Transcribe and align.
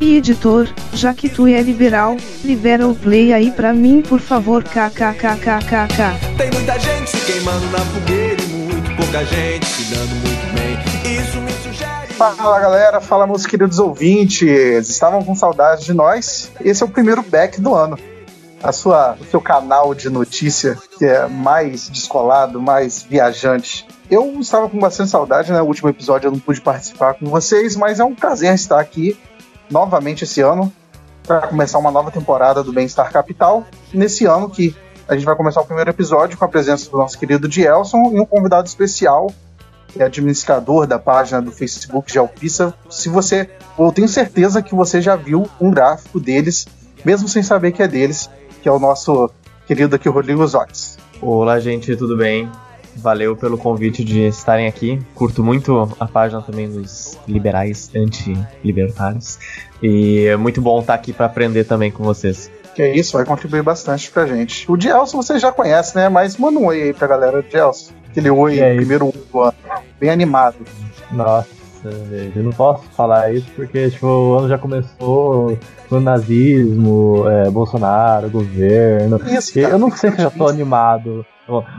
E 0.00 0.16
editor, 0.16 0.66
já 0.94 1.12
que 1.12 1.28
tu 1.28 1.46
é 1.46 1.60
liberal, 1.60 2.16
libera 2.42 2.88
o 2.88 2.94
play 2.94 3.34
aí 3.34 3.52
pra 3.52 3.74
mim 3.74 4.00
por 4.00 4.18
favor 4.18 4.64
kkkkkk. 4.64 6.38
Tem 6.38 6.50
muita 6.50 6.78
gente 6.78 7.10
se 7.10 7.20
queimando 7.30 7.66
na 7.66 7.80
fogueira 7.80 8.42
e 8.42 8.46
muito 8.46 8.96
pouca 8.96 9.22
gente 9.26 9.66
se 9.66 9.94
dando 9.94 10.08
muito 10.08 10.54
bem. 10.54 11.20
Isso 11.20 11.38
me 11.42 11.52
sugere. 11.52 12.14
Fala 12.14 12.58
galera, 12.58 12.98
fala 13.02 13.26
meus 13.26 13.44
queridos 13.44 13.78
ouvintes. 13.78 14.88
Estavam 14.88 15.22
com 15.22 15.34
saudade 15.34 15.84
de 15.84 15.92
nós? 15.92 16.50
Esse 16.64 16.82
é 16.82 16.86
o 16.86 16.88
primeiro 16.88 17.22
back 17.22 17.60
do 17.60 17.74
ano. 17.74 17.98
A 18.62 18.72
sua, 18.72 19.18
o 19.20 19.24
seu 19.26 19.40
canal 19.40 19.94
de 19.94 20.08
notícia 20.08 20.78
que 20.98 21.04
é 21.04 21.26
mais 21.26 21.90
descolado, 21.90 22.58
mais 22.58 23.02
viajante. 23.02 23.86
Eu 24.10 24.40
estava 24.40 24.66
com 24.66 24.78
bastante 24.78 25.10
saudade, 25.10 25.52
né? 25.52 25.60
O 25.60 25.66
último 25.66 25.90
episódio 25.90 26.28
eu 26.28 26.32
não 26.32 26.38
pude 26.38 26.60
participar 26.62 27.14
com 27.14 27.26
vocês, 27.26 27.76
mas 27.76 28.00
é 28.00 28.04
um 28.04 28.14
prazer 28.14 28.54
estar 28.54 28.80
aqui 28.80 29.16
novamente 29.70 30.24
esse 30.24 30.40
ano 30.40 30.72
para 31.22 31.46
começar 31.46 31.78
uma 31.78 31.90
nova 31.90 32.10
temporada 32.10 32.62
do 32.62 32.72
Bem-Estar 32.72 33.12
Capital. 33.12 33.64
Nesse 33.94 34.26
ano 34.26 34.50
que 34.50 34.74
a 35.08 35.14
gente 35.14 35.24
vai 35.24 35.36
começar 35.36 35.60
o 35.60 35.64
primeiro 35.64 35.90
episódio 35.90 36.36
com 36.36 36.44
a 36.44 36.48
presença 36.48 36.90
do 36.90 36.96
nosso 36.96 37.18
querido 37.18 37.48
Dielson 37.48 38.10
e 38.12 38.20
um 38.20 38.26
convidado 38.26 38.66
especial, 38.66 39.32
que 39.88 40.02
é 40.02 40.06
administrador 40.06 40.86
da 40.86 40.98
página 40.98 41.40
do 41.40 41.52
Facebook 41.52 42.10
de 42.10 42.18
Alpissa. 42.18 42.74
Se 42.88 43.08
você, 43.08 43.48
eu 43.78 43.92
tenho 43.92 44.08
certeza 44.08 44.62
que 44.62 44.74
você 44.74 45.00
já 45.00 45.16
viu 45.16 45.48
um 45.60 45.70
gráfico 45.70 46.18
deles, 46.18 46.66
mesmo 47.04 47.28
sem 47.28 47.42
saber 47.42 47.72
que 47.72 47.82
é 47.82 47.88
deles, 47.88 48.28
que 48.62 48.68
é 48.68 48.72
o 48.72 48.78
nosso 48.78 49.30
querido 49.66 49.96
aqui 49.96 50.08
Rodrigo 50.08 50.46
Zotes. 50.46 50.98
Olá, 51.20 51.60
gente, 51.60 51.96
tudo 51.96 52.16
bem? 52.16 52.50
Valeu 52.96 53.36
pelo 53.36 53.56
convite 53.56 54.04
de 54.04 54.26
estarem 54.26 54.66
aqui. 54.66 55.00
Curto 55.14 55.44
muito 55.44 55.88
a 55.98 56.06
página 56.06 56.42
também 56.42 56.68
dos 56.68 57.09
liberais 57.30 57.90
anti-libertários. 57.94 59.38
E 59.82 60.26
é 60.26 60.36
muito 60.36 60.60
bom 60.60 60.80
estar 60.80 60.94
aqui 60.94 61.12
para 61.12 61.26
aprender 61.26 61.64
também 61.64 61.90
com 61.90 62.04
vocês. 62.04 62.50
Que 62.74 62.82
é 62.82 62.94
isso, 62.94 63.16
vai 63.16 63.24
contribuir 63.24 63.62
bastante 63.62 64.10
pra 64.10 64.26
gente. 64.26 64.70
O 64.70 64.76
Dielson 64.76 65.22
você 65.22 65.38
já 65.38 65.50
conhece, 65.50 65.96
né? 65.96 66.08
Mas 66.08 66.36
manda 66.36 66.58
um 66.58 66.66
oi 66.66 66.82
aí 66.82 66.92
pra 66.92 67.08
galera, 67.08 67.42
Dielson. 67.42 67.92
Aquele 68.08 68.30
oi, 68.30 68.60
aí? 68.60 68.76
primeiro 68.76 69.06
oi 69.06 69.12
do 69.32 69.40
ano. 69.40 69.54
Bem 69.98 70.10
animado. 70.10 70.56
Nossa, 71.10 71.48
eu 72.34 72.42
não 72.42 72.52
posso 72.52 72.84
falar 72.90 73.32
isso 73.32 73.46
porque 73.56 73.90
tipo, 73.90 74.06
o 74.06 74.38
ano 74.38 74.48
já 74.48 74.58
começou 74.58 75.58
com 75.88 76.00
nazismo, 76.00 77.24
é, 77.28 77.50
Bolsonaro, 77.50 78.30
governo. 78.30 79.20
Isso, 79.26 79.52
cara, 79.54 79.70
eu 79.70 79.78
não 79.78 79.90
sei 79.90 80.10
se 80.10 80.18
eu 80.18 80.24
já 80.24 80.30
tô 80.30 80.46
animado. 80.46 81.26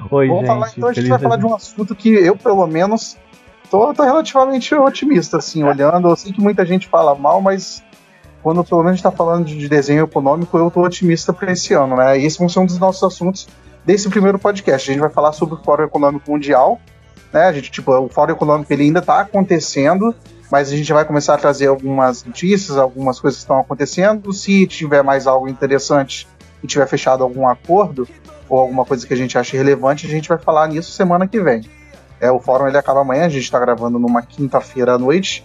Oi, 0.10 0.28
Vamos 0.28 0.42
gente. 0.42 0.48
falar, 0.48 0.72
então 0.76 0.90
a 0.90 0.94
gente 0.94 1.08
vai 1.08 1.20
falar 1.20 1.38
de 1.38 1.46
um 1.46 1.56
assunto 1.56 1.96
que 1.96 2.10
eu, 2.10 2.36
pelo 2.36 2.68
menos, 2.68 3.18
tô, 3.72 3.94
tô 3.94 4.04
relativamente 4.04 4.76
otimista, 4.76 5.38
assim, 5.38 5.64
olhando. 5.64 6.10
Eu 6.10 6.16
sei 6.18 6.34
que 6.34 6.42
muita 6.42 6.66
gente 6.66 6.90
fala 6.90 7.16
mal, 7.16 7.42
mas 7.42 7.82
quando 8.44 8.64
pelo 8.66 8.84
menos 8.84 8.92
a 8.92 8.96
gente 8.96 9.04
tá 9.04 9.12
falando 9.12 9.46
de, 9.46 9.58
de 9.58 9.70
desenho 9.70 10.04
econômico, 10.04 10.58
eu 10.58 10.70
tô 10.70 10.82
otimista 10.82 11.32
para 11.32 11.54
esse 11.54 11.74
ano, 11.74 11.96
né? 11.96 12.20
E 12.20 12.26
esse 12.26 12.38
vai 12.38 12.50
ser 12.50 12.60
um 12.60 12.66
dos 12.66 12.78
nossos 12.78 13.02
assuntos 13.02 13.48
desse 13.86 14.10
primeiro 14.10 14.38
podcast. 14.38 14.90
A 14.90 14.94
gente 14.94 15.02
vai 15.02 15.10
falar 15.10 15.32
sobre 15.32 15.56
o 15.56 15.64
Fórum 15.64 15.86
Econômico 15.86 16.30
Mundial, 16.30 16.82
né? 17.32 17.46
A 17.46 17.54
gente, 17.54 17.72
tipo, 17.72 17.92
o 17.98 18.10
Fórum 18.10 18.34
Econômico 18.34 18.72
ele 18.74 18.84
ainda 18.84 19.02
tá 19.02 19.22
acontecendo, 19.22 20.14
mas 20.52 20.70
a 20.70 20.76
gente 20.76 20.92
vai 20.92 21.06
começar 21.06 21.36
a 21.36 21.38
trazer 21.38 21.68
algumas 21.68 22.26
notícias, 22.26 22.78
algumas 22.78 23.22
coisas 23.22 23.38
que 23.38 23.44
estão 23.44 23.60
acontecendo. 23.60 24.34
Se 24.34 24.68
tiver 24.68 25.02
mais 25.02 25.28
algo 25.28 25.48
interessante 25.48 26.28
e 26.62 26.68
tiver 26.68 26.88
fechado 26.88 27.24
algum 27.24 27.48
acordo, 27.48 28.06
ou 28.50 28.60
alguma 28.60 28.84
coisa 28.84 29.08
que 29.08 29.14
a 29.14 29.18
gente 29.18 29.38
ache 29.38 29.56
relevante, 29.56 30.06
a 30.06 30.10
gente 30.10 30.28
vai 30.28 30.38
falar 30.38 30.68
nisso 30.68 30.92
semana 30.92 31.26
que 31.26 31.40
vem. 31.40 31.64
É, 32.22 32.32
o 32.32 32.40
fórum 32.40 32.68
ele 32.68 32.78
acaba 32.78 33.02
amanhã, 33.02 33.26
a 33.26 33.30
gente 33.30 33.44
está 33.44 33.60
gravando 33.60 33.98
numa 33.98 34.22
quinta-feira 34.22 34.94
à 34.94 34.98
noite, 34.98 35.44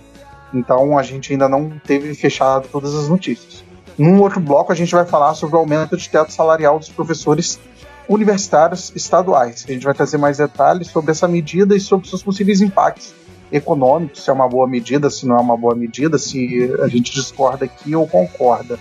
então 0.52 0.98
a 0.98 1.02
gente 1.02 1.32
ainda 1.32 1.48
não 1.48 1.80
teve 1.82 2.14
fechado 2.14 2.68
todas 2.70 2.94
as 2.94 3.08
notícias. 3.08 3.64
Num 3.96 4.20
outro 4.20 4.38
bloco, 4.38 4.70
a 4.70 4.74
gente 4.74 4.94
vai 4.94 5.06
falar 5.06 5.34
sobre 5.34 5.56
o 5.56 5.58
aumento 5.58 5.96
de 5.96 6.06
teto 6.06 6.30
salarial 6.30 6.78
dos 6.78 6.90
professores 6.90 7.58
universitários 8.06 8.92
estaduais. 8.94 9.64
A 9.66 9.72
gente 9.72 9.84
vai 9.84 9.94
trazer 9.94 10.18
mais 10.18 10.36
detalhes 10.36 10.88
sobre 10.88 11.12
essa 11.12 11.26
medida 11.26 11.74
e 11.74 11.80
sobre 11.80 12.06
seus 12.06 12.22
possíveis 12.22 12.60
impactos 12.60 13.14
econômicos, 13.50 14.22
se 14.22 14.28
é 14.28 14.32
uma 14.32 14.46
boa 14.46 14.66
medida, 14.66 15.08
se 15.08 15.26
não 15.26 15.36
é 15.36 15.40
uma 15.40 15.56
boa 15.56 15.74
medida, 15.74 16.18
se 16.18 16.70
a 16.82 16.88
gente 16.88 17.12
discorda 17.12 17.64
aqui 17.64 17.96
ou 17.96 18.06
concorda. 18.06 18.78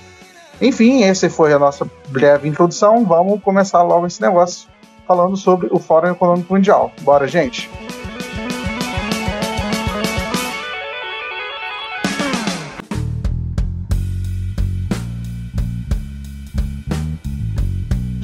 Enfim, 0.61 1.03
essa 1.03 1.29
foi 1.29 1.53
a 1.53 1.59
nossa 1.59 1.89
breve 2.09 2.47
introdução. 2.47 3.05
Vamos 3.05 3.41
começar 3.41 3.81
logo 3.83 4.05
esse 4.05 4.21
negócio 4.21 4.67
falando 5.07 5.37
sobre 5.37 5.67
o 5.71 5.79
Fórum 5.79 6.11
Econômico 6.11 6.53
Mundial. 6.53 6.91
Bora, 7.01 7.27
gente! 7.27 7.69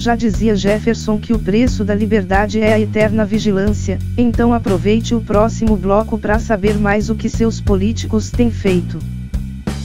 Já 0.01 0.15
dizia 0.15 0.55
Jefferson 0.55 1.19
que 1.19 1.31
o 1.31 1.37
preço 1.37 1.85
da 1.85 1.93
liberdade 1.93 2.59
é 2.59 2.73
a 2.73 2.79
eterna 2.79 3.23
vigilância, 3.23 3.99
então 4.17 4.51
aproveite 4.51 5.13
o 5.13 5.21
próximo 5.21 5.77
bloco 5.77 6.17
para 6.17 6.39
saber 6.39 6.79
mais 6.79 7.11
o 7.11 7.15
que 7.15 7.29
seus 7.29 7.61
políticos 7.61 8.31
têm 8.31 8.49
feito. 8.49 8.97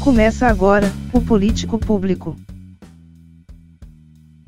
Começa 0.01 0.47
agora, 0.47 0.91
o 1.13 1.21
Político 1.21 1.79
Público. 1.79 2.35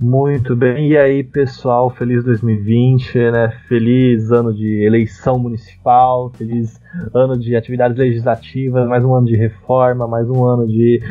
Muito 0.00 0.54
bem, 0.54 0.92
e 0.92 0.96
aí 0.96 1.24
pessoal, 1.24 1.90
feliz 1.90 2.22
2020, 2.22 3.18
né? 3.32 3.48
Feliz 3.66 4.30
ano 4.30 4.54
de 4.54 4.84
eleição 4.84 5.40
municipal, 5.40 6.30
feliz 6.30 6.80
ano 7.12 7.36
de 7.36 7.56
atividades 7.56 7.98
legislativas, 7.98 8.86
mais 8.86 9.04
um 9.04 9.12
ano 9.12 9.26
de 9.26 9.34
reforma, 9.34 10.06
mais 10.06 10.30
um 10.30 10.44
ano 10.44 10.68
de 10.68 11.02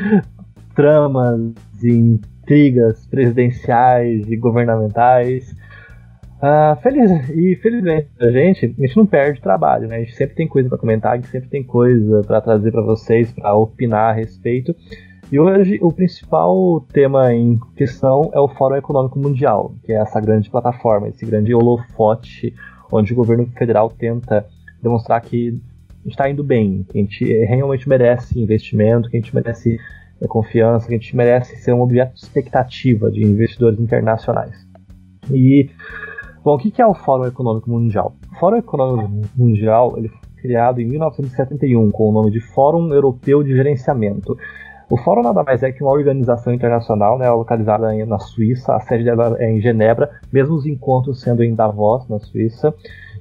tramas 0.73 1.51
e 1.83 1.89
intrigas 1.89 3.05
presidenciais 3.07 4.25
e 4.31 4.37
governamentais. 4.37 5.53
Ah, 6.41 6.77
feliz 6.81 7.29
e 7.31 7.57
felizmente 7.57 8.07
a 8.21 8.31
gente, 8.31 8.67
a 8.67 8.81
gente 8.87 8.95
não 8.95 9.05
perde 9.05 9.41
trabalho, 9.41 9.89
né? 9.89 9.97
A 9.97 9.99
gente 9.99 10.15
sempre 10.15 10.33
tem 10.33 10.47
coisa 10.47 10.69
para 10.69 10.77
comentar, 10.77 11.11
a 11.11 11.15
gente 11.17 11.27
sempre 11.27 11.49
tem 11.49 11.61
coisa 11.61 12.21
para 12.21 12.39
trazer 12.39 12.71
para 12.71 12.83
vocês, 12.83 13.33
para 13.33 13.53
opinar 13.53 14.11
a 14.11 14.13
respeito. 14.13 14.73
E 15.29 15.38
hoje 15.38 15.77
o 15.81 15.91
principal 15.91 16.79
tema 16.93 17.33
em 17.33 17.59
questão 17.75 18.31
é 18.33 18.39
o 18.39 18.47
Fórum 18.47 18.77
Econômico 18.77 19.19
Mundial, 19.19 19.73
que 19.83 19.91
é 19.91 19.97
essa 19.97 20.21
grande 20.21 20.49
plataforma, 20.49 21.09
esse 21.09 21.25
grande 21.25 21.53
holofote 21.53 22.55
onde 22.89 23.11
o 23.11 23.15
governo 23.15 23.45
federal 23.47 23.89
tenta 23.89 24.47
demonstrar 24.81 25.19
que 25.19 25.61
está 26.05 26.29
indo 26.29 26.45
bem, 26.45 26.85
que 26.89 26.97
a 26.97 27.01
gente 27.01 27.25
realmente 27.43 27.89
merece 27.89 28.39
investimento, 28.39 29.09
que 29.09 29.17
a 29.17 29.19
gente 29.19 29.35
merece 29.35 29.77
é, 30.21 30.27
confiança, 30.27 30.88
que 30.88 30.93
a 30.93 30.97
gente 30.97 31.13
merece 31.13 31.57
ser 31.57 31.73
um 31.73 31.81
objeto 31.81 32.13
de 32.13 32.21
expectativa 32.21 33.11
de 33.11 33.21
investidores 33.21 33.81
internacionais. 33.81 34.65
E, 35.29 35.69
bom, 36.41 36.55
o 36.55 36.57
que 36.57 36.81
é 36.81 36.88
o 36.88 36.94
Fórum 36.94 37.25
Econômico 37.25 37.69
Mundial? 37.69 38.15
O 38.31 38.39
Fórum 38.39 38.56
Econômico 38.56 39.27
Mundial 39.35 39.95
ele 39.97 40.07
foi 40.07 40.41
criado 40.41 40.79
em 40.79 40.85
1971 40.85 41.91
com 41.91 42.09
o 42.09 42.13
nome 42.13 42.31
de 42.31 42.39
Fórum 42.39 42.94
Europeu 42.94 43.44
de 43.44 43.53
Gerenciamento. 43.53 44.38
O 44.89 44.95
Fórum 44.95 45.22
nada 45.22 45.44
mais 45.44 45.62
é 45.63 45.72
que 45.72 45.84
uma 45.84 45.92
organização 45.92 46.54
internacional, 46.54 47.18
né, 47.18 47.30
localizada 47.30 47.94
na 48.06 48.19
Suíça, 48.19 48.74
a 48.74 48.80
sede 48.80 49.04
dela 49.04 49.36
é 49.38 49.51
em 49.51 49.60
Genebra, 49.60 50.10
mesmo 50.31 50.56
os 50.56 50.66
encontros 50.66 51.19
sendo 51.19 51.44
em 51.44 51.54
Davos, 51.54 52.07
na 52.07 52.19
Suíça. 52.19 52.74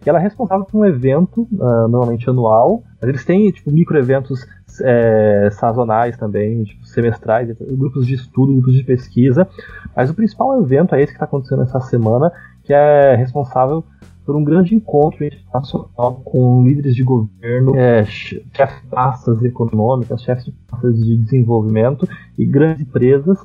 E 0.05 0.09
ela 0.09 0.21
é 0.21 0.23
responsável 0.23 0.65
por 0.65 0.79
um 0.79 0.85
evento, 0.85 1.49
ah, 1.61 1.89
normalmente 1.89 2.31
anual, 2.31 2.85
mas 3.01 3.09
eles 3.09 3.25
têm 3.25 3.51
tipo, 3.51 3.73
micro-eventos 3.73 4.47
é, 4.83 5.49
sazonais 5.51 6.17
também, 6.17 6.63
tipo, 6.63 6.87
semestrais, 6.87 7.51
grupos 7.59 8.07
de 8.07 8.15
estudo, 8.15 8.53
grupos 8.53 8.75
de 8.75 8.85
pesquisa. 8.85 9.49
Mas 9.97 10.09
o 10.09 10.15
principal 10.15 10.61
evento 10.61 10.95
é 10.95 11.01
esse 11.03 11.13
que 11.13 11.17
está 11.17 11.25
acontecendo 11.25 11.63
essa 11.63 11.81
semana, 11.81 12.31
que 12.63 12.73
é 12.73 13.17
responsável 13.17 13.83
por 14.26 14.34
um 14.34 14.43
grande 14.43 14.75
encontro 14.75 15.25
internacional 15.25 16.20
com 16.25 16.64
líderes 16.64 16.96
de 16.96 17.05
governo, 17.05 17.76
é, 17.76 18.05
che- 18.05 18.44
chefes 18.52 18.82
de 18.82 18.88
pastas 18.88 19.43
econômicas, 19.44 20.20
chefes 20.20 20.46
de 20.46 20.52
pastas 20.69 20.99
de 20.99 21.17
desenvolvimento 21.17 22.08
e 22.37 22.44
grandes 22.44 22.82
empresas, 22.82 23.38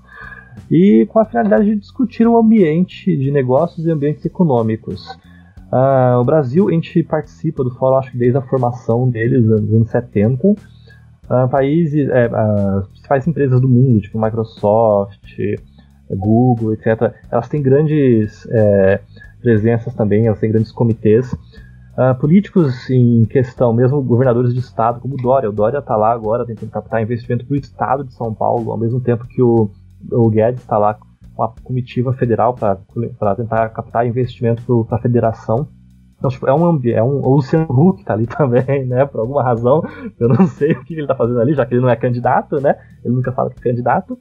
e 0.70 1.06
com 1.06 1.20
a 1.20 1.26
finalidade 1.26 1.66
de 1.66 1.76
discutir 1.76 2.28
o 2.28 2.36
ambiente 2.36 3.16
de 3.16 3.30
negócios 3.30 3.86
e 3.86 3.92
ambientes 3.92 4.26
econômicos. 4.26 5.08
Ah, 5.72 6.18
o 6.20 6.26
Brasil, 6.26 6.68
a 6.68 6.72
gente 6.72 7.02
participa 7.04 7.64
do 7.64 7.72
fórum, 7.72 7.98
acho 7.98 8.12
que 8.12 8.18
desde 8.18 8.38
a 8.38 8.42
formação 8.42 9.08
deles, 9.08 9.46
nos 9.46 9.74
anos 9.74 9.90
70. 9.90 10.48
Uh, 11.30 11.48
países, 11.50 12.10
é, 12.10 12.26
as 12.26 12.88
principais 12.90 13.26
empresas 13.26 13.62
do 13.62 13.70
mundo, 13.70 14.02
tipo 14.02 14.20
Microsoft, 14.20 15.40
Google, 16.10 16.74
etc., 16.74 17.14
elas 17.32 17.48
têm 17.48 17.62
grandes 17.62 18.46
é, 18.52 19.00
presenças 19.42 19.94
também, 19.94 20.28
elas 20.28 20.40
têm 20.40 20.52
grandes 20.52 20.72
comitês. 20.72 21.34
Uh, 21.92 22.16
políticos 22.20 22.90
em 22.90 23.26
questão, 23.26 23.74
mesmo 23.74 24.02
governadores 24.02 24.54
de 24.54 24.60
estado, 24.60 25.02
como 25.02 25.16
o 25.16 25.18
Dória. 25.18 25.50
O 25.50 25.54
Dória 25.54 25.80
está 25.80 25.98
lá 25.98 26.12
agora 26.14 26.46
tentando 26.46 26.72
captar 26.72 27.02
investimento 27.02 27.46
para 27.46 27.54
o 27.54 27.58
estado 27.58 28.04
de 28.06 28.14
São 28.14 28.34
Paulo, 28.34 28.72
ao 28.72 28.78
mesmo 28.78 29.02
tempo 29.02 29.28
que 29.28 29.42
o, 29.42 29.70
o 30.10 30.30
Guedes 30.30 30.62
está 30.62 30.78
lá 30.78 30.98
com 31.36 31.44
a 31.44 31.50
comitiva 31.64 32.14
federal 32.14 32.54
para 32.54 33.36
tentar 33.36 33.70
captar 33.70 34.08
investimento 34.08 34.86
para 34.86 34.98
a 34.98 35.02
federação. 35.02 35.68
Então, 36.18 36.30
tipo, 36.30 36.48
é 36.48 36.54
um 36.54 36.80
é 36.86 37.04
um 37.04 37.20
o 37.20 37.36
Luciano 37.36 37.66
Huck 37.68 38.06
tá 38.06 38.14
ali 38.14 38.28
também, 38.28 38.86
né? 38.86 39.06
Por 39.06 39.22
alguma 39.22 39.44
razão, 39.44 39.84
eu 40.20 40.30
não 40.30 40.48
sei 40.48 40.74
o 40.74 40.84
que 40.84 40.94
ele 40.94 41.08
tá 41.08 41.16
fazendo 41.16 41.42
ali, 41.42 41.54
já 41.54 41.66
que 41.66 41.74
ele 41.74 41.82
não 41.82 41.90
é 41.90 41.96
candidato, 41.96 42.62
né? 42.62 42.76
Ele 43.04 43.16
nunca 43.16 43.32
fala 43.32 43.50
que 43.50 43.60
é 43.60 43.64
candidato. 43.72 44.18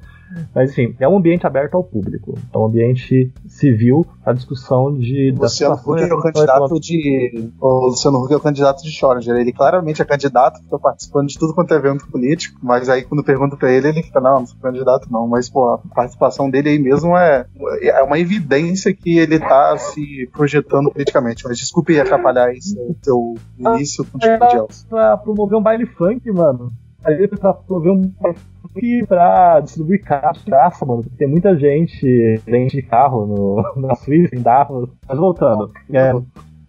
Mas 0.55 0.71
enfim, 0.71 0.95
é 0.99 1.09
um 1.09 1.17
ambiente 1.17 1.47
aberto 1.47 1.75
ao 1.75 1.85
público. 1.85 2.39
É 2.53 2.59
um 2.59 2.67
ambiente 2.67 3.33
civil 3.47 4.07
a 4.25 4.33
discussão 4.33 4.97
de. 4.97 5.35
O 5.37 5.43
Luciano 5.43 5.75
Huck 5.75 6.03
é 6.03 6.15
o 6.15 6.21
candidato 6.21 6.81
de. 6.81 7.51
O 7.61 7.87
Luciano 7.87 8.19
Huck 8.19 8.33
é 8.33 8.37
o 8.37 8.41
candidato 8.41 8.83
de 8.83 8.91
Schrödinger. 8.91 9.37
Ele 9.37 9.53
claramente 9.53 10.01
é 10.01 10.05
candidato, 10.05 10.61
fica 10.63 10.79
participando 10.79 11.29
de 11.29 11.39
tudo 11.39 11.55
quanto 11.55 11.75
é 11.75 11.77
evento 11.77 12.07
político, 12.09 12.59
mas 12.63 12.89
aí 12.89 13.03
quando 13.03 13.25
pergunta 13.25 13.57
pra 13.57 13.71
ele, 13.71 13.89
ele 13.89 14.03
fica, 14.03 14.21
não, 14.21 14.41
não 14.41 14.47
sou 14.47 14.59
candidato 14.61 15.09
não. 15.11 15.27
Mas, 15.27 15.49
pô, 15.49 15.69
a 15.69 15.79
participação 15.95 16.51
dele 16.51 16.71
aí 16.71 16.79
mesmo 16.79 17.17
é, 17.17 17.47
é 17.83 18.03
uma 18.03 18.19
evidência 18.19 18.95
que 18.95 19.19
ele 19.19 19.39
tá 19.39 19.77
se 19.79 20.29
projetando 20.33 20.91
politicamente. 20.91 21.45
Mas 21.45 21.59
desculpe 21.59 21.99
atrapalhar 21.99 22.53
esse 22.53 22.77
seu 23.03 23.35
início 23.59 24.05
com 24.05 24.17
o 24.17 24.21
tipo 24.21 24.49
de 24.49 24.57
Elsa. 24.57 24.87
Pra 24.89 25.17
promover 25.17 25.59
um 25.59 25.63
baile 25.63 25.87
funk, 25.87 26.31
mano. 26.31 26.73
Aí 27.05 27.29
pra 27.29 27.55
promover 27.55 27.93
um 27.93 28.13
baile 28.21 28.39
funk 28.63 29.07
pra 29.07 29.61
distribuir 29.61 30.03
caça, 30.03 30.85
mano. 30.85 31.03
Porque 31.03 31.17
tem 31.17 31.29
muita 31.29 31.57
gente 31.59 32.41
dentro 32.45 32.77
de 32.77 32.83
carro 32.83 33.27
no, 33.27 33.75
na 33.89 33.95
Suíça, 33.95 34.35
em 34.35 34.43
Davos. 34.43 34.91
Mas 35.09 35.19
voltando. 35.19 35.71
É, 35.93 36.13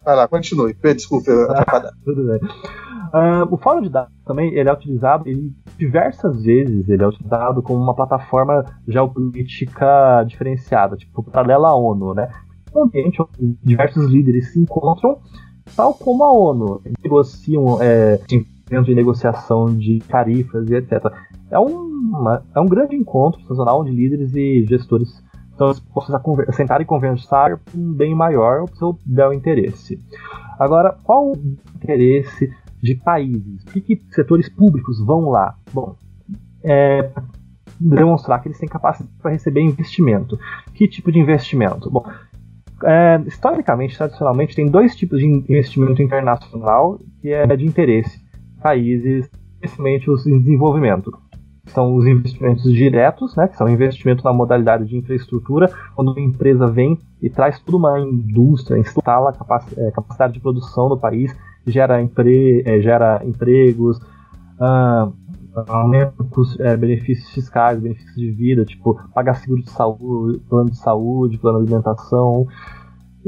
Vai 0.04 0.16
lá, 0.16 0.28
continue. 0.28 0.74
Desculpa 0.74 1.32
atrapalhar. 1.44 1.92
Tudo 2.04 2.26
bem. 2.26 2.40
Uh, 3.14 3.54
o 3.54 3.58
fórum 3.58 3.82
de 3.82 3.90
dados 3.90 4.14
também 4.26 4.54
ele 4.54 4.70
é 4.70 4.74
utilizado, 4.74 5.28
ele, 5.28 5.54
diversas 5.78 6.44
vezes 6.44 6.88
ele 6.88 7.04
é 7.04 7.08
utilizado 7.08 7.62
como 7.62 7.78
uma 7.84 7.94
plataforma 7.94 8.64
geopolítica 8.88 10.24
diferenciada, 10.26 10.96
tipo 10.96 11.22
paralela 11.24 11.70
à 11.70 11.76
ONU, 11.76 12.14
né? 12.14 12.32
Um 12.74 12.84
ambiente 12.84 13.22
onde 13.22 13.58
diversos 13.62 14.10
líderes 14.10 14.54
se 14.54 14.60
encontram, 14.60 15.20
tal 15.76 15.94
como 15.94 16.24
a 16.24 16.32
ONU, 16.32 16.82
negociam 17.04 17.82
é, 17.82 18.18
de 18.82 18.96
negociação 18.96 19.76
de 19.76 20.00
tarifas 20.08 20.70
e 20.70 20.76
etc. 20.76 21.12
É, 21.50 21.60
uma, 21.60 22.42
é 22.56 22.60
um 22.62 22.66
grande 22.66 22.96
encontro 22.96 23.42
sazonal 23.46 23.82
onde 23.82 23.92
líderes 23.92 24.34
e 24.34 24.66
gestores 24.66 25.22
estão 25.52 25.72
dispostos 25.72 26.16
a 26.16 26.52
sentar 26.54 26.80
e 26.80 26.86
conversar 26.86 27.60
um 27.76 27.94
bem 27.94 28.16
maior, 28.16 28.64
o 28.64 28.76
seu 28.78 28.98
bel 29.06 29.34
interesse. 29.34 30.02
Agora, 30.58 30.98
qual 31.04 31.32
o 31.32 31.58
interesse 31.76 32.50
de 32.82 32.96
países? 32.96 33.64
Por 33.66 33.74
que, 33.74 33.82
que 33.82 34.02
setores 34.12 34.48
públicos 34.48 35.04
vão 35.06 35.30
lá? 35.30 35.56
Bom, 35.74 35.96
é 36.64 37.10
demonstrar 37.80 38.42
que 38.42 38.48
eles 38.48 38.60
têm 38.60 38.70
capacidade 38.70 39.12
para 39.22 39.32
receber 39.32 39.62
investimento. 39.62 40.40
Que 40.74 40.88
tipo 40.88 41.12
de 41.12 41.20
investimento? 41.20 41.90
Bom, 41.90 42.06
é, 42.84 43.20
historicamente, 43.26 43.98
tradicionalmente, 43.98 44.56
tem 44.56 44.68
dois 44.68 44.96
tipos 44.96 45.20
de 45.20 45.26
investimento 45.26 46.02
internacional 46.02 47.00
que 47.22 47.30
é 47.30 47.46
de 47.56 47.66
interesse 47.66 48.31
países, 48.62 49.30
especialmente 49.62 50.10
os 50.10 50.26
em 50.26 50.40
desenvolvimento. 50.40 51.12
São 51.68 51.96
os 51.96 52.06
investimentos 52.06 52.72
diretos, 52.74 53.36
né, 53.36 53.48
que 53.48 53.56
são 53.56 53.70
investimento 53.70 54.24
na 54.24 54.34
modalidade 54.34 54.86
de 54.86 54.98
infraestrutura, 54.98 55.72
quando 55.96 56.12
uma 56.12 56.20
empresa 56.20 56.68
vem 56.68 56.98
e 57.22 57.30
traz 57.30 57.60
toda 57.60 57.78
uma 57.78 58.00
indústria, 58.00 58.78
instala 58.78 59.34
é, 59.78 59.92
capacidade 59.92 60.34
de 60.34 60.40
produção 60.40 60.90
no 60.90 60.98
país, 60.98 61.36
gera, 61.66 62.02
empre 62.02 62.64
é, 62.66 62.82
gera 62.82 63.22
empregos, 63.24 63.98
uh, 63.98 65.14
aumenta 65.68 66.14
é, 66.60 66.76
benefícios 66.78 67.30
fiscais, 67.32 67.80
benefícios 67.80 68.16
de 68.16 68.32
vida, 68.32 68.66
tipo 68.66 69.00
pagar 69.14 69.36
seguro 69.36 69.62
de 69.62 69.70
saúde, 69.70 70.40
plano 70.50 70.72
de 70.72 70.78
saúde, 70.78 71.38
plano 71.38 71.60
de 71.60 71.66
alimentação, 71.66 72.48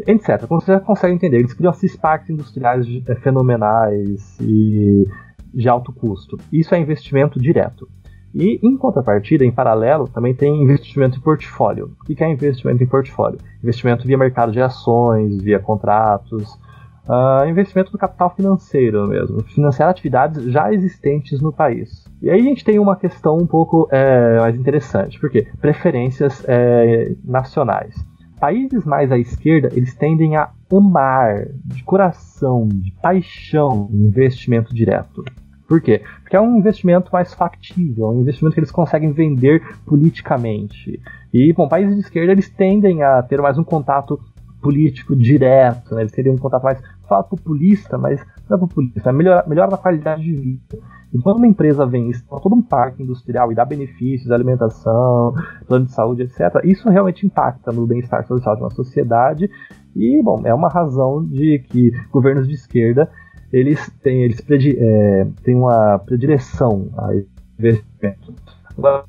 etc. 0.08 0.48
Como 0.48 0.62
você 0.62 0.74
já 0.74 0.80
consegue 0.80 1.14
entender, 1.14 1.38
eles 1.38 1.54
criam 1.54 1.72
esses 1.72 1.96
parques 1.96 2.30
industriais 2.30 2.88
é, 3.08 3.16
fenomenais 3.16 4.38
e 4.40 5.06
de 5.54 5.70
alto 5.70 5.92
custo. 5.94 6.38
Isso 6.52 6.74
é 6.74 6.80
investimento 6.80 7.40
direto. 7.40 7.88
E, 8.34 8.60
em 8.64 8.76
contrapartida, 8.76 9.46
em 9.46 9.52
paralelo, 9.52 10.08
também 10.08 10.34
tem 10.34 10.64
investimento 10.64 11.18
em 11.18 11.22
portfólio. 11.22 11.92
O 12.02 12.04
que 12.04 12.24
é 12.24 12.32
investimento 12.32 12.84
em 12.84 12.88
portfólio? 12.88 13.40
Investimento 13.62 14.08
via 14.08 14.18
mercado 14.18 14.52
de 14.52 14.60
ações, 14.60 15.40
via 15.42 15.60
contratos, 15.60 16.58
uh, 17.08 17.48
investimento 17.48 17.92
do 17.92 17.98
capital 17.98 18.34
financeiro 18.36 19.08
mesmo, 19.08 19.44
financiar 19.44 19.90
atividades 19.90 20.44
já 20.46 20.74
existentes 20.74 21.42
no 21.42 21.54
país. 21.54 22.06
E 22.22 22.30
aí 22.30 22.40
a 22.40 22.44
gente 22.44 22.64
tem 22.64 22.80
uma 22.80 22.96
questão 22.96 23.38
um 23.38 23.46
pouco 23.46 23.88
é, 23.92 24.40
mais 24.40 24.56
interessante, 24.56 25.20
porque 25.20 25.48
preferências 25.62 26.44
é, 26.48 27.14
nacionais. 27.24 27.96
Países 28.40 28.84
mais 28.84 29.12
à 29.12 29.18
esquerda, 29.18 29.70
eles 29.74 29.96
tendem 29.96 30.36
a 30.36 30.50
amar 30.72 31.48
de 31.64 31.84
coração, 31.84 32.68
de 32.68 32.92
paixão, 33.02 33.88
investimento 33.92 34.74
direto. 34.74 35.24
Por 35.68 35.82
quê? 35.82 36.02
Porque 36.22 36.36
é 36.36 36.42
um 36.42 36.58
investimento 36.58 37.10
mais 37.12 37.34
factível, 37.34 38.06
é 38.06 38.10
um 38.10 38.22
investimento 38.22 38.54
que 38.54 38.60
eles 38.60 38.72
conseguem 38.72 39.12
vender 39.12 39.62
politicamente. 39.86 41.02
E, 41.34 41.54
bom, 41.54 41.68
países 41.68 41.96
de 41.96 42.02
esquerda 42.02 42.32
eles 42.32 42.50
tendem 42.50 43.02
a 43.02 43.22
ter 43.24 43.42
mais 43.42 43.58
um 43.58 43.64
contato 43.64 44.20
político 44.62 45.16
direto, 45.16 45.94
né? 45.94 46.02
eles 46.02 46.12
teriam 46.12 46.36
um 46.36 46.38
contato 46.38 46.64
mais, 46.64 46.82
fala 47.08 47.24
populista, 47.24 47.98
mas 47.98 48.26
não 48.50 48.58
é 48.58 48.60
populista, 48.60 49.10
é 49.10 49.14
melhor, 49.14 49.44
melhor 49.48 49.70
na 49.70 49.78
qualidade 49.78 50.24
de 50.24 50.34
vida. 50.34 50.80
E 51.14 51.20
quando 51.20 51.38
uma 51.38 51.48
empresa 51.48 51.86
vem 51.86 52.10
e 52.10 52.20
todo 52.24 52.56
um 52.56 52.62
parque 52.62 53.04
industrial 53.04 53.52
e 53.52 53.56
dá 53.56 53.64
benefícios, 53.64 54.32
alimentação, 54.32 55.36
plano 55.68 55.86
de 55.86 55.92
saúde, 55.92 56.24
etc., 56.24 56.62
isso 56.64 56.90
realmente 56.90 57.26
impacta 57.26 57.72
no 57.72 57.86
bem-estar 57.86 58.26
social 58.26 58.56
de 58.56 58.64
uma 58.64 58.72
sociedade. 58.72 59.48
E, 59.96 60.24
bom, 60.24 60.42
é 60.44 60.54
uma 60.54 60.70
razão 60.70 61.24
de 61.24 61.60
que 61.70 61.92
governos 62.12 62.48
de 62.48 62.56
esquerda 62.56 63.12
eles 63.54 63.88
têm, 64.02 64.24
eles 64.24 64.42
predi, 64.42 64.76
é, 64.78 65.28
têm 65.44 65.56
uma 65.56 66.00
predileção 66.00 66.90
a 66.98 67.12
investimento. 67.60 68.34
Agora, 68.76 69.04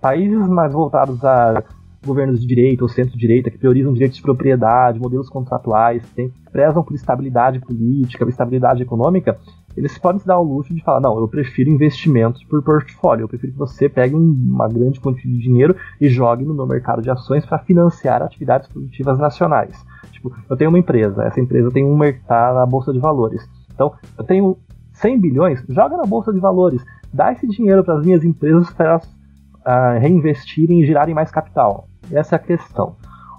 países 0.00 0.48
mais 0.48 0.72
voltados 0.72 1.24
a 1.24 1.62
governos 2.04 2.40
de 2.40 2.46
direita 2.46 2.84
ou 2.84 2.88
centro-direita 2.88 3.50
que 3.50 3.58
priorizam 3.58 3.92
direitos 3.92 4.16
de 4.16 4.22
propriedade, 4.22 4.98
modelos 4.98 5.28
contratuais, 5.28 6.02
tem, 6.14 6.32
prezam 6.52 6.82
por 6.82 6.94
estabilidade 6.94 7.60
política, 7.60 8.28
estabilidade 8.28 8.82
econômica, 8.82 9.38
eles 9.76 9.98
podem 9.98 10.20
se 10.20 10.26
dar 10.26 10.38
o 10.38 10.42
luxo 10.42 10.74
de 10.74 10.82
falar: 10.82 11.00
não, 11.00 11.18
eu 11.18 11.28
prefiro 11.28 11.70
investimentos 11.70 12.42
por 12.44 12.62
portfólio, 12.62 13.24
eu 13.24 13.28
prefiro 13.28 13.52
que 13.52 13.58
você 13.58 13.88
pegue 13.88 14.14
uma 14.14 14.68
grande 14.68 15.00
quantia 15.00 15.30
de 15.30 15.38
dinheiro 15.38 15.76
e 16.00 16.08
jogue 16.08 16.44
no 16.44 16.54
meu 16.54 16.66
mercado 16.66 17.02
de 17.02 17.10
ações 17.10 17.44
para 17.44 17.58
financiar 17.58 18.22
atividades 18.22 18.68
produtivas 18.68 19.18
nacionais. 19.18 19.76
Tipo, 20.10 20.32
eu 20.48 20.56
tenho 20.56 20.70
uma 20.70 20.78
empresa, 20.78 21.24
essa 21.24 21.40
empresa 21.40 21.70
tem 21.70 21.84
um 21.84 21.96
mercado 21.96 22.54
na 22.54 22.66
bolsa 22.66 22.92
de 22.92 22.98
valores. 22.98 23.46
Então, 23.76 23.92
eu 24.18 24.24
tenho 24.24 24.56
100 24.94 25.20
bilhões, 25.20 25.62
joga 25.68 25.96
na 25.96 26.04
bolsa 26.04 26.32
de 26.32 26.40
valores, 26.40 26.82
dá 27.12 27.30
esse 27.30 27.46
dinheiro 27.46 27.84
para 27.84 27.98
as 27.98 28.04
minhas 28.04 28.24
empresas 28.24 28.70
para 28.70 28.86
elas 28.88 29.04
uh, 29.04 30.00
reinvestirem 30.00 30.80
e 30.80 30.86
girarem 30.86 31.14
mais 31.14 31.30
capital. 31.30 31.86
Essa 32.10 32.34
é 32.34 32.36
a 32.36 32.40
questão. 32.40 32.96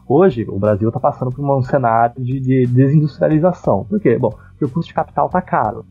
Hoje, 0.08 0.46
o 0.48 0.58
Brasil 0.58 0.88
está 0.88 1.00
passando 1.00 1.32
por 1.32 1.44
um 1.44 1.64
cenário 1.64 2.24
de, 2.24 2.40
de, 2.40 2.66
desindustrialização. 2.68 3.84
Por 3.84 4.00
quê? 4.00 4.18
Bom, 4.18 4.30
porque 4.30 4.66
o 4.66 4.70
custo 4.70 4.90
de 4.90 4.94
capital 4.94 5.26
está 5.26 5.42
caro. 5.42 5.84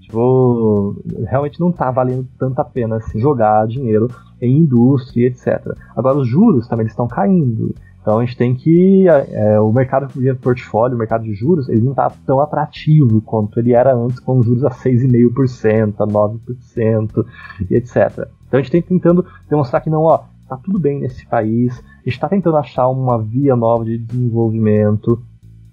Tipo, 0.00 0.96
realmente 1.26 1.60
não 1.60 1.70
está 1.70 1.90
valendo 1.90 2.26
tanta 2.38 2.64
pena 2.64 2.96
assim, 2.96 3.18
jogar 3.18 3.66
dinheiro 3.66 4.08
em 4.40 4.58
indústria, 4.58 5.26
etc. 5.26 5.60
Agora, 5.96 6.16
os 6.16 6.28
juros 6.28 6.68
também 6.68 6.86
estão 6.86 7.06
caindo. 7.06 7.74
Então 8.02 8.18
a 8.18 8.24
gente 8.24 8.36
tem 8.36 8.54
que. 8.54 9.06
É, 9.08 9.60
o 9.60 9.72
mercado 9.72 10.12
de 10.12 10.34
portfólio, 10.34 10.96
o 10.96 10.98
mercado 10.98 11.22
de 11.22 11.32
juros, 11.34 11.68
ele 11.68 11.80
não 11.80 11.92
está 11.92 12.12
tão 12.26 12.40
atrativo 12.40 13.22
quanto 13.22 13.58
ele 13.60 13.72
era 13.72 13.94
antes, 13.94 14.18
com 14.18 14.42
juros 14.42 14.64
a 14.64 14.70
6,5%, 14.70 15.94
a 16.00 16.06
9% 16.06 17.26
e 17.70 17.76
etc. 17.76 18.28
Então 18.48 18.58
a 18.58 18.62
gente 18.62 18.72
tem 18.72 18.82
tentando 18.82 19.24
demonstrar 19.48 19.80
que 19.80 19.88
não, 19.88 20.02
ó, 20.02 20.24
tá 20.48 20.56
tudo 20.56 20.80
bem 20.80 21.00
nesse 21.00 21.24
país, 21.26 21.78
a 21.78 21.98
gente 22.04 22.14
está 22.14 22.28
tentando 22.28 22.56
achar 22.56 22.88
uma 22.88 23.22
via 23.22 23.54
nova 23.54 23.84
de 23.84 23.96
desenvolvimento. 23.96 25.22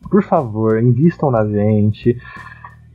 Por 0.10 0.24
favor, 0.24 0.82
invistam 0.82 1.32
na 1.32 1.46
gente. 1.46 2.16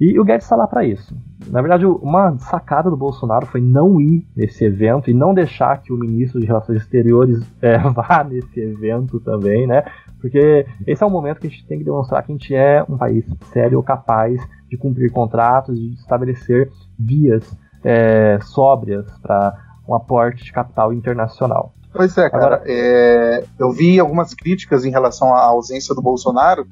E 0.00 0.18
o 0.18 0.24
Guedes 0.24 0.44
está 0.44 0.56
lá 0.56 0.66
para 0.66 0.84
isso. 0.84 1.16
Na 1.48 1.60
verdade, 1.60 1.86
uma 1.86 2.36
sacada 2.38 2.90
do 2.90 2.96
Bolsonaro 2.96 3.46
foi 3.46 3.60
não 3.60 4.00
ir 4.00 4.26
nesse 4.36 4.64
evento 4.64 5.10
e 5.10 5.14
não 5.14 5.32
deixar 5.32 5.80
que 5.80 5.92
o 5.92 5.96
ministro 5.96 6.40
de 6.40 6.46
Relações 6.46 6.82
Exteriores 6.82 7.40
é, 7.62 7.78
vá 7.90 8.24
nesse 8.24 8.60
evento 8.60 9.20
também, 9.20 9.66
né? 9.66 9.84
Porque 10.20 10.66
esse 10.86 11.02
é 11.02 11.06
o 11.06 11.10
momento 11.10 11.40
que 11.40 11.46
a 11.46 11.50
gente 11.50 11.66
tem 11.66 11.78
que 11.78 11.84
demonstrar 11.84 12.22
que 12.22 12.32
a 12.32 12.34
gente 12.34 12.54
é 12.54 12.82
um 12.88 12.96
país 12.96 13.24
sério, 13.52 13.82
capaz 13.82 14.40
de 14.68 14.76
cumprir 14.76 15.12
contratos, 15.12 15.78
de 15.78 15.94
estabelecer 15.94 16.70
vias 16.98 17.56
é, 17.84 18.38
sóbrias 18.40 19.06
para 19.20 19.54
um 19.86 19.94
aporte 19.94 20.44
de 20.44 20.52
capital 20.52 20.92
internacional. 20.92 21.74
Pois 21.92 22.16
é, 22.18 22.28
cara. 22.28 22.44
Agora, 22.44 22.62
é, 22.66 23.44
eu 23.58 23.70
vi 23.70 24.00
algumas 24.00 24.34
críticas 24.34 24.84
em 24.84 24.90
relação 24.90 25.32
à 25.32 25.42
ausência 25.42 25.94
do 25.94 26.02
Bolsonaro. 26.02 26.66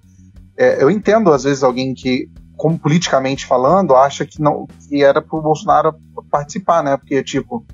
É, 0.58 0.82
eu 0.82 0.90
entendo, 0.90 1.32
às 1.32 1.44
vezes, 1.44 1.62
alguém 1.62 1.94
que, 1.94 2.28
como 2.62 2.78
politicamente 2.78 3.44
falando, 3.44 3.96
acha 3.96 4.24
que 4.24 4.40
não 4.40 4.68
que 4.88 5.02
era 5.02 5.20
para 5.20 5.36
o 5.36 5.42
Bolsonaro 5.42 5.96
participar, 6.30 6.80
né? 6.84 6.96
Porque, 6.96 7.20
tipo, 7.20 7.66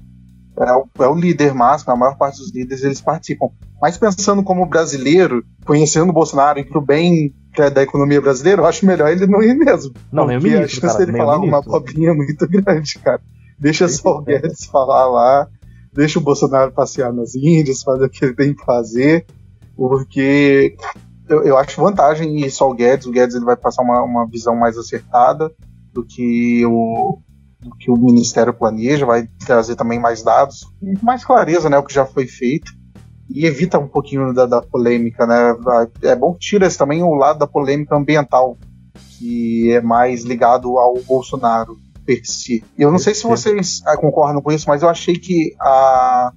é 0.58 0.72
o, 0.72 0.88
é 1.04 1.06
o, 1.06 1.14
líder 1.14 1.52
máximo, 1.52 1.92
a 1.92 1.96
maior 1.96 2.16
parte 2.16 2.38
dos 2.38 2.54
líderes 2.54 2.82
eles 2.82 2.98
participam. 2.98 3.50
Mas 3.82 3.98
pensando 3.98 4.42
como 4.42 4.64
brasileiro, 4.64 5.44
conhecendo 5.66 6.08
o 6.08 6.14
Bolsonaro 6.14 6.58
e 6.58 6.64
pro 6.64 6.80
bem 6.80 7.34
é 7.58 7.68
da 7.68 7.82
economia 7.82 8.18
brasileira, 8.18 8.62
eu 8.62 8.66
acho 8.66 8.86
melhor 8.86 9.10
ele 9.10 9.26
não 9.26 9.42
ir 9.42 9.54
mesmo. 9.54 9.92
Não, 10.10 10.24
o 10.24 10.26
ministro, 10.28 10.64
a 10.64 10.68
chance 10.68 10.96
dele 10.96 11.18
falar 11.18 11.36
uma 11.36 11.62
pobrinha 11.62 12.14
muito 12.14 12.48
grande, 12.48 12.98
cara. 12.98 13.20
Deixa 13.58 13.88
só 13.88 14.16
o 14.16 14.22
Guedes 14.22 14.64
falar 14.64 15.06
lá, 15.06 15.48
deixa 15.92 16.18
o 16.18 16.22
Bolsonaro 16.22 16.72
passear 16.72 17.12
nas 17.12 17.34
Índias, 17.34 17.82
fazer 17.82 18.06
o 18.06 18.08
que 18.08 18.24
ele 18.24 18.34
tem 18.34 18.54
que 18.54 18.64
fazer, 18.64 19.26
porque 19.76 20.76
eu, 21.28 21.44
eu 21.44 21.58
acho 21.58 21.80
vantagem 21.80 22.36
ir 22.40 22.50
só 22.50 22.68
o 22.68 22.74
Guedes. 22.74 23.06
O 23.06 23.10
Guedes 23.10 23.34
ele 23.34 23.44
vai 23.44 23.56
passar 23.56 23.82
uma, 23.82 24.02
uma 24.02 24.26
visão 24.26 24.54
mais 24.56 24.76
acertada 24.76 25.50
do 25.92 26.04
que 26.04 26.64
o, 26.66 27.18
do 27.60 27.70
que 27.76 27.90
o 27.90 27.96
Ministério 27.96 28.52
planeja, 28.52 29.06
vai 29.06 29.28
trazer 29.44 29.76
também 29.76 29.98
mais 29.98 30.22
dados, 30.22 30.66
mais 31.02 31.24
clareza, 31.24 31.68
né, 31.68 31.78
o 31.78 31.82
que 31.82 31.94
já 31.94 32.04
foi 32.04 32.26
feito 32.26 32.72
e 33.28 33.44
evita 33.44 33.78
um 33.78 33.86
pouquinho 33.86 34.32
da, 34.32 34.46
da 34.46 34.62
polêmica, 34.62 35.26
né? 35.26 35.54
É 36.02 36.16
bom 36.16 36.32
que 36.32 36.40
tira 36.40 36.68
também 36.70 37.02
o 37.02 37.14
lado 37.14 37.38
da 37.38 37.46
polêmica 37.46 37.94
ambiental, 37.94 38.56
que 39.10 39.70
é 39.70 39.80
mais 39.80 40.24
ligado 40.24 40.78
ao 40.78 40.98
Bolsonaro 41.02 41.76
per 42.06 42.22
si. 42.24 42.64
Eu 42.76 42.90
não 42.90 42.98
sei 42.98 43.14
se 43.14 43.24
vocês 43.24 43.82
ah, 43.84 43.96
concordam 43.96 44.40
com 44.40 44.50
isso, 44.50 44.66
mas 44.66 44.82
eu 44.82 44.88
achei 44.88 45.14
que 45.14 45.54
a, 45.60 46.32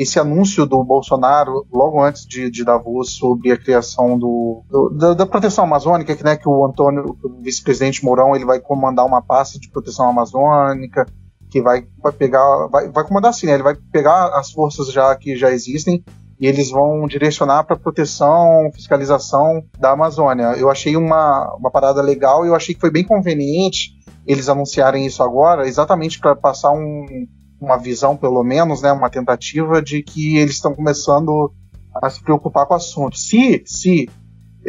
esse 0.00 0.18
anúncio 0.18 0.64
do 0.64 0.82
Bolsonaro, 0.82 1.66
logo 1.70 2.02
antes 2.02 2.24
de, 2.24 2.50
de 2.50 2.64
Davos, 2.64 3.16
sobre 3.16 3.52
a 3.52 3.58
criação 3.58 4.18
do, 4.18 4.64
do 4.66 4.88
da, 4.88 5.12
da, 5.12 5.26
proteção 5.26 5.64
amazônica, 5.64 6.16
que, 6.16 6.24
né, 6.24 6.36
que 6.36 6.48
o 6.48 6.64
Antônio, 6.64 7.18
o 7.22 7.42
vice-presidente 7.42 8.02
Mourão, 8.02 8.34
ele 8.34 8.46
vai 8.46 8.58
comandar 8.60 9.04
uma 9.04 9.20
pasta 9.20 9.58
de 9.58 9.68
proteção 9.68 10.08
amazônica, 10.08 11.04
que 11.50 11.60
vai, 11.60 11.86
vai 12.02 12.12
pegar, 12.12 12.68
vai, 12.68 12.88
vai 12.88 13.06
comandar 13.06 13.28
assim, 13.28 13.46
né, 13.46 13.52
ele 13.52 13.62
vai 13.62 13.74
pegar 13.92 14.28
as 14.38 14.50
forças 14.50 14.90
já 14.90 15.14
que 15.14 15.36
já 15.36 15.50
existem 15.50 16.02
e 16.40 16.46
eles 16.46 16.70
vão 16.70 17.06
direcionar 17.06 17.64
para 17.64 17.76
proteção, 17.76 18.70
fiscalização 18.72 19.62
da 19.78 19.90
Amazônia. 19.90 20.54
Eu 20.56 20.70
achei 20.70 20.96
uma, 20.96 21.54
uma 21.56 21.70
parada 21.70 22.00
legal 22.00 22.46
e 22.46 22.48
eu 22.48 22.54
achei 22.54 22.74
que 22.74 22.80
foi 22.80 22.90
bem 22.90 23.04
conveniente 23.04 24.00
eles 24.26 24.48
anunciarem 24.48 25.04
isso 25.04 25.22
agora, 25.22 25.68
exatamente 25.68 26.18
para 26.18 26.34
passar 26.34 26.70
um, 26.70 27.26
uma 27.60 27.76
visão, 27.76 28.16
pelo 28.16 28.42
menos, 28.42 28.82
né, 28.82 28.90
uma 28.90 29.10
tentativa 29.10 29.82
de 29.82 30.02
que 30.02 30.38
eles 30.38 30.54
estão 30.54 30.74
começando 30.74 31.52
a 31.94 32.08
se 32.08 32.22
preocupar 32.22 32.66
com 32.66 32.74
o 32.74 32.76
assunto. 32.76 33.18
Se, 33.18 33.62
se 33.66 34.08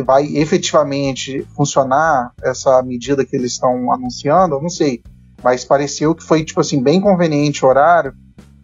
vai 0.05 0.25
efetivamente 0.35 1.45
funcionar 1.55 2.31
essa 2.43 2.81
medida 2.83 3.25
que 3.25 3.35
eles 3.35 3.53
estão 3.53 3.91
anunciando, 3.91 4.55
eu 4.55 4.61
não 4.61 4.69
sei. 4.69 5.01
Mas 5.43 5.63
pareceu 5.63 6.13
que 6.13 6.23
foi, 6.23 6.43
tipo 6.43 6.59
assim, 6.59 6.81
bem 6.81 6.99
conveniente 6.99 7.65
o 7.65 7.69
horário, 7.69 8.13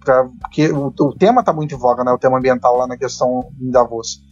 pra, 0.03 0.25
porque 0.41 0.69
o, 0.71 0.87
o 0.87 1.15
tema 1.15 1.39
está 1.39 1.53
muito 1.53 1.73
em 1.73 1.77
voga, 1.77 2.03
né, 2.03 2.11
o 2.11 2.19
tema 2.19 2.37
ambiental 2.37 2.77
lá 2.77 2.85
na 2.85 2.97
questão 2.97 3.49
em 3.59 3.71
Davos. 3.71 4.25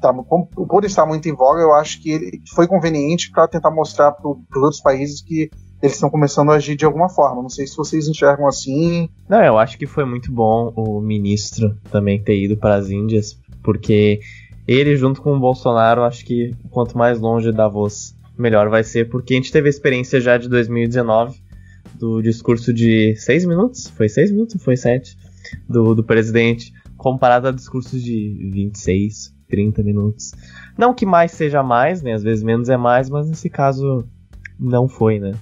Tá, 0.00 0.12
por 0.12 0.84
estar 0.84 1.06
muito 1.06 1.28
em 1.28 1.34
voga, 1.34 1.60
eu 1.60 1.72
acho 1.72 2.02
que 2.02 2.40
foi 2.54 2.66
conveniente 2.66 3.30
para 3.30 3.48
tentar 3.48 3.70
mostrar 3.70 4.12
para 4.12 4.28
os 4.28 4.62
outros 4.62 4.80
países 4.80 5.22
que 5.22 5.50
eles 5.82 5.94
estão 5.94 6.10
começando 6.10 6.50
a 6.50 6.56
agir 6.56 6.76
de 6.76 6.84
alguma 6.84 7.08
forma. 7.08 7.42
Não 7.42 7.48
sei 7.48 7.66
se 7.66 7.76
vocês 7.76 8.08
enxergam 8.08 8.46
assim. 8.46 9.08
Não, 9.28 9.42
eu 9.42 9.58
acho 9.58 9.78
que 9.78 9.86
foi 9.86 10.04
muito 10.04 10.30
bom 10.32 10.72
o 10.76 11.00
ministro 11.00 11.76
também 11.90 12.22
ter 12.22 12.36
ido 12.36 12.56
para 12.56 12.74
as 12.74 12.90
Índias, 12.90 13.38
porque 13.62 14.20
ele, 14.66 14.96
junto 14.96 15.22
com 15.22 15.34
o 15.34 15.40
Bolsonaro, 15.40 16.02
acho 16.02 16.24
que 16.24 16.54
quanto 16.70 16.98
mais 16.98 17.20
longe 17.20 17.52
da 17.52 17.68
voz, 17.68 18.16
melhor 18.36 18.68
vai 18.68 18.84
ser, 18.84 19.08
porque 19.08 19.34
a 19.34 19.36
gente 19.36 19.52
teve 19.52 19.68
a 19.68 19.70
experiência 19.70 20.20
já 20.20 20.36
de 20.36 20.48
2019 20.48 21.40
do 21.94 22.22
discurso 22.22 22.72
de 22.72 23.16
seis 23.16 23.44
minutos, 23.44 23.88
foi 23.88 24.08
seis 24.08 24.30
minutos 24.30 24.56
ou 24.56 24.60
foi 24.60 24.76
sete, 24.76 25.16
do, 25.68 25.94
do 25.94 26.04
presidente, 26.04 26.72
comparado 26.96 27.48
a 27.48 27.52
discursos 27.52 28.02
de 28.02 28.50
26, 28.52 29.34
30 29.48 29.82
minutos. 29.82 30.32
Não 30.76 30.92
que 30.92 31.06
mais 31.06 31.32
seja 31.32 31.62
mais, 31.62 32.02
né? 32.02 32.12
Às 32.12 32.22
vezes 32.22 32.44
menos 32.44 32.68
é 32.68 32.76
mais, 32.76 33.08
mas 33.08 33.28
nesse 33.28 33.48
caso 33.48 34.06
não 34.58 34.88
foi, 34.88 35.20
né? 35.20 35.34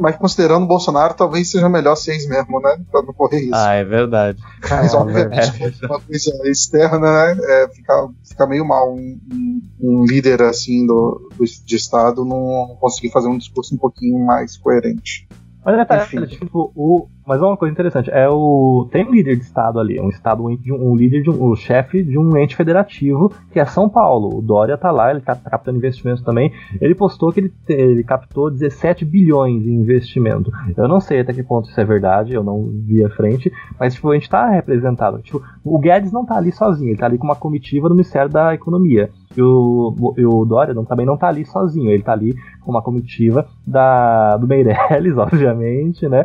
Mas 0.00 0.16
considerando 0.16 0.64
o 0.64 0.68
Bolsonaro, 0.68 1.14
talvez 1.14 1.50
seja 1.50 1.68
melhor 1.68 1.94
seis 1.96 2.26
mesmo, 2.26 2.60
né? 2.60 2.78
Pra 2.90 3.02
não 3.02 3.12
correr 3.12 3.40
isso. 3.40 3.54
Ah, 3.54 3.74
é 3.74 3.84
verdade. 3.84 4.38
Mas, 4.68 4.94
é, 4.94 4.96
obviamente, 4.96 5.62
é 5.82 5.86
uma 5.86 6.00
coisa 6.00 6.30
externa, 6.44 6.98
né? 6.98 7.36
É, 7.38 7.68
fica, 7.68 8.08
fica 8.24 8.46
meio 8.46 8.66
mal 8.66 8.94
um, 8.94 9.18
um, 9.32 9.62
um 9.80 10.04
líder 10.04 10.42
assim 10.42 10.86
do, 10.86 11.30
do, 11.36 11.44
de 11.44 11.76
Estado 11.76 12.24
não 12.24 12.76
conseguir 12.80 13.10
fazer 13.10 13.28
um 13.28 13.38
discurso 13.38 13.74
um 13.74 13.78
pouquinho 13.78 14.18
mais 14.24 14.56
coerente. 14.56 15.28
Mas 15.64 15.78
é, 15.90 16.26
tipo, 16.26 16.72
o, 16.74 17.08
mas 17.26 17.42
uma 17.42 17.56
coisa 17.56 17.72
interessante, 17.72 18.10
é 18.10 18.28
o 18.28 18.88
tem 18.92 19.04
um 19.04 19.10
líder 19.10 19.36
de 19.36 19.42
estado 19.42 19.80
ali, 19.80 20.00
um 20.00 20.08
estado 20.08 20.44
um, 20.44 20.56
um 20.70 20.94
líder 20.94 21.22
de 21.22 21.30
um, 21.30 21.42
o 21.42 21.56
chefe 21.56 22.02
de 22.02 22.16
um 22.16 22.36
ente 22.36 22.54
federativo 22.54 23.32
que 23.52 23.58
é 23.58 23.64
São 23.64 23.88
Paulo. 23.88 24.38
O 24.38 24.40
Dória 24.40 24.78
tá 24.78 24.90
lá, 24.92 25.10
ele 25.10 25.20
tá 25.20 25.34
captando 25.34 25.78
investimentos 25.78 26.22
também. 26.22 26.52
Ele 26.80 26.94
postou 26.94 27.32
que 27.32 27.40
ele, 27.40 27.52
ele 27.68 28.04
captou 28.04 28.50
17 28.50 29.04
bilhões 29.04 29.66
em 29.66 29.74
investimento. 29.74 30.52
Eu 30.76 30.86
não 30.86 31.00
sei 31.00 31.20
até 31.20 31.32
que 31.32 31.42
ponto 31.42 31.68
isso 31.68 31.80
é 31.80 31.84
verdade, 31.84 32.32
eu 32.32 32.44
não 32.44 32.70
vi 32.84 33.04
a 33.04 33.10
frente, 33.10 33.52
mas 33.78 33.94
tipo, 33.94 34.10
a 34.10 34.14
gente 34.14 34.30
tá 34.30 34.48
representado. 34.48 35.18
Tipo, 35.18 35.42
o 35.64 35.78
Guedes 35.78 36.12
não 36.12 36.24
tá 36.24 36.36
ali 36.36 36.52
sozinho, 36.52 36.90
ele 36.90 36.98
tá 36.98 37.06
ali 37.06 37.18
com 37.18 37.24
uma 37.24 37.34
comitiva 37.34 37.88
do 37.88 37.94
Ministério 37.94 38.30
da 38.30 38.54
Economia. 38.54 39.10
E 39.36 39.42
o, 39.42 39.94
o 39.98 40.44
Dória 40.46 40.72
não, 40.72 40.84
também 40.84 41.04
não 41.04 41.16
tá 41.16 41.28
ali 41.28 41.44
sozinho, 41.44 41.90
ele 41.90 42.02
tá 42.02 42.12
ali 42.12 42.34
com 42.62 42.70
uma 42.70 42.82
comitiva 42.82 43.46
da, 43.66 44.36
do 44.36 44.46
Meirelles, 44.46 45.16
obviamente, 45.18 46.08
né? 46.08 46.24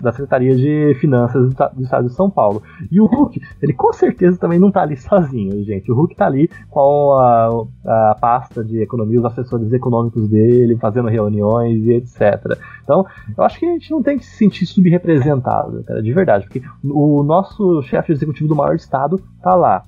Da, 0.00 0.12
Secretaria 0.12 0.35
de 0.38 0.94
Finanças 1.00 1.54
do, 1.54 1.68
do, 1.74 1.82
Estado 1.82 2.08
de 2.08 2.14
São 2.14 2.30
Paulo. 2.30 2.62
E 2.90 3.00
o 3.00 3.06
Hulk, 3.06 3.40
ele 3.62 3.72
com 3.72 3.92
certeza 3.92 4.38
também 4.38 4.58
não 4.58 4.70
tá 4.70 4.82
ali 4.82 4.96
sozinho, 4.96 5.64
gente. 5.64 5.90
O 5.90 5.94
Hulk 5.94 6.14
tá 6.14 6.26
ali 6.26 6.50
com 6.70 7.12
a, 7.12 8.10
a 8.10 8.16
pasta 8.20 8.64
de 8.64 8.82
economia, 8.82 9.18
os 9.18 9.24
assessores 9.24 9.72
econômicos 9.72 10.28
dele, 10.28 10.76
fazendo 10.76 11.08
reuniões 11.08 11.84
e 11.86 11.92
etc. 11.92 12.58
Então, 12.82 13.06
eu 13.36 13.44
acho 13.44 13.58
que 13.58 13.66
a 13.66 13.72
gente 13.72 13.90
não 13.90 14.02
tem 14.02 14.18
que 14.18 14.24
se 14.24 14.36
sentir 14.36 14.66
subrepresentado, 14.66 15.82
cara, 15.84 16.02
de 16.02 16.12
verdade, 16.12 16.44
porque 16.44 16.62
o 16.84 17.22
nosso 17.22 17.82
chefe 17.82 18.12
executivo 18.12 18.48
do 18.48 18.56
maior 18.56 18.74
estado 18.74 19.20
tá 19.42 19.54
lá 19.54 19.84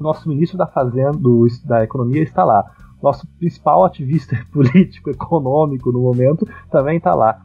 nosso 0.00 0.28
ministro 0.28 0.56
da 0.56 0.66
Fazenda, 0.66 1.18
da 1.64 1.82
Economia 1.82 2.22
está 2.22 2.44
lá. 2.44 2.64
Nosso 3.02 3.26
principal 3.38 3.84
ativista 3.84 4.36
político, 4.52 5.10
econômico 5.10 5.92
no 5.92 6.00
momento, 6.00 6.48
também 6.70 6.98
está 6.98 7.14
lá. 7.14 7.40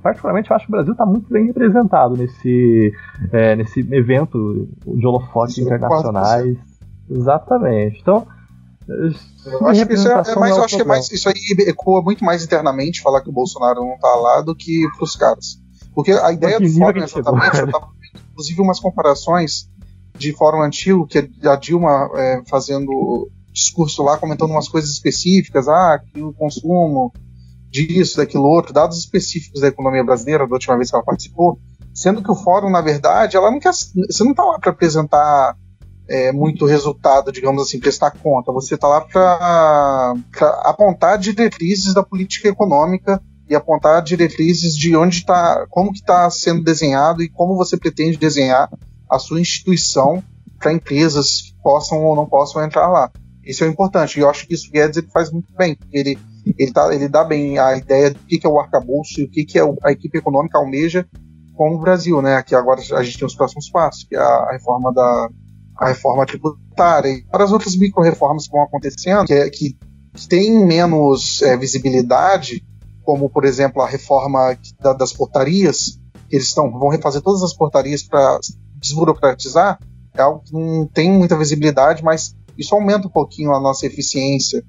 Particularmente, 0.00 0.50
eu 0.50 0.56
acho 0.56 0.66
que 0.66 0.72
o 0.72 0.76
Brasil 0.76 0.92
está 0.92 1.06
muito 1.06 1.30
bem 1.30 1.46
representado 1.46 2.16
nesse, 2.16 2.92
é, 3.32 3.56
nesse 3.56 3.80
evento 3.80 4.68
de 4.86 5.06
holofotes 5.06 5.58
internacionais. 5.58 6.56
Exatamente. 7.08 8.00
Então, 8.00 8.26
eu 8.88 9.66
acho 9.68 9.86
que 9.86 9.94
isso 9.94 10.08
é, 10.08 10.12
é 10.12 10.34
mais, 10.36 10.56
é 10.56 10.60
acho 10.60 10.76
que 10.76 10.82
é 10.82 10.84
mais, 10.84 11.10
isso 11.10 11.28
aí 11.28 11.34
ecoa 11.68 12.02
muito 12.02 12.24
mais 12.24 12.44
internamente 12.44 13.00
falar 13.00 13.20
que 13.20 13.28
o 13.28 13.32
Bolsonaro 13.32 13.80
não 13.80 13.94
está 13.94 14.14
lá 14.16 14.40
do 14.42 14.54
que 14.54 14.86
para 14.96 15.04
os 15.04 15.16
caras. 15.16 15.60
Porque 15.94 16.12
a 16.12 16.32
ideia 16.32 16.58
do 16.58 16.68
fórum 16.68 17.02
exatamente, 17.02 17.58
eu 17.58 17.66
estava 17.66 17.88
inclusive 18.30 18.60
umas 18.60 18.80
comparações 18.80 19.68
de 20.16 20.32
fórum 20.32 20.62
antigo, 20.62 21.06
que 21.06 21.18
é 21.18 21.28
a 21.48 21.56
Dilma 21.56 22.10
é, 22.14 22.42
fazendo 22.46 23.28
discurso 23.52 24.02
lá, 24.02 24.16
comentando 24.16 24.50
umas 24.50 24.68
coisas 24.68 24.90
específicas, 24.90 25.68
ah, 25.68 26.00
que 26.12 26.22
o 26.22 26.32
consumo 26.32 27.12
disso, 27.70 28.16
daquilo 28.16 28.44
outro, 28.44 28.72
dados 28.72 28.98
específicos 28.98 29.60
da 29.60 29.68
economia 29.68 30.04
brasileira, 30.04 30.46
da 30.46 30.54
última 30.54 30.76
vez 30.76 30.90
que 30.90 30.96
ela 30.96 31.04
participou, 31.04 31.58
sendo 31.94 32.22
que 32.22 32.30
o 32.30 32.34
fórum, 32.34 32.70
na 32.70 32.80
verdade, 32.80 33.36
ela 33.36 33.50
não 33.50 33.60
quer, 33.60 33.72
você 33.72 34.24
não 34.24 34.32
está 34.32 34.44
lá 34.44 34.58
para 34.58 34.70
apresentar 34.70 35.56
é, 36.08 36.32
muito 36.32 36.66
resultado, 36.66 37.30
digamos 37.30 37.62
assim, 37.62 37.78
prestar 37.78 38.10
conta, 38.10 38.52
você 38.52 38.74
está 38.74 38.88
lá 38.88 39.00
para 39.00 40.14
apontar 40.64 41.18
diretrizes 41.18 41.94
da 41.94 42.02
política 42.02 42.48
econômica 42.48 43.22
e 43.48 43.54
apontar 43.54 44.02
diretrizes 44.02 44.76
de 44.76 44.96
onde 44.96 45.18
está, 45.18 45.66
como 45.70 45.92
que 45.92 45.98
está 45.98 46.28
sendo 46.30 46.62
desenhado 46.62 47.22
e 47.22 47.28
como 47.28 47.56
você 47.56 47.76
pretende 47.76 48.16
desenhar 48.16 48.68
a 49.08 49.18
sua 49.18 49.40
instituição 49.40 50.22
para 50.58 50.72
empresas 50.72 51.42
que 51.42 51.54
possam 51.62 52.04
ou 52.04 52.14
não 52.14 52.26
possam 52.26 52.62
entrar 52.64 52.88
lá. 52.88 53.10
Isso 53.44 53.64
é 53.64 53.66
importante. 53.66 54.18
E 54.18 54.22
eu 54.22 54.30
acho 54.30 54.46
que 54.46 54.54
isso 54.54 54.68
o 54.68 54.72
Guedes 54.72 54.98
ele 54.98 55.08
faz 55.12 55.32
muito 55.32 55.52
bem. 55.54 55.76
Ele, 55.92 56.18
ele, 56.58 56.72
tá, 56.72 56.94
ele 56.94 57.08
dá 57.08 57.24
bem 57.24 57.58
a 57.58 57.76
ideia 57.76 58.10
do 58.10 58.18
que, 58.20 58.38
que 58.38 58.46
é 58.46 58.50
o 58.50 58.58
arcabouço 58.58 59.20
e 59.20 59.24
o 59.24 59.30
que, 59.30 59.44
que 59.44 59.58
é 59.58 59.62
a 59.82 59.92
equipe 59.92 60.18
econômica 60.18 60.58
almeja 60.58 61.06
com 61.54 61.74
o 61.74 61.78
Brasil, 61.78 62.22
né? 62.22 62.42
Que 62.42 62.54
agora 62.54 62.80
a 62.80 63.02
gente 63.02 63.18
tem 63.18 63.26
os 63.26 63.34
próximos 63.34 63.68
passos, 63.70 64.04
que 64.04 64.16
é 64.16 64.18
a 64.18 64.52
reforma 64.52 64.92
da 64.92 65.28
a 65.80 65.88
reforma 65.88 66.26
tributária 66.26 67.08
e 67.08 67.24
várias 67.32 67.52
outras 67.52 67.74
micro-reformas 67.74 68.46
que 68.46 68.52
vão 68.52 68.62
acontecendo, 68.62 69.24
que, 69.24 69.32
é, 69.32 69.48
que, 69.48 69.78
que 70.14 70.28
têm 70.28 70.64
menos 70.66 71.40
é, 71.40 71.56
visibilidade, 71.56 72.62
como, 73.02 73.30
por 73.30 73.46
exemplo, 73.46 73.80
a 73.80 73.88
reforma 73.88 74.58
da, 74.78 74.92
das 74.92 75.10
portarias, 75.12 75.98
eles 76.30 76.48
estão, 76.48 76.70
vão 76.70 76.90
refazer 76.90 77.22
todas 77.22 77.42
as 77.42 77.54
portarias 77.54 78.02
para 78.02 78.38
desburocratizar, 78.76 79.78
é 80.14 80.20
algo 80.20 80.42
que 80.44 80.52
não 80.52 80.86
tem 80.86 81.10
muita 81.10 81.36
visibilidade, 81.38 82.04
mas 82.04 82.34
isso 82.58 82.74
aumenta 82.74 83.08
um 83.08 83.10
pouquinho 83.10 83.54
a 83.54 83.60
nossa 83.60 83.86
eficiência, 83.86 84.62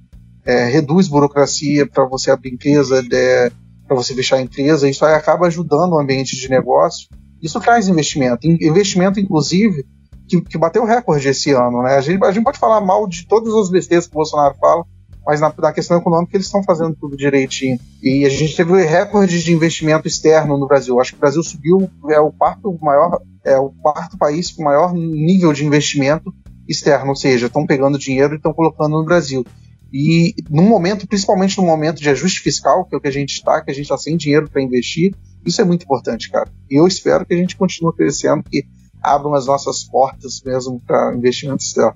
é, 0.45 0.65
reduz 0.65 1.07
burocracia 1.07 1.87
para 1.87 2.05
você 2.05 2.31
abrir 2.31 2.53
empresa, 2.53 3.03
é, 3.11 3.51
para 3.87 3.95
você 3.95 4.13
fechar 4.13 4.37
a 4.37 4.41
empresa, 4.41 4.89
isso 4.89 5.05
aí 5.05 5.13
acaba 5.13 5.47
ajudando 5.47 5.93
o 5.93 5.99
ambiente 5.99 6.35
de 6.35 6.49
negócio. 6.49 7.07
Isso 7.41 7.59
traz 7.59 7.87
investimento, 7.87 8.47
investimento 8.47 9.19
inclusive 9.19 9.85
que, 10.27 10.39
que 10.41 10.57
bateu 10.57 10.85
recorde 10.85 11.27
esse 11.27 11.51
ano, 11.51 11.83
né? 11.83 11.95
A 11.95 12.01
gente, 12.01 12.23
a 12.23 12.31
gente 12.31 12.43
pode 12.43 12.59
falar 12.59 12.79
mal 12.79 13.07
de 13.07 13.27
todas 13.27 13.53
as 13.53 13.69
besteiras 13.69 14.07
que 14.07 14.13
o 14.13 14.15
Bolsonaro 14.15 14.55
fala, 14.59 14.85
mas 15.25 15.41
na, 15.41 15.53
na 15.57 15.73
questão 15.73 15.97
econômica 15.97 16.37
eles 16.37 16.45
estão 16.45 16.63
fazendo 16.63 16.95
tudo 16.95 17.17
direitinho. 17.17 17.77
E 18.01 18.25
a 18.25 18.29
gente 18.29 18.55
teve 18.55 18.81
recorde 18.83 19.43
de 19.43 19.53
investimento 19.53 20.07
externo 20.07 20.57
no 20.57 20.67
Brasil. 20.67 20.99
Acho 20.99 21.11
que 21.11 21.17
o 21.17 21.21
Brasil 21.21 21.43
subiu, 21.43 21.89
é 22.09 22.19
o 22.19 22.31
quarto 22.31 22.77
maior, 22.81 23.21
é 23.43 23.57
o 23.57 23.69
quarto 23.69 24.17
país 24.17 24.51
com 24.51 24.63
maior 24.63 24.93
nível 24.93 25.51
de 25.51 25.65
investimento 25.65 26.33
externo, 26.67 27.09
ou 27.09 27.15
seja, 27.15 27.47
estão 27.47 27.65
pegando 27.65 27.99
dinheiro 27.99 28.33
e 28.33 28.37
estão 28.37 28.53
colocando 28.53 28.97
no 28.97 29.03
Brasil. 29.05 29.45
E 29.91 30.33
no 30.49 30.63
momento, 30.63 31.05
principalmente 31.05 31.57
no 31.57 31.65
momento 31.65 31.99
de 31.99 32.09
ajuste 32.09 32.39
fiscal, 32.39 32.85
que 32.85 32.95
é 32.95 32.97
o 32.97 33.01
que 33.01 33.09
a 33.09 33.11
gente 33.11 33.31
está, 33.31 33.61
que 33.61 33.71
a 33.71 33.73
gente 33.73 33.83
está 33.83 33.97
sem 33.97 34.15
dinheiro 34.15 34.49
para 34.49 34.61
investir, 34.61 35.13
isso 35.45 35.59
é 35.59 35.65
muito 35.65 35.83
importante, 35.83 36.29
cara. 36.29 36.49
E 36.69 36.79
eu 36.79 36.87
espero 36.87 37.25
que 37.25 37.33
a 37.33 37.37
gente 37.37 37.57
continue 37.57 37.93
crescendo, 37.93 38.43
que 38.43 38.63
abram 39.01 39.33
as 39.33 39.47
nossas 39.47 39.83
portas 39.83 40.41
mesmo 40.45 40.79
para 40.79 41.13
investimento 41.15 41.63
externo. 41.63 41.95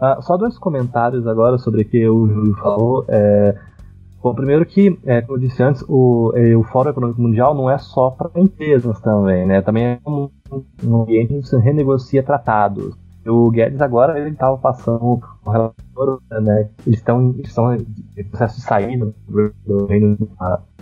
Ah, 0.00 0.20
só 0.20 0.36
dois 0.36 0.58
comentários 0.58 1.26
agora 1.26 1.56
sobre 1.56 1.82
o 1.82 1.84
que 1.84 2.06
o 2.06 2.26
Júlio 2.26 2.54
falou. 2.56 3.04
É, 3.08 3.56
bom, 4.22 4.34
primeiro 4.34 4.66
que, 4.66 4.98
é, 5.06 5.22
como 5.22 5.38
eu 5.38 5.40
disse 5.40 5.62
antes, 5.62 5.82
o, 5.88 6.32
é, 6.34 6.54
o 6.56 6.64
Fórum 6.64 6.90
Econômico 6.90 7.22
Mundial 7.22 7.54
não 7.54 7.70
é 7.70 7.78
só 7.78 8.10
para 8.10 8.30
empresas 8.38 9.00
também, 9.00 9.46
né? 9.46 9.62
Também 9.62 9.84
é 9.84 10.00
um, 10.06 10.28
um 10.82 11.02
ambiente 11.02 11.32
onde 11.32 11.48
você 11.48 11.58
renegocia 11.58 12.22
tratados. 12.22 12.94
O 13.26 13.50
Guedes 13.50 13.80
agora 13.80 14.18
ele 14.18 14.30
estava 14.30 14.56
passando 14.58 15.02
o 15.02 15.20
né? 16.42 16.68
Eles 16.86 16.98
estão 16.98 17.34
estão 17.38 17.74
em 17.74 18.24
processo 18.24 18.56
de 18.56 18.62
saída 18.62 19.12
do 19.66 19.86
Reino 19.86 20.16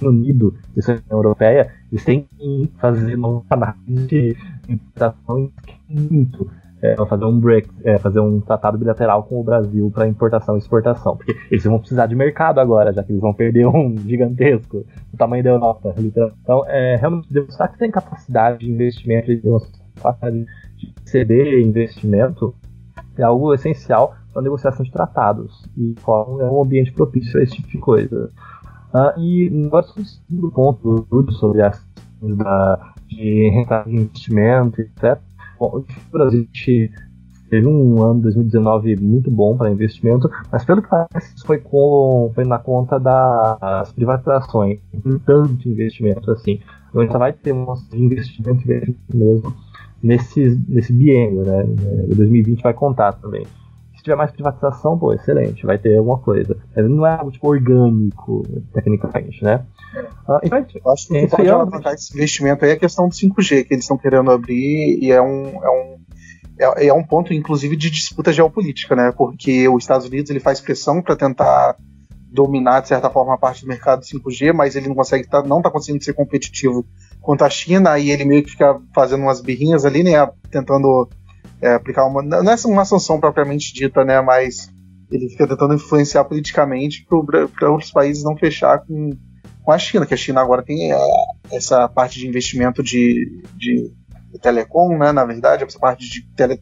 Unido, 0.01 0.55
da 0.75 0.93
União 0.93 1.05
Europeia, 1.11 1.73
eles 1.91 2.05
têm 2.05 2.27
que 2.37 2.71
fazer 2.79 3.15
uma 3.15 3.43
análise 3.51 4.07
de 4.07 4.37
importação 4.69 5.51
muito 5.89 6.51
é, 6.83 6.97
fazer 7.07 7.25
um 7.25 7.39
break, 7.39 7.71
é, 7.85 7.97
fazer 7.99 8.19
um 8.19 8.41
tratado 8.41 8.77
bilateral 8.77 9.23
com 9.23 9.41
o 9.41 9.45
Brasil 9.45 9.91
para 9.95 10.09
importação 10.09 10.57
e 10.57 10.59
exportação, 10.59 11.17
porque 11.17 11.37
eles 11.49 11.63
vão 11.65 11.79
precisar 11.79 12.07
de 12.07 12.17
mercado 12.17 12.59
agora, 12.59 12.93
já 12.93 13.05
que 13.05 13.13
eles 13.13 13.23
vão 13.23 13.33
perder 13.33 13.67
um 13.67 13.97
gigantesco 14.05 14.85
do 15.13 15.17
tamanho 15.17 15.45
da 15.45 15.51
Europa, 15.51 15.95
literalmente. 15.97 16.41
Então, 16.43 16.65
é, 16.67 16.97
realmente 16.97 17.33
demonstrar 17.33 17.71
que 17.71 17.79
tem 17.79 17.91
capacidade 17.91 18.59
de 18.59 18.71
investimento 18.71 19.31
e 19.31 19.41
capacidade 19.95 20.45
de 20.87 21.11
ceder 21.11 21.61
investimento 21.61 22.55
é 23.17 23.23
algo 23.23 23.53
essencial 23.55 24.15
para 24.33 24.43
negociação 24.43 24.85
de 24.85 24.91
tratados 24.91 25.69
e 25.77 25.95
é 26.07 26.51
um 26.51 26.63
ambiente 26.63 26.93
propício 26.93 27.39
a 27.39 27.43
esse 27.43 27.57
tipo 27.57 27.69
de 27.69 27.79
coisa. 27.79 28.31
Uh, 28.95 29.21
e 29.21 29.65
agora 29.67 29.85
sobre 29.85 30.03
o 30.03 30.07
segundo 30.07 30.51
ponto 30.51 31.33
sobre 31.33 31.63
as 31.63 31.83
da, 32.23 32.95
de 33.09 33.51
rentabilidade 33.51 33.91
de 33.91 33.97
investimento, 33.97 34.81
etc. 34.81 35.19
Bom, 35.59 35.85
Brasil 36.11 36.49
teve 37.51 37.67
um 37.67 38.03
ano 38.03 38.23
2019 38.23 38.97
muito 38.97 39.31
bom 39.31 39.57
para 39.57 39.71
investimento, 39.71 40.31
mas 40.51 40.65
pelo 40.65 40.83
que 40.83 40.89
parece 40.89 41.35
foi, 41.45 41.59
com, 41.59 42.31
foi 42.35 42.45
na 42.45 42.59
conta 42.59 42.99
das 42.99 43.93
privatizações, 43.93 44.79
tanto 45.27 45.69
investimento 45.69 46.31
assim. 46.31 46.61
A 46.95 47.01
gente 47.01 47.17
vai 47.17 47.33
ter 47.33 47.53
um 47.53 47.75
investimento 47.93 48.63
mesmo 49.13 49.55
nesse, 50.03 50.61
nesse 50.69 50.93
biênio, 50.93 51.45
né? 51.45 51.65
O 52.11 52.15
2020 52.15 52.63
vai 52.63 52.75
contar 52.75 53.13
também. 53.13 53.47
Se 53.97 54.03
tiver 54.03 54.17
mais 54.17 54.33
privatização, 54.33 54.99
pô, 54.99 55.13
excelente, 55.13 55.65
vai 55.65 55.79
ter 55.79 55.97
alguma 55.97 56.19
coisa. 56.19 56.57
Mas 56.75 56.91
não 56.91 57.07
é 57.07 57.15
algo 57.15 57.31
tipo 57.31 57.49
orgânico, 57.49 58.43
tecnicamente, 58.73 59.45
né? 59.45 59.65
Ah, 60.29 60.41
então, 60.43 60.59
eu 60.59 60.93
acho 60.93 61.07
que 61.07 61.17
o 61.17 61.21
que 61.21 61.29
pode 61.29 61.49
é 61.49 61.51
alavancar 61.51 61.95
esse 61.95 62.13
investimento 62.15 62.65
aí 62.65 62.73
é 62.73 62.75
a 62.75 62.79
questão 62.79 63.09
do 63.09 63.15
5G, 63.15 63.65
que 63.65 63.75
eles 63.75 63.85
estão 63.85 63.97
querendo 63.97 64.31
abrir, 64.33 64.99
e 65.01 65.13
é 65.13 65.23
um, 65.23 65.47
é 65.63 65.71
um, 65.71 65.99
é, 66.59 66.87
é, 66.89 66.93
um 66.93 67.05
ponto, 67.05 67.33
inclusive, 67.33 67.77
de 67.77 67.91
disputa 67.91 68.33
geopolítica, 68.33 68.97
né? 68.97 69.13
Porque 69.17 69.69
os 69.69 69.85
Estados 69.85 70.07
Unidos 70.07 70.31
ele 70.31 70.41
faz 70.41 70.61
pressão 70.61 71.01
para 71.01 71.15
tentar 71.15 71.77
dominar, 72.33 72.81
de 72.81 72.89
certa 72.89 73.09
forma, 73.11 73.35
a 73.35 73.39
parte 73.39 73.63
do 73.63 73.69
mercado 73.69 74.03
5G, 74.03 74.53
mas 74.53 74.75
ele 74.75 74.89
não 74.89 74.97
consegue, 74.97 75.29
tá, 75.29 75.43
não 75.43 75.59
está 75.59 75.71
conseguindo 75.71 76.03
ser 76.03 76.15
competitivo 76.15 76.85
contra 77.23 77.47
a 77.47 77.51
China, 77.51 77.99
e 77.99 78.11
ele 78.11 78.25
meio 78.25 78.43
que 78.43 78.51
fica 78.51 78.79
fazendo 78.95 79.23
umas 79.23 79.41
birrinhas 79.41 79.87
ali, 79.87 80.03
né? 80.03 80.13
Tentando 80.51 81.09
é, 81.61 81.75
aplicar 81.75 82.05
uma. 82.07 82.23
Não 82.23 82.53
é 82.53 82.57
uma 82.67 82.85
sanção 82.85 83.19
propriamente 83.19 83.73
dita, 83.73 84.05
né? 84.05 84.21
Mas 84.21 84.71
ele 85.11 85.29
fica 85.31 85.47
tentando 85.47 85.75
influenciar 85.75 86.25
politicamente 86.25 87.07
para 87.57 87.71
outros 87.71 87.91
países 87.91 88.25
não 88.25 88.37
fechar 88.37 88.81
com 88.81 89.11
com 89.63 89.71
a 89.71 89.79
China, 89.79 90.05
que 90.05 90.15
a 90.15 90.17
China 90.17 90.41
agora 90.41 90.63
tem 90.63 90.93
é, 90.93 90.99
essa 91.51 91.89
parte 91.89 92.19
de 92.19 92.27
investimento 92.27 92.83
de, 92.83 93.43
de 93.57 93.93
telecom, 94.41 94.99
né, 94.99 95.13
na 95.13 95.25
verdade, 95.25 95.65
essa 95.65 95.79
parte 95.79 96.09
de 96.09 96.23
tele, 96.35 96.61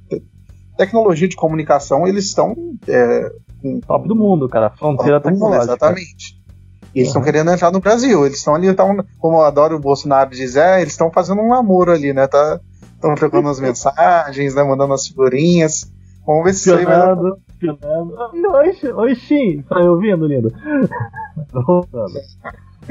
tecnologia 0.77 1.29
de 1.29 1.37
comunicação, 1.37 2.07
eles 2.07 2.27
estão 2.27 2.55
é, 2.87 3.33
com, 3.63 3.81
top 3.81 4.07
do 4.07 4.15
mundo, 4.15 4.49
cara, 4.49 4.71
fronteira 4.71 5.21
tecnológica. 5.21 5.65
exatamente. 5.65 6.40
Eles 6.95 7.09
estão 7.09 7.21
uhum. 7.21 7.27
querendo 7.27 7.51
entrar 7.51 7.71
no 7.71 7.81
Brasil. 7.81 8.27
Eles 8.27 8.39
estão 8.39 8.55
ali, 8.55 8.73
tão, 8.75 9.05
como 9.19 9.39
eu 9.39 9.43
adoro 9.43 9.77
o 9.77 9.81
Bolsonaro 9.81 10.31
dizer, 10.31 10.81
eles 10.81 10.93
estão 10.93 11.11
fazendo 11.11 11.41
um 11.41 11.49
namoro 11.49 11.93
ali, 11.93 12.13
né? 12.13 12.27
Tá, 12.27 12.61
estão 12.95 13.15
trocando 13.15 13.49
as 13.49 13.59
mensagens, 13.61 14.55
né? 14.55 14.63
Mandando 14.63 14.95
as 14.95 15.07
figurinhas. 15.07 15.91
Vamos 16.27 16.45
ver 16.45 16.55
se 16.55 16.69
isso 16.69 16.75
aí 16.75 16.85
vai. 16.85 17.13
Oi, 17.13 18.75
oi, 18.95 19.15
Xim, 19.15 19.63
tá 19.69 19.81
me 19.81 19.89
ouvindo, 19.89 20.27
lindo? 20.27 20.53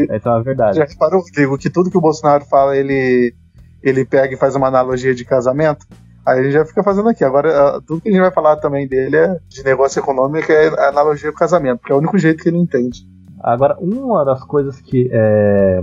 Essa 0.09 0.29
é 0.29 0.43
verdade. 0.43 0.77
Já 0.77 0.85
reparou, 0.85 1.21
Rodrigo, 1.21 1.57
que 1.57 1.69
tudo 1.69 1.91
que 1.91 1.97
o 1.97 2.01
Bolsonaro 2.01 2.45
fala, 2.45 2.77
ele, 2.77 3.35
ele 3.83 4.05
pega 4.05 4.33
e 4.33 4.37
faz 4.37 4.55
uma 4.55 4.67
analogia 4.67 5.13
de 5.13 5.25
casamento? 5.25 5.85
Aí 6.25 6.39
ele 6.39 6.51
já 6.51 6.65
fica 6.65 6.83
fazendo 6.83 7.09
aqui. 7.09 7.23
Agora, 7.23 7.49
ah, 7.49 7.81
tudo 7.85 8.01
que 8.01 8.09
a 8.09 8.11
gente 8.11 8.21
vai 8.21 8.31
falar 8.31 8.57
também 8.57 8.87
dele 8.87 9.17
é 9.17 9.37
de 9.47 9.63
negócio 9.63 9.99
econômico 9.99 10.51
é 10.51 10.67
analogia 10.87 11.31
com 11.31 11.37
casamento, 11.37 11.79
porque 11.79 11.91
é 11.91 11.95
o 11.95 11.99
único 11.99 12.17
jeito 12.17 12.43
que 12.43 12.49
ele 12.49 12.57
entende. 12.57 13.07
Agora, 13.39 13.77
uma 13.79 14.23
das 14.25 14.43
coisas 14.43 14.79
que. 14.81 15.09
É, 15.11 15.81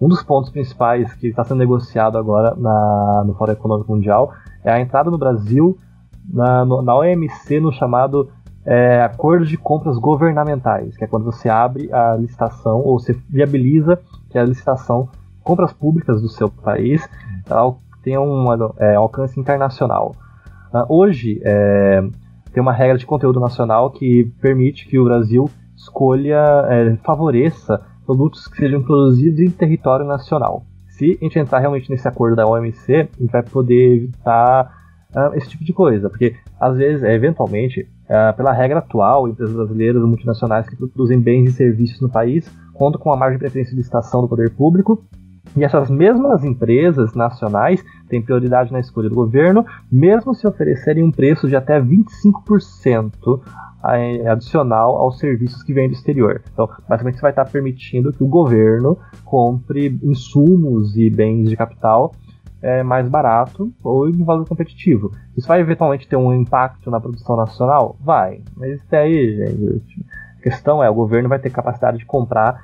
um 0.00 0.08
dos 0.08 0.22
pontos 0.22 0.50
principais 0.50 1.14
que 1.14 1.28
está 1.28 1.44
sendo 1.44 1.58
negociado 1.58 2.18
agora 2.18 2.54
na, 2.56 3.22
no 3.24 3.34
Fórum 3.34 3.52
Econômico 3.52 3.94
Mundial 3.94 4.32
é 4.64 4.72
a 4.72 4.80
entrada 4.80 5.08
no 5.08 5.16
Brasil 5.16 5.78
na, 6.28 6.64
no, 6.64 6.82
na 6.82 6.94
OMC 6.96 7.60
no 7.60 7.72
chamado 7.72 8.28
é, 8.66 9.02
acordos 9.02 9.48
de 9.48 9.56
compras 9.56 9.98
governamentais, 9.98 10.96
que 10.96 11.04
é 11.04 11.06
quando 11.06 11.24
você 11.24 11.48
abre 11.48 11.92
a 11.92 12.16
licitação 12.16 12.80
ou 12.80 12.98
você 12.98 13.16
viabiliza 13.28 13.98
que 14.30 14.38
a 14.38 14.44
licitação, 14.44 15.08
compras 15.42 15.72
públicas 15.72 16.20
do 16.22 16.28
seu 16.28 16.48
país, 16.48 17.06
tenha 18.02 18.20
um 18.20 18.46
é, 18.78 18.94
alcance 18.94 19.38
internacional. 19.38 20.14
Uh, 20.72 20.84
hoje 20.88 21.40
é, 21.44 22.02
tem 22.52 22.60
uma 22.60 22.72
regra 22.72 22.98
de 22.98 23.06
conteúdo 23.06 23.38
nacional 23.38 23.90
que 23.90 24.24
permite 24.40 24.88
que 24.88 24.98
o 24.98 25.04
Brasil 25.04 25.48
escolha, 25.84 26.42
é, 26.68 26.96
favoreça 27.04 27.80
produtos 28.04 28.46
que 28.46 28.56
sejam 28.58 28.82
produzidos 28.82 29.40
em 29.40 29.50
território 29.50 30.06
nacional. 30.06 30.64
Se 30.88 31.18
a 31.20 31.24
gente 31.24 31.38
entrar 31.38 31.58
realmente 31.58 31.90
nesse 31.90 32.06
acordo 32.06 32.36
da 32.36 32.46
OMC, 32.46 32.94
a 32.94 33.20
gente 33.20 33.32
vai 33.32 33.42
poder 33.42 33.96
evitar 33.96 34.72
uh, 35.14 35.34
esse 35.34 35.48
tipo 35.48 35.64
de 35.64 35.72
coisa, 35.72 36.08
porque 36.08 36.36
às 36.60 36.76
vezes, 36.76 37.02
eventualmente, 37.02 37.88
uh, 38.04 38.36
pela 38.36 38.52
regra 38.52 38.78
atual, 38.78 39.28
empresas 39.28 39.56
brasileiras 39.56 40.00
ou 40.00 40.08
multinacionais 40.08 40.68
que 40.68 40.76
produzem 40.76 41.20
bens 41.20 41.50
e 41.50 41.52
serviços 41.52 42.00
no 42.00 42.08
país 42.08 42.48
contam 42.72 43.00
com 43.00 43.12
a 43.12 43.16
margem 43.16 43.38
de 43.38 43.40
preferência 43.40 43.72
de 43.72 43.78
licitação 43.78 44.20
do 44.20 44.28
poder 44.28 44.50
público 44.50 45.02
e 45.56 45.64
essas 45.64 45.88
mesmas 45.90 46.44
empresas 46.44 47.14
nacionais 47.14 47.84
têm 48.08 48.22
prioridade 48.22 48.72
na 48.72 48.80
escolha 48.80 49.08
do 49.08 49.14
governo, 49.14 49.64
mesmo 49.90 50.34
se 50.34 50.46
oferecerem 50.46 51.04
um 51.04 51.10
preço 51.10 51.48
de 51.48 51.56
até 51.56 51.80
25% 51.80 53.40
adicional 54.26 54.96
aos 54.96 55.18
serviços 55.18 55.62
que 55.62 55.74
vêm 55.74 55.88
do 55.88 55.94
exterior. 55.94 56.42
Então, 56.52 56.68
basicamente, 56.88 57.16
você 57.16 57.22
vai 57.22 57.32
estar 57.32 57.44
permitindo 57.44 58.12
que 58.12 58.24
o 58.24 58.26
governo 58.26 58.96
compre 59.24 59.98
insumos 60.02 60.96
e 60.96 61.10
bens 61.10 61.50
de 61.50 61.56
capital 61.56 62.12
é, 62.62 62.82
mais 62.82 63.06
barato 63.08 63.70
ou 63.82 64.08
em 64.08 64.24
valor 64.24 64.48
competitivo. 64.48 65.12
Isso 65.36 65.46
vai 65.46 65.60
eventualmente 65.60 66.08
ter 66.08 66.16
um 66.16 66.32
impacto 66.32 66.90
na 66.90 66.98
produção 66.98 67.36
nacional? 67.36 67.94
Vai. 68.00 68.40
Mas 68.56 68.80
isso 68.80 68.96
aí, 68.96 69.36
gente, 69.36 70.06
a 70.38 70.42
questão 70.42 70.82
é, 70.82 70.88
o 70.88 70.94
governo 70.94 71.28
vai 71.28 71.38
ter 71.38 71.50
capacidade 71.50 71.98
de 71.98 72.06
comprar 72.06 72.58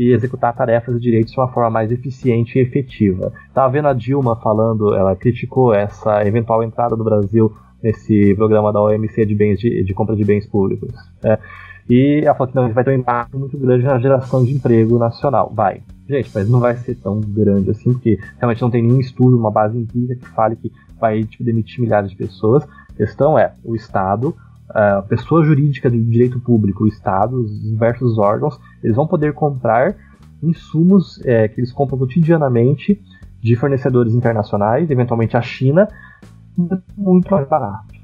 e 0.00 0.14
executar 0.14 0.54
tarefas 0.54 0.96
e 0.96 0.98
direitos 0.98 1.30
de 1.30 1.38
uma 1.38 1.52
forma 1.52 1.68
mais 1.68 1.92
eficiente 1.92 2.58
e 2.58 2.62
efetiva. 2.62 3.30
Estava 3.46 3.70
vendo 3.70 3.88
a 3.88 3.92
Dilma 3.92 4.34
falando, 4.34 4.94
ela 4.94 5.14
criticou 5.14 5.74
essa 5.74 6.26
eventual 6.26 6.62
entrada 6.62 6.96
do 6.96 7.04
Brasil 7.04 7.54
nesse 7.82 8.34
programa 8.34 8.72
da 8.72 8.80
OMC 8.80 9.26
de 9.26 9.34
bens 9.34 9.60
de, 9.60 9.84
de 9.84 9.92
compra 9.92 10.16
de 10.16 10.24
bens 10.24 10.46
públicos. 10.46 10.90
Né? 11.22 11.38
E 11.86 12.22
ela 12.24 12.34
falou 12.34 12.50
que 12.50 12.56
não, 12.56 12.72
vai 12.72 12.82
ter 12.82 12.92
um 12.92 13.00
impacto 13.00 13.38
muito 13.38 13.58
grande 13.58 13.84
na 13.84 13.98
geração 13.98 14.42
de 14.42 14.54
emprego 14.54 14.98
nacional. 14.98 15.52
Vai 15.54 15.82
Gente, 16.08 16.30
mas 16.34 16.48
não 16.48 16.60
vai 16.60 16.76
ser 16.76 16.96
tão 16.96 17.20
grande 17.20 17.70
assim, 17.70 17.92
porque 17.92 18.18
realmente 18.38 18.62
não 18.62 18.70
tem 18.70 18.82
nenhum 18.82 18.98
estudo, 18.98 19.38
uma 19.38 19.50
base 19.50 19.78
empírica 19.78 20.16
que 20.16 20.28
fale 20.30 20.56
que 20.56 20.72
vai 20.98 21.22
tipo, 21.22 21.44
demitir 21.44 21.80
milhares 21.80 22.10
de 22.10 22.16
pessoas. 22.16 22.64
A 22.64 22.94
questão 22.94 23.38
é, 23.38 23.52
o 23.62 23.76
Estado, 23.76 24.34
a 24.74 25.02
pessoa 25.02 25.44
jurídica 25.44 25.90
de 25.90 26.00
direito 26.02 26.40
público, 26.40 26.84
o 26.84 26.88
Estado, 26.88 27.36
os 27.40 27.62
diversos 27.62 28.18
órgãos, 28.18 28.58
eles 28.82 28.96
vão 28.96 29.06
poder 29.06 29.32
comprar 29.34 29.96
insumos 30.42 31.20
é, 31.24 31.48
que 31.48 31.60
eles 31.60 31.72
compram 31.72 31.98
cotidianamente 31.98 33.00
de 33.40 33.56
fornecedores 33.56 34.14
internacionais, 34.14 34.90
eventualmente 34.90 35.36
a 35.36 35.42
China, 35.42 35.88
muito 36.96 37.30
mais 37.30 37.48
barato. 37.48 37.94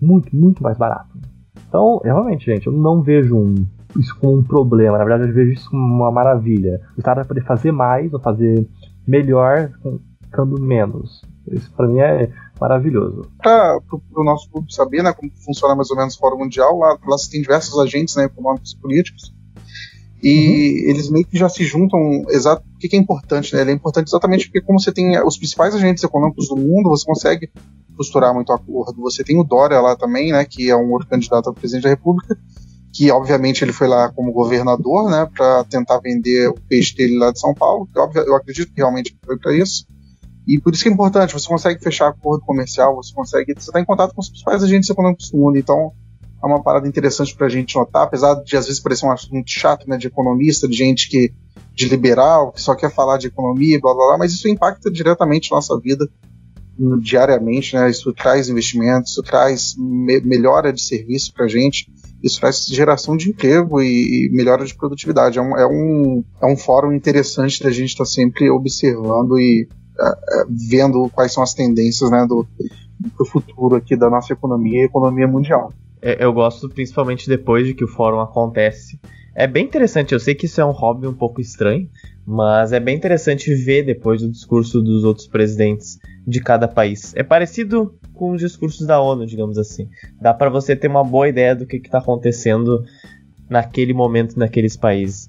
Muito, 0.00 0.34
muito 0.36 0.62
mais 0.62 0.76
barato. 0.76 1.16
Então, 1.68 2.00
realmente, 2.04 2.46
gente, 2.46 2.66
eu 2.66 2.72
não 2.72 3.02
vejo 3.02 3.36
um, 3.36 3.66
isso 3.96 4.16
como 4.18 4.38
um 4.38 4.42
problema. 4.42 4.98
Na 4.98 5.04
verdade, 5.04 5.30
eu 5.30 5.34
vejo 5.34 5.52
isso 5.52 5.70
como 5.70 5.82
uma 5.82 6.10
maravilha. 6.10 6.80
O 6.96 7.00
Estado 7.00 7.16
vai 7.16 7.24
poder 7.24 7.44
fazer 7.44 7.72
mais 7.72 8.12
ou 8.12 8.20
fazer 8.20 8.68
melhor 9.06 9.70
ficando 10.22 10.60
menos. 10.60 11.22
Isso 11.50 11.72
para 11.74 11.86
mim 11.86 11.98
é 11.98 12.30
maravilhoso. 12.60 13.30
Para 13.42 13.78
o 14.16 14.24
nosso 14.24 14.48
público 14.50 14.72
saber 14.72 15.02
né, 15.02 15.12
como 15.12 15.30
funciona 15.44 15.74
mais 15.74 15.90
ou 15.90 15.96
menos 15.96 16.14
o 16.14 16.18
Fórum 16.18 16.38
Mundial, 16.38 16.78
lá, 16.78 16.98
lá 17.06 17.16
tem 17.30 17.40
diversos 17.40 17.78
agentes 17.78 18.16
né, 18.16 18.24
econômicos 18.24 18.72
e 18.72 18.76
políticos 18.78 19.34
e 20.24 20.38
uhum. 20.38 20.90
eles 20.90 21.10
meio 21.10 21.26
que 21.26 21.36
já 21.36 21.50
se 21.50 21.62
juntam. 21.64 22.00
Exato, 22.30 22.64
o 22.74 22.78
que, 22.78 22.96
é 22.96 22.98
importante? 22.98 23.54
Né? 23.54 23.60
Ele 23.60 23.72
é 23.72 23.74
importante 23.74 24.08
exatamente 24.08 24.46
porque, 24.46 24.62
como 24.62 24.80
você 24.80 24.90
tem 24.90 25.20
os 25.22 25.36
principais 25.36 25.74
agentes 25.74 26.02
econômicos 26.02 26.48
do 26.48 26.56
mundo, 26.56 26.88
você 26.88 27.04
consegue 27.04 27.50
costurar 27.94 28.32
muito 28.32 28.50
acordo. 28.50 29.02
Você 29.02 29.22
tem 29.22 29.38
o 29.38 29.44
Dória 29.44 29.78
lá 29.80 29.94
também, 29.94 30.32
né, 30.32 30.44
que 30.46 30.70
é 30.70 30.76
um 30.76 30.90
outro 30.90 31.08
candidato 31.08 31.50
a 31.50 31.52
presidente 31.52 31.84
da 31.84 31.90
República, 31.90 32.38
que 32.92 33.10
obviamente 33.10 33.62
ele 33.62 33.72
foi 33.72 33.86
lá 33.86 34.10
como 34.12 34.32
governador, 34.32 35.10
né, 35.10 35.28
para 35.36 35.62
tentar 35.64 35.98
vender 35.98 36.48
o 36.48 36.54
peixe 36.54 36.96
dele 36.96 37.18
lá 37.18 37.30
de 37.30 37.38
São 37.38 37.52
Paulo. 37.52 37.86
Que, 37.92 38.18
eu 38.18 38.34
acredito 38.34 38.72
que 38.72 38.78
realmente 38.78 39.14
foi 39.26 39.38
para 39.38 39.54
isso. 39.54 39.86
E 40.46 40.60
por 40.60 40.74
isso 40.74 40.82
que 40.82 40.88
é 40.88 40.92
importante, 40.92 41.32
você 41.32 41.48
consegue 41.48 41.82
fechar 41.82 42.08
acordo 42.08 42.44
comercial, 42.44 42.94
você 42.96 43.14
consegue. 43.14 43.54
Você 43.54 43.70
está 43.70 43.80
em 43.80 43.84
contato 43.84 44.14
com 44.14 44.20
os 44.20 44.28
principais 44.28 44.62
agentes 44.62 44.90
econômicos 44.90 45.30
do 45.30 45.38
mundo. 45.38 45.56
Então, 45.56 45.92
é 46.42 46.46
uma 46.46 46.62
parada 46.62 46.86
interessante 46.86 47.34
para 47.34 47.46
a 47.46 47.50
gente 47.50 47.74
notar, 47.76 48.02
apesar 48.02 48.34
de 48.34 48.56
às 48.56 48.66
vezes 48.66 48.80
parecer 48.80 49.06
um 49.06 49.12
assunto 49.12 49.50
chato, 49.50 49.88
né, 49.88 49.96
de 49.96 50.06
economista, 50.06 50.68
de 50.68 50.76
gente 50.76 51.08
que 51.08 51.32
de 51.74 51.88
liberal, 51.88 52.52
que 52.52 52.60
só 52.60 52.74
quer 52.74 52.92
falar 52.92 53.16
de 53.16 53.26
economia, 53.26 53.80
blá 53.80 53.92
blá 53.94 54.06
blá, 54.06 54.18
mas 54.18 54.32
isso 54.32 54.46
impacta 54.46 54.90
diretamente 54.90 55.50
nossa 55.50 55.78
vida 55.80 56.08
diariamente, 57.00 57.74
né? 57.74 57.88
Isso 57.90 58.12
traz 58.12 58.48
investimentos, 58.48 59.12
isso 59.12 59.22
traz 59.22 59.74
me 59.76 60.20
melhora 60.20 60.72
de 60.72 60.82
serviço 60.82 61.32
para 61.32 61.44
a 61.44 61.48
gente, 61.48 61.90
isso 62.22 62.40
traz 62.40 62.66
geração 62.66 63.16
de 63.16 63.30
emprego 63.30 63.80
e, 63.80 64.26
e 64.26 64.30
melhora 64.32 64.64
de 64.64 64.74
produtividade. 64.74 65.38
É 65.38 65.42
um, 65.42 65.56
é 65.56 65.66
um, 65.66 66.24
é 66.42 66.46
um 66.46 66.56
fórum 66.56 66.92
interessante 66.92 67.62
da 67.62 67.70
gente 67.70 67.90
estar 67.90 68.04
tá 68.04 68.10
sempre 68.10 68.50
observando 68.50 69.38
e 69.38 69.68
vendo 70.48 71.08
quais 71.10 71.32
são 71.32 71.42
as 71.42 71.54
tendências 71.54 72.10
né, 72.10 72.26
do, 72.28 72.46
do 73.16 73.24
futuro 73.24 73.76
aqui 73.76 73.96
da 73.96 74.10
nossa 74.10 74.32
economia 74.32 74.82
e 74.82 74.86
economia 74.86 75.26
mundial. 75.26 75.72
É, 76.00 76.22
eu 76.22 76.32
gosto 76.32 76.68
principalmente 76.68 77.28
depois 77.28 77.66
de 77.66 77.74
que 77.74 77.84
o 77.84 77.88
fórum 77.88 78.20
acontece. 78.20 78.98
É 79.34 79.46
bem 79.46 79.64
interessante, 79.64 80.12
eu 80.12 80.20
sei 80.20 80.34
que 80.34 80.46
isso 80.46 80.60
é 80.60 80.64
um 80.64 80.70
hobby 80.70 81.08
um 81.08 81.14
pouco 81.14 81.40
estranho, 81.40 81.88
mas 82.24 82.72
é 82.72 82.78
bem 82.78 82.96
interessante 82.96 83.52
ver 83.54 83.82
depois 83.82 84.22
o 84.22 84.30
discurso 84.30 84.80
dos 84.80 85.02
outros 85.02 85.26
presidentes 85.26 85.98
de 86.26 86.40
cada 86.40 86.68
país. 86.68 87.12
É 87.16 87.22
parecido 87.22 87.98
com 88.12 88.30
os 88.30 88.40
discursos 88.40 88.86
da 88.86 89.00
ONU, 89.00 89.26
digamos 89.26 89.58
assim. 89.58 89.88
Dá 90.20 90.32
para 90.32 90.48
você 90.48 90.76
ter 90.76 90.88
uma 90.88 91.02
boa 91.02 91.28
ideia 91.28 91.54
do 91.54 91.66
que 91.66 91.76
está 91.76 91.98
acontecendo 91.98 92.84
naquele 93.48 93.92
momento 93.92 94.38
naqueles 94.38 94.76
países. 94.76 95.28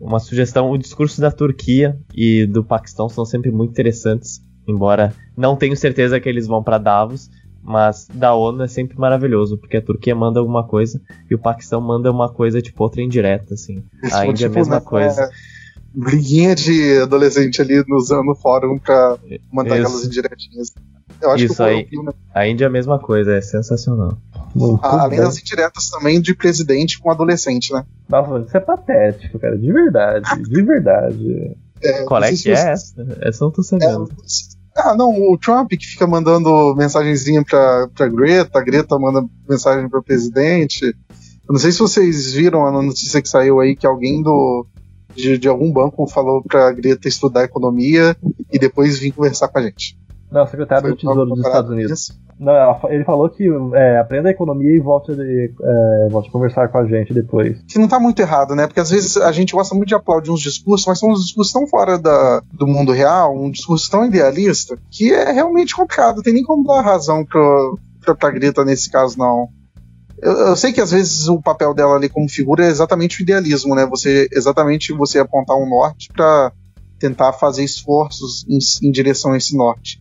Uma 0.00 0.18
sugestão: 0.18 0.70
o 0.70 0.78
discurso 0.78 1.20
da 1.20 1.30
Turquia 1.30 1.98
e 2.14 2.46
do 2.46 2.64
Paquistão 2.64 3.08
são 3.08 3.24
sempre 3.24 3.50
muito 3.50 3.70
interessantes, 3.70 4.42
embora 4.66 5.12
não 5.36 5.56
tenho 5.56 5.76
certeza 5.76 6.18
que 6.18 6.28
eles 6.28 6.46
vão 6.46 6.62
para 6.62 6.78
Davos, 6.78 7.30
mas 7.62 8.08
da 8.12 8.34
ONU 8.34 8.62
é 8.62 8.68
sempre 8.68 8.98
maravilhoso, 8.98 9.58
porque 9.58 9.76
a 9.76 9.82
Turquia 9.82 10.14
manda 10.14 10.40
alguma 10.40 10.66
coisa 10.66 11.00
e 11.30 11.34
o 11.34 11.38
Paquistão 11.38 11.80
manda 11.80 12.10
uma 12.10 12.28
coisa, 12.32 12.62
tipo, 12.62 12.82
outra 12.82 13.02
indireta, 13.02 13.54
assim. 13.54 13.84
Isso 14.02 14.16
a 14.16 14.26
Índia 14.26 14.46
é 14.46 14.46
a 14.46 14.48
tipo, 14.48 14.58
mesma 14.58 14.76
né, 14.76 14.80
coisa. 14.80 15.22
É, 15.22 15.28
briguinha 15.92 16.54
de 16.54 16.98
adolescente 16.98 17.60
ali 17.60 17.84
usando 17.90 18.30
o 18.30 18.34
fórum 18.34 18.78
pra 18.78 19.18
mandar 19.52 19.76
Isso. 19.78 19.86
aquelas 19.86 20.06
indiretinhas. 20.06 20.74
Eu 21.20 21.30
acho 21.32 21.44
Isso 21.44 21.56
que 21.56 21.62
aí, 21.62 21.88
né? 21.92 22.12
a 22.34 22.48
Índia 22.48 22.64
é 22.64 22.68
a 22.68 22.70
mesma 22.70 22.98
coisa, 22.98 23.34
é 23.34 23.40
sensacional. 23.42 24.16
A, 24.82 25.02
além 25.02 25.20
das 25.20 25.38
indiretas 25.38 25.88
também 25.88 26.20
de 26.20 26.34
presidente 26.34 26.98
com 26.98 27.10
adolescente, 27.10 27.72
né? 27.72 27.84
Nossa, 28.08 28.44
isso 28.44 28.56
é 28.56 28.60
patético, 28.60 29.38
cara, 29.38 29.56
de 29.56 29.72
verdade, 29.72 30.42
de 30.42 30.62
verdade. 30.62 31.56
É, 31.82 32.02
Qual 32.02 32.22
é 32.22 32.30
que 32.30 32.50
é 32.50 32.52
essa? 32.52 32.94
Essa 33.22 33.42
eu 33.42 33.46
não 33.46 33.52
tô 33.52 33.62
sabendo. 33.62 34.06
É, 34.76 34.80
ah, 34.82 34.94
não, 34.94 35.08
o 35.32 35.38
Trump 35.38 35.70
que 35.70 35.86
fica 35.86 36.06
mandando 36.06 36.74
mensagenzinha 36.76 37.42
pra, 37.42 37.88
pra 37.94 38.06
Greta, 38.06 38.58
a 38.58 38.62
Greta 38.62 38.98
manda 38.98 39.26
mensagem 39.48 39.88
pro 39.88 40.02
presidente. 40.02 40.84
Eu 40.84 41.52
não 41.52 41.58
sei 41.58 41.72
se 41.72 41.78
vocês 41.78 42.34
viram 42.34 42.66
a 42.66 42.82
notícia 42.82 43.22
que 43.22 43.28
saiu 43.30 43.60
aí 43.60 43.74
que 43.74 43.86
alguém 43.86 44.22
do, 44.22 44.66
de, 45.14 45.38
de 45.38 45.48
algum 45.48 45.72
banco 45.72 46.06
falou 46.06 46.42
pra 46.42 46.72
Greta 46.72 47.08
estudar 47.08 47.44
economia 47.44 48.16
e 48.52 48.58
depois 48.58 48.98
vir 48.98 49.12
conversar 49.12 49.48
com 49.48 49.58
a 49.58 49.62
gente. 49.62 49.98
Não, 50.30 50.46
secretário 50.46 50.90
do 50.90 50.96
Tesouro 50.96 51.30
dos 51.30 51.44
Estados 51.44 51.70
Unidos. 51.70 52.12
Não, 52.38 52.80
ele 52.88 53.04
falou 53.04 53.28
que 53.28 53.46
é, 53.74 53.98
aprenda 53.98 54.28
a 54.28 54.32
economia 54.32 54.74
e 54.74 54.80
volte, 54.80 55.12
é, 55.12 56.08
volte 56.08 56.30
a 56.30 56.32
conversar 56.32 56.68
com 56.68 56.78
a 56.78 56.86
gente 56.86 57.12
depois. 57.12 57.60
Que 57.68 57.78
não 57.78 57.86
tá 57.86 58.00
muito 58.00 58.20
errado, 58.20 58.54
né? 58.54 58.66
Porque 58.66 58.80
às 58.80 58.90
vezes 58.90 59.18
a 59.18 59.30
gente 59.30 59.52
gosta 59.52 59.74
muito 59.74 59.88
de 59.88 59.94
aplaudir 59.94 60.30
uns 60.30 60.40
discursos, 60.40 60.86
mas 60.86 60.98
são 60.98 61.10
uns 61.10 61.24
discursos 61.24 61.52
tão 61.52 61.66
fora 61.66 61.98
da, 61.98 62.42
do 62.52 62.66
mundo 62.66 62.92
real, 62.92 63.36
um 63.36 63.50
discurso 63.50 63.90
tão 63.90 64.06
idealista, 64.06 64.78
que 64.90 65.12
é 65.12 65.32
realmente 65.32 65.76
complicado. 65.76 66.16
Não 66.16 66.22
tem 66.22 66.32
nem 66.32 66.42
como 66.42 66.66
dar 66.66 66.80
razão 66.80 67.26
pra, 67.26 67.42
pra, 68.00 68.14
pra 68.14 68.30
Greta 68.30 68.64
nesse 68.64 68.88
caso, 68.88 69.18
não. 69.18 69.48
Eu, 70.22 70.32
eu, 70.32 70.56
sei 70.56 70.72
que 70.72 70.80
às 70.80 70.92
vezes 70.92 71.28
o 71.28 71.42
papel 71.42 71.74
dela 71.74 71.96
ali 71.96 72.08
como 72.08 72.28
figura 72.28 72.64
é 72.64 72.68
exatamente 72.68 73.20
o 73.20 73.22
idealismo, 73.22 73.74
né? 73.74 73.84
Você 73.86 74.28
exatamente 74.32 74.92
você 74.92 75.18
apontar 75.18 75.56
um 75.56 75.68
norte 75.68 76.08
para 76.10 76.52
tentar 76.98 77.32
fazer 77.34 77.64
esforços 77.64 78.46
em, 78.48 78.58
em 78.86 78.90
direção 78.90 79.32
a 79.32 79.36
esse 79.36 79.54
norte. 79.56 80.00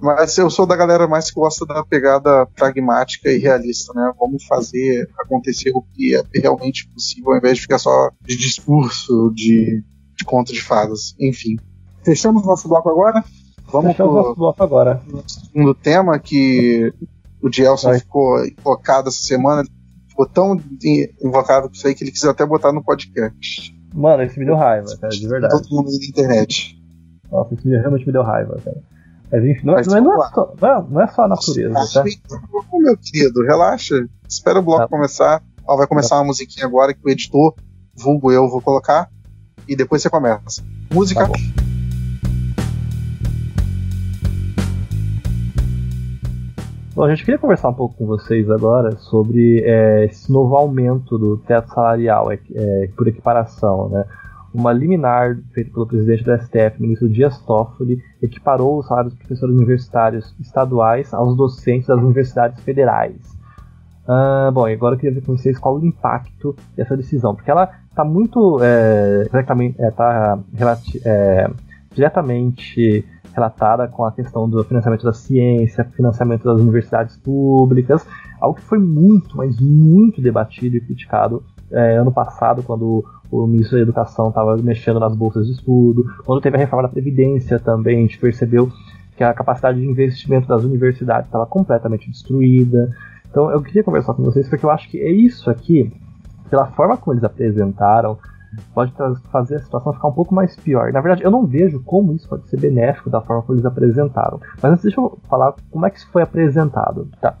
Mas 0.00 0.38
eu 0.38 0.48
sou 0.48 0.64
da 0.64 0.76
galera 0.76 1.08
mais 1.08 1.28
que 1.30 1.40
gosta 1.40 1.66
da 1.66 1.84
pegada 1.84 2.46
pragmática 2.54 3.30
e 3.30 3.38
realista, 3.38 3.92
né? 3.94 4.12
Vamos 4.18 4.44
fazer 4.44 5.08
acontecer 5.18 5.72
o 5.74 5.82
que 5.82 6.14
é 6.14 6.22
realmente 6.34 6.88
possível, 6.88 7.32
ao 7.32 7.38
invés 7.38 7.56
de 7.56 7.62
ficar 7.62 7.78
só 7.78 8.10
de 8.22 8.36
discurso, 8.36 9.32
de, 9.34 9.82
de 10.16 10.24
conto 10.24 10.52
de 10.52 10.62
fadas. 10.62 11.16
Enfim. 11.18 11.56
Fechamos 12.04 12.46
nosso 12.46 12.68
bloco 12.68 12.88
agora? 12.88 13.24
Vamos 13.72 13.90
Fechamos 13.90 14.12
pro, 14.12 14.22
nosso 14.22 14.34
bloco 14.36 14.62
agora. 14.62 15.02
segundo 15.26 15.74
tema 15.74 16.18
que 16.18 16.92
o 17.42 17.52
Gelson 17.52 17.94
ficou 17.94 18.44
invocado 18.46 19.08
essa 19.08 19.22
semana. 19.22 19.64
Ficou 20.08 20.26
tão 20.26 20.60
invocado 21.22 21.68
por 21.68 21.74
isso 21.76 21.86
aí 21.88 21.94
que 21.94 22.04
ele 22.04 22.12
quis 22.12 22.24
até 22.24 22.46
botar 22.46 22.72
no 22.72 22.84
podcast. 22.84 23.76
Mano, 23.94 24.22
isso 24.22 24.38
me 24.38 24.44
deu 24.44 24.54
raiva, 24.54 24.96
cara, 25.00 25.08
de 25.08 25.28
verdade. 25.28 25.60
Todo 25.60 25.74
mundo 25.74 25.90
na 25.90 26.06
internet. 26.06 26.80
Nossa, 27.30 27.54
isso 27.54 27.68
realmente 27.68 28.06
me 28.06 28.12
deu 28.12 28.22
raiva, 28.22 28.60
cara. 28.64 28.80
Mas 29.30 29.44
enfim, 29.44 29.66
não, 29.66 29.74
Mas, 29.74 29.86
não, 29.86 29.96
é, 29.96 30.00
não, 30.00 30.24
é 30.24 30.28
só, 30.30 30.54
não, 30.60 30.88
não, 30.88 31.00
é 31.02 31.06
só 31.08 31.22
a 31.22 31.28
natureza, 31.28 31.74
tá? 31.92 32.04
Meu 32.72 32.96
querido, 32.96 33.42
relaxa. 33.42 34.08
Espera 34.26 34.58
o 34.58 34.62
bloco 34.62 34.82
tá. 34.82 34.88
começar. 34.88 35.42
Ó, 35.66 35.76
vai 35.76 35.86
começar 35.86 36.10
tá. 36.10 36.16
uma 36.16 36.28
musiquinha 36.28 36.66
agora 36.66 36.94
que 36.94 37.00
o 37.04 37.10
editor, 37.10 37.54
vulgo 37.94 38.32
eu, 38.32 38.48
vou 38.48 38.62
colocar. 38.62 39.10
E 39.66 39.76
depois 39.76 40.00
você 40.00 40.08
começa. 40.08 40.64
Música. 40.90 41.26
Tá 41.26 41.32
Bom, 46.94 47.04
a 47.04 47.10
gente 47.10 47.24
queria 47.24 47.38
conversar 47.38 47.68
um 47.68 47.74
pouco 47.74 47.96
com 47.96 48.06
vocês 48.06 48.50
agora 48.50 48.96
sobre 48.96 49.62
é, 49.64 50.06
esse 50.06 50.32
novo 50.32 50.56
aumento 50.56 51.16
do 51.16 51.36
teto 51.36 51.68
salarial 51.68 52.32
é, 52.32 52.40
é, 52.54 52.90
por 52.96 53.06
equiparação, 53.06 53.88
né? 53.90 54.04
Uma 54.58 54.72
liminar 54.72 55.38
feita 55.52 55.70
pelo 55.72 55.86
presidente 55.86 56.24
do 56.24 56.36
STF, 56.36 56.80
ministro 56.82 57.08
Dias 57.08 57.38
Toffoli, 57.42 58.02
equiparou 58.20 58.80
os 58.80 58.88
salários 58.88 59.12
dos 59.12 59.20
professores 59.20 59.54
universitários 59.54 60.34
estaduais 60.40 61.14
aos 61.14 61.36
docentes 61.36 61.86
das 61.86 61.98
universidades 61.98 62.60
federais. 62.64 63.38
Uh, 64.04 64.50
bom, 64.50 64.66
agora 64.66 64.96
eu 64.96 64.98
queria 64.98 65.14
ver 65.14 65.24
com 65.24 65.36
vocês 65.36 65.58
qual 65.58 65.76
o 65.76 65.84
impacto 65.84 66.56
dessa 66.74 66.96
decisão, 66.96 67.34
porque 67.36 67.50
ela 67.50 67.70
está 67.88 68.02
muito 68.04 68.58
é, 68.60 69.28
é, 69.78 69.90
tá 69.90 70.38
é, 71.04 71.50
diretamente 71.94 73.04
relatada 73.34 73.86
com 73.86 74.04
a 74.04 74.12
questão 74.12 74.48
do 74.48 74.64
financiamento 74.64 75.04
da 75.04 75.12
ciência, 75.12 75.84
financiamento 75.94 76.42
das 76.42 76.60
universidades 76.60 77.16
públicas, 77.16 78.04
algo 78.40 78.58
que 78.58 78.64
foi 78.64 78.78
muito, 78.78 79.36
mas 79.36 79.60
muito 79.60 80.20
debatido 80.20 80.76
e 80.76 80.80
criticado 80.80 81.44
é, 81.70 81.96
ano 81.96 82.10
passado, 82.10 82.62
quando 82.62 83.04
o 83.30 83.46
ministro 83.46 83.76
da 83.76 83.82
Educação 83.82 84.28
estava 84.28 84.56
mexendo 84.56 84.98
nas 84.98 85.14
bolsas 85.14 85.46
de 85.46 85.52
estudo, 85.52 86.04
quando 86.24 86.40
teve 86.40 86.56
a 86.56 86.60
reforma 86.60 86.88
da 86.88 86.92
Previdência 86.92 87.58
também, 87.58 87.98
a 87.98 88.00
gente 88.02 88.18
percebeu 88.18 88.70
que 89.16 89.24
a 89.24 89.34
capacidade 89.34 89.80
de 89.80 89.86
investimento 89.86 90.46
das 90.46 90.62
universidades 90.62 91.26
estava 91.26 91.44
completamente 91.44 92.08
destruída. 92.08 92.94
Então 93.28 93.50
eu 93.50 93.60
queria 93.60 93.82
conversar 93.82 94.14
com 94.14 94.22
vocês 94.22 94.48
porque 94.48 94.64
eu 94.64 94.70
acho 94.70 94.88
que 94.88 94.98
é 94.98 95.10
isso 95.10 95.50
aqui, 95.50 95.92
pela 96.48 96.66
forma 96.68 96.96
como 96.96 97.14
eles 97.14 97.24
apresentaram, 97.24 98.16
pode 98.72 98.92
fazer 99.30 99.56
a 99.56 99.58
situação 99.58 99.92
ficar 99.92 100.08
um 100.08 100.12
pouco 100.12 100.34
mais 100.34 100.56
pior. 100.56 100.92
Na 100.92 101.00
verdade, 101.00 101.22
eu 101.22 101.30
não 101.30 101.46
vejo 101.46 101.80
como 101.80 102.14
isso 102.14 102.28
pode 102.28 102.48
ser 102.48 102.58
benéfico 102.58 103.10
da 103.10 103.20
forma 103.20 103.42
como 103.42 103.56
eles 103.56 103.66
apresentaram. 103.66 104.40
Mas 104.62 104.72
antes, 104.72 104.84
deixa 104.84 105.00
eu 105.00 105.18
falar 105.28 105.54
como 105.70 105.84
é 105.84 105.90
que 105.90 105.98
isso 105.98 106.08
foi 106.10 106.22
apresentado. 106.22 107.08
Tá. 107.20 107.36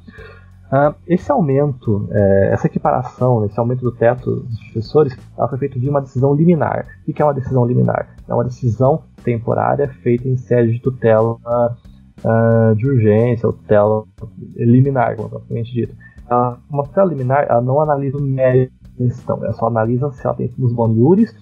Uh, 0.70 0.94
esse 1.06 1.32
aumento, 1.32 2.06
é, 2.12 2.50
essa 2.52 2.66
equiparação, 2.66 3.44
esse 3.46 3.58
aumento 3.58 3.80
do 3.80 3.90
teto 3.90 4.40
dos 4.40 4.60
professores, 4.64 5.16
ela 5.36 5.48
foi 5.48 5.58
feita 5.58 5.80
de 5.80 5.88
uma 5.88 6.00
decisão 6.02 6.34
liminar. 6.34 6.86
O 7.06 7.12
que 7.12 7.22
é 7.22 7.24
uma 7.24 7.32
decisão 7.32 7.64
liminar? 7.64 8.14
É 8.28 8.34
uma 8.34 8.44
decisão 8.44 9.02
temporária 9.24 9.88
feita 9.88 10.28
em 10.28 10.36
sede 10.36 10.74
de 10.74 10.80
tutela 10.80 11.38
uh, 12.24 12.74
de 12.76 12.86
urgência, 12.86 13.46
ou 13.46 13.54
tutela 13.54 14.04
liminar, 14.56 15.16
como 15.16 15.30
propriamente 15.30 15.72
dito. 15.72 15.94
Uh, 16.30 16.58
uma 16.68 16.82
tutela 16.82 17.08
liminar 17.08 17.46
ela 17.48 17.62
não 17.62 17.80
analisa 17.80 18.18
o 18.18 18.22
mérito 18.22 18.74
da 18.82 19.06
questão, 19.06 19.42
ela 19.42 19.54
só 19.54 19.68
analisa 19.68 20.10
se 20.12 20.26
ela 20.26 20.36
tem 20.36 20.52
nos 20.58 20.74
boniures 20.74 21.34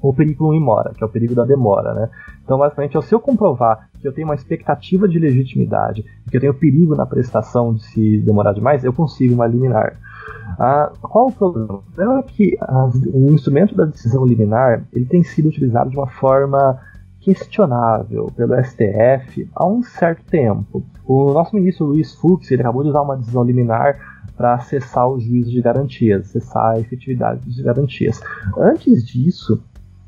ou 0.00 0.12
perigo 0.12 0.54
in 0.54 0.60
mora, 0.60 0.92
que 0.94 1.02
é 1.02 1.06
o 1.06 1.10
perigo 1.10 1.34
da 1.34 1.44
demora. 1.44 1.94
Né? 1.94 2.08
Então, 2.44 2.58
basicamente, 2.58 3.00
se 3.02 3.14
eu 3.14 3.20
comprovar 3.20 3.88
que 4.00 4.06
eu 4.06 4.12
tenho 4.12 4.28
uma 4.28 4.34
expectativa 4.34 5.08
de 5.08 5.18
legitimidade, 5.18 6.04
que 6.30 6.36
eu 6.36 6.40
tenho 6.40 6.54
perigo 6.54 6.94
na 6.94 7.06
prestação 7.06 7.74
de 7.74 7.82
se 7.84 8.18
demorar 8.18 8.52
demais, 8.52 8.84
eu 8.84 8.92
consigo 8.92 9.34
uma 9.34 9.46
liminar. 9.46 9.96
Ah, 10.58 10.92
qual 11.02 11.28
o 11.28 11.32
problema? 11.32 11.74
O 11.74 11.82
problema 11.82 12.18
é 12.20 12.22
que 12.22 12.56
as, 12.60 12.94
o 13.12 13.32
instrumento 13.32 13.74
da 13.74 13.84
decisão 13.84 14.24
liminar 14.24 14.84
ele 14.92 15.04
tem 15.04 15.22
sido 15.22 15.48
utilizado 15.48 15.90
de 15.90 15.96
uma 15.96 16.06
forma 16.06 16.80
questionável 17.20 18.30
pelo 18.34 18.54
STF 18.64 19.48
há 19.54 19.66
um 19.66 19.82
certo 19.82 20.24
tempo. 20.24 20.82
O 21.04 21.32
nosso 21.32 21.54
ministro 21.54 21.86
Luiz 21.86 22.14
Fux 22.14 22.50
ele 22.50 22.62
acabou 22.62 22.82
de 22.82 22.88
usar 22.88 23.02
uma 23.02 23.16
decisão 23.16 23.42
liminar 23.44 23.98
para 24.36 24.54
acessar 24.54 25.08
o 25.08 25.18
juízo 25.18 25.50
de 25.50 25.60
garantias, 25.60 26.26
acessar 26.26 26.76
a 26.76 26.80
efetividade 26.80 27.40
de 27.44 27.62
garantias. 27.62 28.20
Antes 28.56 29.04
disso, 29.04 29.60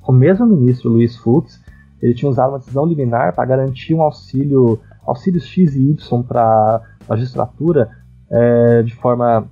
o 0.06 0.12
mesmo 0.12 0.46
ministro 0.46 0.90
Luiz 0.90 1.16
Fux 1.16 1.60
ele 2.02 2.14
tinha 2.14 2.30
usado 2.30 2.50
uma 2.50 2.58
decisão 2.58 2.86
liminar 2.86 3.34
para 3.34 3.44
garantir 3.44 3.94
um 3.94 4.02
auxílio, 4.02 4.80
auxílios 5.06 5.44
X 5.44 5.74
e 5.74 5.90
Y 5.90 6.22
para 6.22 6.42
a 6.42 6.82
magistratura 7.08 7.90
é, 8.30 8.82
de 8.82 8.94
forma 8.94 9.46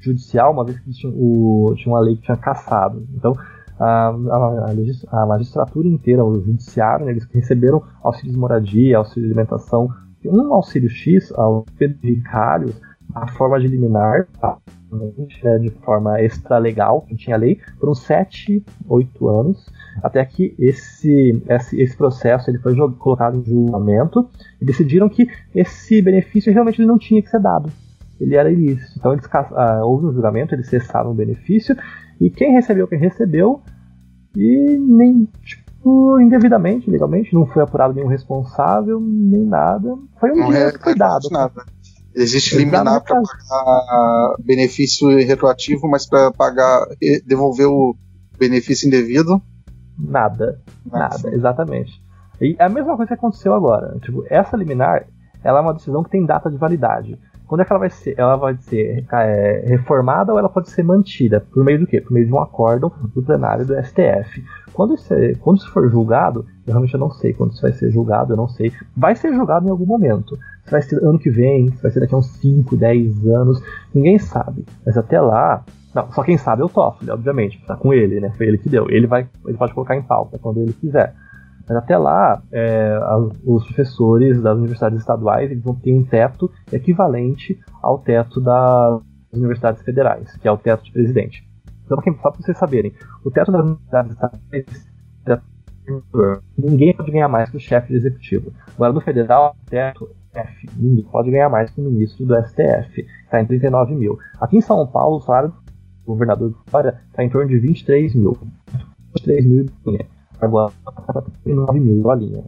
judicial, 0.00 0.52
uma 0.52 0.64
vez 0.64 0.78
que 0.78 0.90
tinha, 0.90 1.12
o, 1.14 1.74
tinha 1.76 1.92
uma 1.92 2.00
lei 2.00 2.16
que 2.16 2.22
tinha 2.22 2.36
caçado. 2.36 3.06
Então, 3.14 3.36
a, 3.78 4.08
a, 4.08 5.22
a 5.22 5.26
magistratura 5.26 5.86
inteira, 5.88 6.24
o 6.24 6.40
judiciário, 6.40 7.04
né, 7.04 7.12
eles 7.12 7.24
receberam 7.32 7.82
auxílios 8.02 8.34
de 8.34 8.40
moradia, 8.40 8.96
auxílio 8.96 9.28
de 9.28 9.34
alimentação, 9.34 9.90
um 10.24 10.54
auxílio 10.54 10.88
X 10.88 11.32
ao 11.32 11.64
penduricários, 11.78 12.80
a 13.14 13.26
forma 13.32 13.58
de 13.58 13.66
liminar, 13.66 14.26
tá? 14.40 14.56
né, 14.92 15.58
de 15.58 15.70
forma 15.84 16.20
extralegal, 16.22 17.02
que 17.02 17.16
tinha 17.16 17.36
lei, 17.36 17.60
por 17.78 17.90
uns 17.90 18.00
7, 18.02 18.64
8 18.88 19.28
anos, 19.28 19.66
até 20.02 20.24
que 20.24 20.54
esse, 20.58 21.42
esse, 21.48 21.80
esse 21.80 21.96
processo 21.96 22.50
ele 22.50 22.58
foi 22.58 22.74
colocado 22.98 23.38
em 23.38 23.44
julgamento 23.44 24.28
e 24.60 24.64
decidiram 24.64 25.08
que 25.08 25.28
esse 25.54 26.00
benefício 26.00 26.52
realmente 26.52 26.80
ele 26.80 26.88
não 26.88 26.98
tinha 26.98 27.22
que 27.22 27.30
ser 27.30 27.40
dado. 27.40 27.70
Ele 28.20 28.36
era 28.36 28.50
ilícito. 28.50 28.98
Então 28.98 29.12
eles, 29.12 29.26
ah, 29.32 29.80
houve 29.84 30.06
um 30.06 30.12
julgamento, 30.12 30.54
eles 30.54 30.68
cessaram 30.68 31.10
o 31.10 31.14
benefício 31.14 31.76
e 32.20 32.30
quem 32.30 32.52
recebeu, 32.52 32.86
quem 32.86 32.98
recebeu, 32.98 33.62
e 34.36 34.78
nem 34.78 35.26
tipo, 35.42 36.20
indevidamente, 36.20 36.90
legalmente, 36.90 37.34
não 37.34 37.46
foi 37.46 37.62
apurado 37.62 37.94
nenhum 37.94 38.08
responsável, 38.08 39.00
nem 39.00 39.44
nada. 39.44 39.96
Foi 40.18 40.30
um 40.30 40.36
não 40.36 40.46
dinheiro 40.48 40.78
que 40.78 40.84
foi 40.84 40.94
dado. 40.94 41.28
Nada. 41.30 41.64
Existe 42.14 42.56
liminar 42.56 43.02
para 43.02 43.22
pagar 43.22 44.36
benefício 44.40 45.08
retroativo, 45.08 45.88
mas 45.88 46.06
para 46.06 46.30
pagar 46.32 46.86
devolver 47.24 47.66
o 47.66 47.96
benefício 48.38 48.86
indevido 48.86 49.40
nada, 50.02 50.60
nada, 50.90 51.34
exatamente. 51.34 52.02
E 52.40 52.56
a 52.58 52.68
mesma 52.68 52.96
coisa 52.96 53.08
que 53.08 53.14
aconteceu 53.14 53.54
agora. 53.54 53.98
Tipo, 54.00 54.24
essa 54.28 54.56
liminar, 54.56 55.04
ela 55.44 55.58
é 55.58 55.62
uma 55.62 55.74
decisão 55.74 56.02
que 56.02 56.10
tem 56.10 56.24
data 56.24 56.50
de 56.50 56.56
validade. 56.56 57.18
Quando 57.46 57.62
é 57.62 57.64
que 57.64 57.72
ela 57.72 57.80
vai 57.80 57.90
ser? 57.90 58.14
Ela 58.16 58.36
vai 58.36 58.56
ser 58.58 59.04
é, 59.12 59.64
reformada 59.66 60.32
ou 60.32 60.38
ela 60.38 60.48
pode 60.48 60.70
ser 60.70 60.84
mantida? 60.84 61.40
Por 61.52 61.64
meio 61.64 61.80
do 61.80 61.86
quê? 61.86 62.00
Por 62.00 62.12
meio 62.12 62.24
de 62.24 62.32
um 62.32 62.38
acórdão 62.38 62.92
do 63.12 63.22
plenário 63.22 63.66
do 63.66 63.74
STF. 63.82 64.42
Quando 64.72 64.94
isso, 64.94 65.12
quando 65.40 65.58
isso 65.58 65.70
for 65.72 65.90
julgado, 65.90 66.46
eu 66.64 66.72
realmente 66.72 66.96
não 66.96 67.10
sei 67.10 67.34
quando 67.34 67.52
isso 67.52 67.62
vai 67.62 67.72
ser 67.72 67.90
julgado, 67.90 68.32
eu 68.32 68.36
não 68.36 68.46
sei. 68.46 68.72
Vai 68.96 69.16
ser 69.16 69.34
julgado 69.34 69.66
em 69.66 69.70
algum 69.70 69.84
momento. 69.84 70.38
Se 70.64 70.70
vai 70.70 70.80
ser 70.80 71.02
ano 71.02 71.18
que 71.18 71.28
vem, 71.28 71.72
se 71.72 71.82
vai 71.82 71.90
ser 71.90 71.98
daqui 71.98 72.14
a 72.14 72.18
uns 72.18 72.28
5, 72.36 72.76
10 72.76 73.26
anos, 73.26 73.60
ninguém 73.92 74.18
sabe. 74.18 74.64
Mas 74.86 74.96
até 74.96 75.20
lá, 75.20 75.64
não, 75.94 76.10
só 76.12 76.22
quem 76.22 76.38
sabe 76.38 76.62
é 76.62 76.64
o 76.64 76.68
Toffoli, 76.68 77.10
obviamente, 77.10 77.62
tá 77.66 77.76
com 77.76 77.92
ele, 77.92 78.20
né? 78.20 78.32
Foi 78.36 78.46
ele 78.46 78.58
que 78.58 78.68
deu. 78.68 78.88
Ele 78.88 79.06
vai, 79.06 79.28
ele 79.46 79.58
pode 79.58 79.74
colocar 79.74 79.96
em 79.96 80.02
pauta 80.02 80.38
quando 80.38 80.60
ele 80.60 80.72
quiser. 80.72 81.14
Mas 81.68 81.76
até 81.76 81.96
lá, 81.96 82.42
é, 82.52 82.98
os 83.44 83.64
professores 83.64 84.40
das 84.42 84.56
universidades 84.56 85.00
estaduais 85.00 85.50
eles 85.50 85.62
vão 85.62 85.74
ter 85.74 85.92
um 85.92 86.04
teto 86.04 86.50
equivalente 86.72 87.58
ao 87.82 87.98
teto 87.98 88.40
das 88.40 89.00
universidades 89.32 89.82
federais, 89.82 90.36
que 90.36 90.48
é 90.48 90.52
o 90.52 90.58
teto 90.58 90.84
de 90.84 90.92
presidente. 90.92 91.48
Então, 91.84 91.98
só 92.20 92.30
para 92.30 92.40
vocês 92.40 92.58
saberem, 92.58 92.92
o 93.24 93.30
teto 93.30 93.52
das 93.52 93.62
universidades 93.62 94.12
estaduais 94.12 94.90
ninguém 96.56 96.94
pode 96.94 97.10
ganhar 97.10 97.28
mais 97.28 97.50
que 97.50 97.56
o 97.56 97.60
chefe 97.60 97.92
do 97.92 97.96
executivo. 97.96 98.52
Agora, 98.74 98.92
no 98.92 99.00
federal, 99.00 99.56
o 99.60 99.70
teto 99.70 100.08
F, 100.32 100.68
ninguém 100.76 101.04
pode 101.04 101.30
ganhar 101.30 101.48
mais 101.48 101.70
que 101.70 101.80
o 101.80 101.84
ministro 101.84 102.24
do 102.24 102.36
STF, 102.46 103.06
está 103.24 103.40
em 103.40 103.46
39 103.46 103.94
mil. 103.94 104.18
Aqui 104.40 104.56
em 104.56 104.60
São 104.60 104.86
Paulo, 104.86 105.16
o 105.16 105.20
salário 105.20 105.52
governador 106.06 106.54
fora 106.66 107.02
está 107.10 107.24
em 107.24 107.28
torno 107.28 107.48
de 107.48 107.58
23 107.58 108.14
mil. 108.14 108.38
23 109.14 109.46
mil 109.46 109.66
e 109.86 110.06
Agora, 110.40 110.72
9 111.44 111.80
mil 111.80 112.10
a 112.10 112.14
linha. 112.14 112.44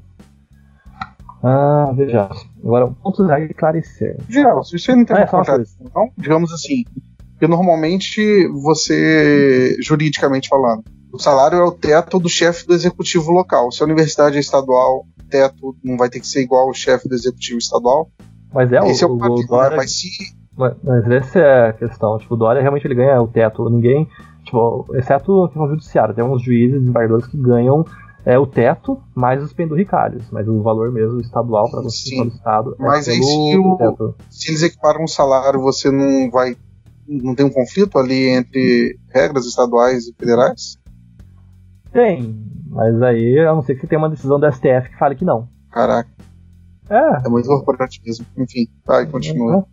Ah, 1.43 1.93
veja. 1.95 2.31
Agora, 2.65 2.87
pontos 2.89 3.29
a 3.29 3.41
esclarecer. 3.41 4.17
Geral, 4.29 4.63
se 4.65 4.79
você 4.79 4.95
não 4.95 5.05
tem 5.05 5.17
ah, 5.17 5.21
é, 5.23 5.65
então, 5.81 6.11
digamos 6.17 6.53
assim, 6.53 6.85
que 7.39 7.47
normalmente 7.49 8.47
você, 8.49 9.77
juridicamente 9.83 10.49
falando, 10.49 10.85
o 11.13 11.19
salário 11.19 11.59
é 11.59 11.65
o 11.65 11.73
teto 11.73 12.19
do 12.19 12.29
chefe 12.29 12.67
do 12.67 12.73
executivo 12.73 13.33
local. 13.33 13.71
Se 13.71 13.83
a 13.83 13.87
universidade 13.87 14.37
é 14.37 14.41
estadual, 14.41 15.05
o 15.19 15.29
teto 15.29 15.77
não 15.83 15.97
vai 15.99 16.09
ter 16.09 16.21
que 16.21 16.27
ser 16.27 16.43
igual 16.43 16.69
ao 16.69 16.75
chefe 16.75 17.09
do 17.09 17.15
executivo 17.15 17.59
estadual. 17.59 18.11
Mas 18.55 18.73
é, 18.73 18.79
Esse 18.89 19.05
o, 19.05 19.09
é 19.09 19.11
o, 19.11 19.15
o, 19.15 19.35
o 19.35 19.63
né? 19.63 19.77
Mas 19.77 19.99
se 19.99 20.09
mas, 20.63 20.77
mas 20.83 21.11
essa 21.11 21.39
é 21.39 21.69
a 21.69 21.73
questão. 21.73 22.19
Tipo, 22.19 22.35
o 22.35 22.37
Dória 22.37 22.61
realmente 22.61 22.87
ele 22.87 22.95
ganha 22.95 23.21
o 23.21 23.29
teto. 23.29 23.69
Ninguém. 23.69 24.09
Tipo, 24.45 24.87
exceto 24.95 25.45
a 25.45 25.49
questão 25.49 25.69
judiciária. 25.69 26.15
Tem 26.15 26.25
uns 26.25 26.43
juízes, 26.43 26.81
desembargadores 26.81 27.27
que 27.27 27.37
ganham 27.37 27.85
é, 28.25 28.39
o 28.39 28.47
teto 28.47 29.01
mais 29.15 29.43
os 29.43 29.53
penduricários. 29.53 30.31
Mas 30.31 30.49
o 30.49 30.63
valor 30.63 30.93
mesmo 30.93 31.21
estadual 31.21 31.71
para 31.71 31.83
você 31.83 32.17
do 32.17 32.29
Estado 32.29 32.77
é 32.79 32.83
Mas 32.83 33.09
aí 33.09 33.23
se, 33.23 33.59
o, 33.59 34.15
se 34.31 34.51
eles 34.51 34.63
equiparam 34.63 35.05
um 35.05 35.09
salário, 35.09 35.61
você 35.61 35.91
não 35.91 36.31
vai. 36.31 36.57
Não 37.07 37.35
tem 37.35 37.45
um 37.45 37.51
conflito 37.51 37.99
ali 37.99 38.29
entre 38.29 38.99
regras 39.13 39.45
estaduais 39.45 40.07
e 40.07 40.15
federais? 40.15 40.79
Tem, 41.93 42.35
mas 42.69 43.03
aí 43.03 43.39
a 43.41 43.53
não 43.53 43.61
ser 43.61 43.75
que 43.75 43.83
você 43.83 43.87
tenha 43.87 43.99
uma 43.99 44.09
decisão 44.09 44.41
do 44.41 44.51
STF 44.51 44.89
que 44.91 44.99
fale 44.99 45.15
que 45.15 45.25
não. 45.25 45.49
Caraca. 45.71 46.09
É. 46.89 47.27
É 47.27 47.29
muito 47.29 47.49
corporativismo. 47.49 48.25
Enfim, 48.37 48.67
tá, 48.85 49.03
e 49.03 49.07
continua. 49.07 49.57
Uhum. 49.57 49.65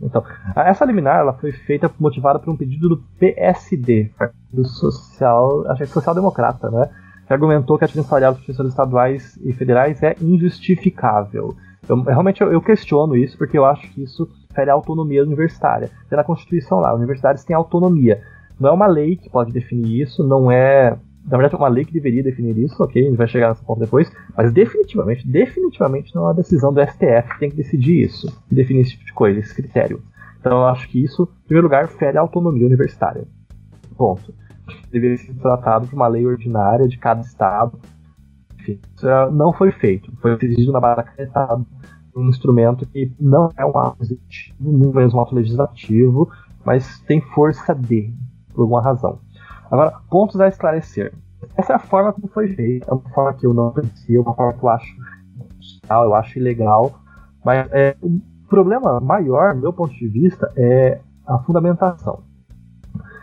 Então, 0.00 0.22
essa 0.56 0.84
liminar 0.84 1.18
ela 1.18 1.32
foi 1.32 1.52
feita 1.52 1.90
motivada 1.98 2.38
por 2.38 2.50
um 2.50 2.56
pedido 2.56 2.88
do 2.88 2.96
PSD, 3.18 4.10
do 4.52 4.64
social, 4.64 5.64
acho 5.68 5.78
que 5.78 5.82
é 5.84 5.86
social 5.86 6.14
democrata, 6.14 6.70
né? 6.70 6.88
Que 7.26 7.32
argumentou 7.32 7.78
que 7.78 7.84
a 7.84 7.86
diferença 7.86 8.08
salarial 8.08 8.32
dos 8.32 8.40
professores 8.40 8.72
estaduais 8.72 9.38
e 9.42 9.52
federais 9.52 10.02
é 10.02 10.14
injustificável. 10.20 11.56
Eu, 11.88 12.02
realmente 12.02 12.40
eu, 12.40 12.52
eu, 12.52 12.60
questiono 12.60 13.16
isso 13.16 13.38
porque 13.38 13.56
eu 13.56 13.64
acho 13.64 13.88
que 13.92 14.02
isso 14.02 14.28
fere 14.54 14.70
a 14.70 14.74
autonomia 14.74 15.22
universitária. 15.22 15.90
Tem 16.08 16.16
na 16.16 16.24
Constituição 16.24 16.78
lá, 16.78 16.94
universidades 16.94 17.44
têm 17.44 17.56
autonomia. 17.56 18.22
Não 18.58 18.70
é 18.70 18.72
uma 18.72 18.86
lei 18.86 19.16
que 19.16 19.30
pode 19.30 19.52
definir 19.52 20.02
isso, 20.02 20.26
não 20.26 20.50
é 20.50 20.96
na 21.26 21.36
verdade, 21.36 21.54
é 21.54 21.58
uma 21.58 21.68
lei 21.68 21.84
que 21.84 21.92
deveria 21.92 22.22
definir 22.22 22.56
isso, 22.58 22.80
ok? 22.82 23.02
A 23.02 23.08
gente 23.08 23.16
vai 23.16 23.26
chegar 23.26 23.48
nessa 23.48 23.64
ponto 23.64 23.80
depois. 23.80 24.10
Mas 24.36 24.52
definitivamente, 24.52 25.26
definitivamente 25.26 26.14
não 26.14 26.22
é 26.22 26.26
uma 26.26 26.34
decisão 26.34 26.72
do 26.72 26.80
STF 26.80 27.34
que 27.34 27.38
tem 27.40 27.50
que 27.50 27.56
decidir 27.56 28.04
isso, 28.04 28.28
que 28.48 28.54
definir 28.54 28.82
esse 28.82 28.92
tipo 28.92 29.04
de 29.04 29.12
coisa, 29.12 29.40
esse 29.40 29.54
critério. 29.54 30.02
Então 30.38 30.58
eu 30.58 30.66
acho 30.66 30.88
que 30.88 31.02
isso, 31.02 31.28
em 31.44 31.46
primeiro 31.48 31.66
lugar, 31.66 31.88
fere 31.88 32.16
a 32.16 32.20
autonomia 32.20 32.66
universitária. 32.66 33.26
Ponto. 33.96 34.32
Deveria 34.90 35.16
ser 35.16 35.34
tratado 35.34 35.88
por 35.88 35.96
uma 35.96 36.06
lei 36.06 36.24
ordinária 36.24 36.86
de 36.86 36.96
cada 36.96 37.20
estado. 37.20 37.78
Enfim, 38.60 38.78
isso 38.96 39.06
não 39.32 39.52
foi 39.52 39.72
feito. 39.72 40.12
Foi 40.20 40.38
exigido 40.40 40.72
na 40.72 40.80
barra 40.80 41.02
canetada 41.02 41.64
um 42.14 42.28
instrumento 42.28 42.86
que 42.86 43.12
não 43.20 43.50
é 43.56 43.66
um 43.66 43.76
ato 43.76 44.02
executivo, 44.02 44.56
não 44.60 45.00
é 45.00 45.06
um 45.06 45.20
ato 45.20 45.34
legislativo, 45.34 46.30
mas 46.64 46.98
tem 47.00 47.20
força 47.20 47.74
de, 47.74 48.12
por 48.54 48.62
alguma 48.62 48.82
razão. 48.82 49.18
Agora, 49.70 49.94
pontos 50.10 50.40
a 50.40 50.48
esclarecer. 50.48 51.12
Essa 51.56 51.74
é 51.74 51.76
a 51.76 51.78
forma 51.78 52.12
como 52.12 52.28
foi 52.28 52.48
feita, 52.48 52.90
é 52.90 52.94
uma 52.94 53.08
forma 53.10 53.34
que 53.34 53.46
eu 53.46 53.54
não 53.54 53.68
aprecio, 53.68 54.22
uma 54.22 54.34
forma 54.34 54.52
que 54.52 54.64
eu 54.64 54.68
acho 54.68 54.96
eu 55.90 56.14
acho 56.14 56.38
ilegal, 56.38 57.00
mas 57.44 57.68
é, 57.72 57.96
o 58.00 58.20
problema 58.48 59.00
maior, 59.00 59.54
do 59.54 59.60
meu 59.60 59.72
ponto 59.72 59.94
de 59.94 60.08
vista, 60.08 60.50
é 60.56 61.00
a 61.26 61.38
fundamentação. 61.38 62.20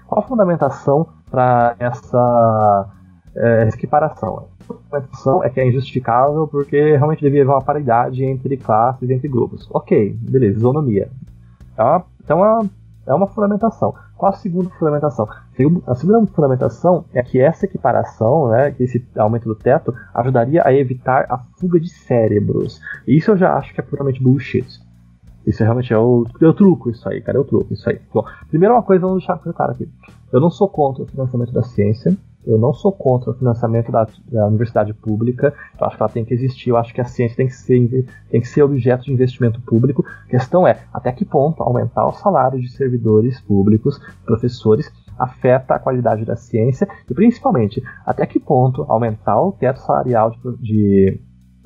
Qual 0.07 0.23
a 0.23 0.27
fundamentação 0.27 1.07
para 1.29 1.75
essa, 1.79 2.89
é, 3.35 3.67
equiparação. 3.67 4.47
A 4.69 4.73
equiparação 4.73 5.43
é 5.43 5.49
que 5.49 5.59
é 5.59 5.67
injustificável 5.67 6.47
porque 6.47 6.95
realmente 6.95 7.21
deveria 7.21 7.43
haver 7.43 7.53
uma 7.53 7.61
paridade 7.61 8.23
entre 8.23 8.57
classes, 8.57 9.09
entre 9.09 9.27
grupos. 9.27 9.67
Ok, 9.71 10.15
beleza, 10.21 10.59
isonomia. 10.59 11.09
É 11.77 12.01
então 12.23 12.45
é 12.45 12.49
uma, 12.49 12.69
é 13.07 13.13
uma 13.13 13.27
fundamentação. 13.27 13.93
Qual 14.23 14.31
a 14.31 14.37
segunda 14.37 14.69
fundamentação? 14.69 15.27
A 15.85 15.95
segunda 15.95 16.25
fundamentação 16.27 17.03
é 17.13 17.21
que 17.21 17.41
essa 17.41 17.65
equiparação, 17.65 18.47
né, 18.47 18.73
esse 18.79 19.05
aumento 19.17 19.49
do 19.49 19.53
teto, 19.53 19.93
ajudaria 20.13 20.61
a 20.65 20.73
evitar 20.73 21.25
a 21.29 21.37
fuga 21.59 21.77
de 21.77 21.89
cérebros. 21.89 22.79
Isso 23.05 23.31
eu 23.31 23.37
já 23.37 23.53
acho 23.57 23.73
que 23.73 23.81
é 23.81 23.83
puramente 23.83 24.23
bullshit. 24.23 24.65
Isso 25.45 25.61
realmente 25.61 25.91
é 25.91 25.97
o, 25.97 26.25
é 26.39 26.47
o 26.47 26.53
truco, 26.53 26.89
isso 26.89 27.09
aí, 27.09 27.19
cara, 27.19 27.41
o 27.41 27.43
truco, 27.43 27.73
isso 27.73 27.89
aí. 27.89 27.99
Bom, 28.13 28.23
primeiro 28.47 28.75
uma 28.75 28.81
coisa, 28.81 29.01
vamos 29.05 29.17
deixar 29.17 29.37
claro 29.37 29.73
aqui. 29.73 29.91
Eu 30.31 30.39
não 30.39 30.49
sou 30.49 30.69
contra 30.69 31.03
o 31.03 31.05
financiamento 31.05 31.51
da 31.51 31.61
ciência, 31.61 32.15
eu 32.45 32.57
não 32.57 32.73
sou 32.73 32.91
contra 32.91 33.31
o 33.31 33.33
financiamento 33.33 33.91
da, 33.91 34.07
da, 34.31 34.47
universidade 34.47 34.93
pública. 34.93 35.53
Eu 35.79 35.87
acho 35.87 35.97
que 35.97 36.03
ela 36.03 36.11
tem 36.11 36.25
que 36.25 36.33
existir. 36.33 36.69
Eu 36.69 36.77
acho 36.77 36.93
que 36.93 37.01
a 37.01 37.05
ciência 37.05 37.37
tem 37.37 37.47
que, 37.47 37.53
ser, 37.53 38.05
tem 38.29 38.41
que 38.41 38.47
ser 38.47 38.63
objeto 38.63 39.05
de 39.05 39.13
investimento 39.13 39.61
público. 39.61 40.05
A 40.25 40.29
questão 40.29 40.67
é 40.67 40.79
até 40.93 41.11
que 41.11 41.25
ponto 41.25 41.63
aumentar 41.63 42.05
o 42.05 42.13
salário 42.13 42.59
de 42.59 42.71
servidores 42.71 43.39
públicos, 43.41 43.99
professores, 44.25 44.91
afeta 45.17 45.75
a 45.75 45.79
qualidade 45.79 46.25
da 46.25 46.35
ciência 46.35 46.87
e, 47.09 47.13
principalmente, 47.13 47.83
até 48.05 48.25
que 48.25 48.39
ponto 48.39 48.85
aumentar 48.89 49.39
o 49.41 49.51
teto 49.51 49.79
salarial 49.79 50.31
de, 50.31 50.57
de 50.57 51.21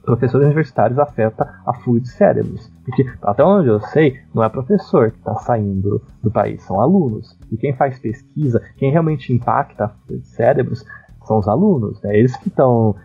professores 0.07 0.45
universitários 0.45 0.97
afeta 0.97 1.53
a 1.65 1.73
fuga 1.73 1.99
de 1.99 2.07
cérebros. 2.07 2.71
Porque, 2.85 3.05
até 3.21 3.43
onde 3.43 3.67
eu 3.67 3.81
sei, 3.81 4.21
não 4.33 4.41
é 4.41 4.47
professor 4.47 5.11
que 5.11 5.17
está 5.17 5.35
saindo 5.35 6.01
do 6.23 6.31
país, 6.31 6.63
são 6.63 6.79
alunos. 6.79 7.37
E 7.51 7.57
quem 7.57 7.75
faz 7.75 7.99
pesquisa, 7.99 8.63
quem 8.77 8.89
realmente 8.89 9.33
impacta 9.33 9.85
a 9.85 9.89
fuga 9.89 10.19
de 10.19 10.27
cérebros, 10.27 10.85
são 11.25 11.39
os 11.39 11.47
alunos. 11.47 12.01
Né? 12.01 12.17
Eles 12.17 12.37
que 12.37 12.47
estão 12.47 12.95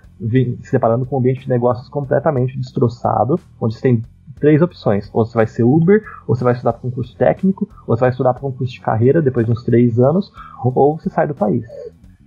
se 0.60 0.70
deparando 0.70 1.04
com 1.04 1.16
um 1.16 1.18
ambiente 1.18 1.40
de 1.40 1.48
negócios 1.48 1.88
completamente 1.88 2.56
destroçado, 2.56 3.40
onde 3.60 3.74
você 3.74 3.80
tem 3.80 4.04
três 4.38 4.62
opções. 4.62 5.10
Ou 5.12 5.26
você 5.26 5.34
vai 5.34 5.46
ser 5.48 5.64
Uber, 5.64 6.04
ou 6.28 6.36
você 6.36 6.44
vai 6.44 6.52
estudar 6.52 6.72
para 6.74 6.82
concurso 6.82 7.16
técnico, 7.16 7.68
ou 7.84 7.96
você 7.96 8.00
vai 8.02 8.10
estudar 8.10 8.32
para 8.32 8.42
concurso 8.42 8.72
de 8.72 8.80
carreira 8.80 9.20
depois 9.20 9.44
de 9.44 9.50
uns 9.50 9.64
três 9.64 9.98
anos, 9.98 10.32
ou 10.62 10.96
você 10.96 11.10
sai 11.10 11.26
do 11.26 11.34
país. 11.34 11.66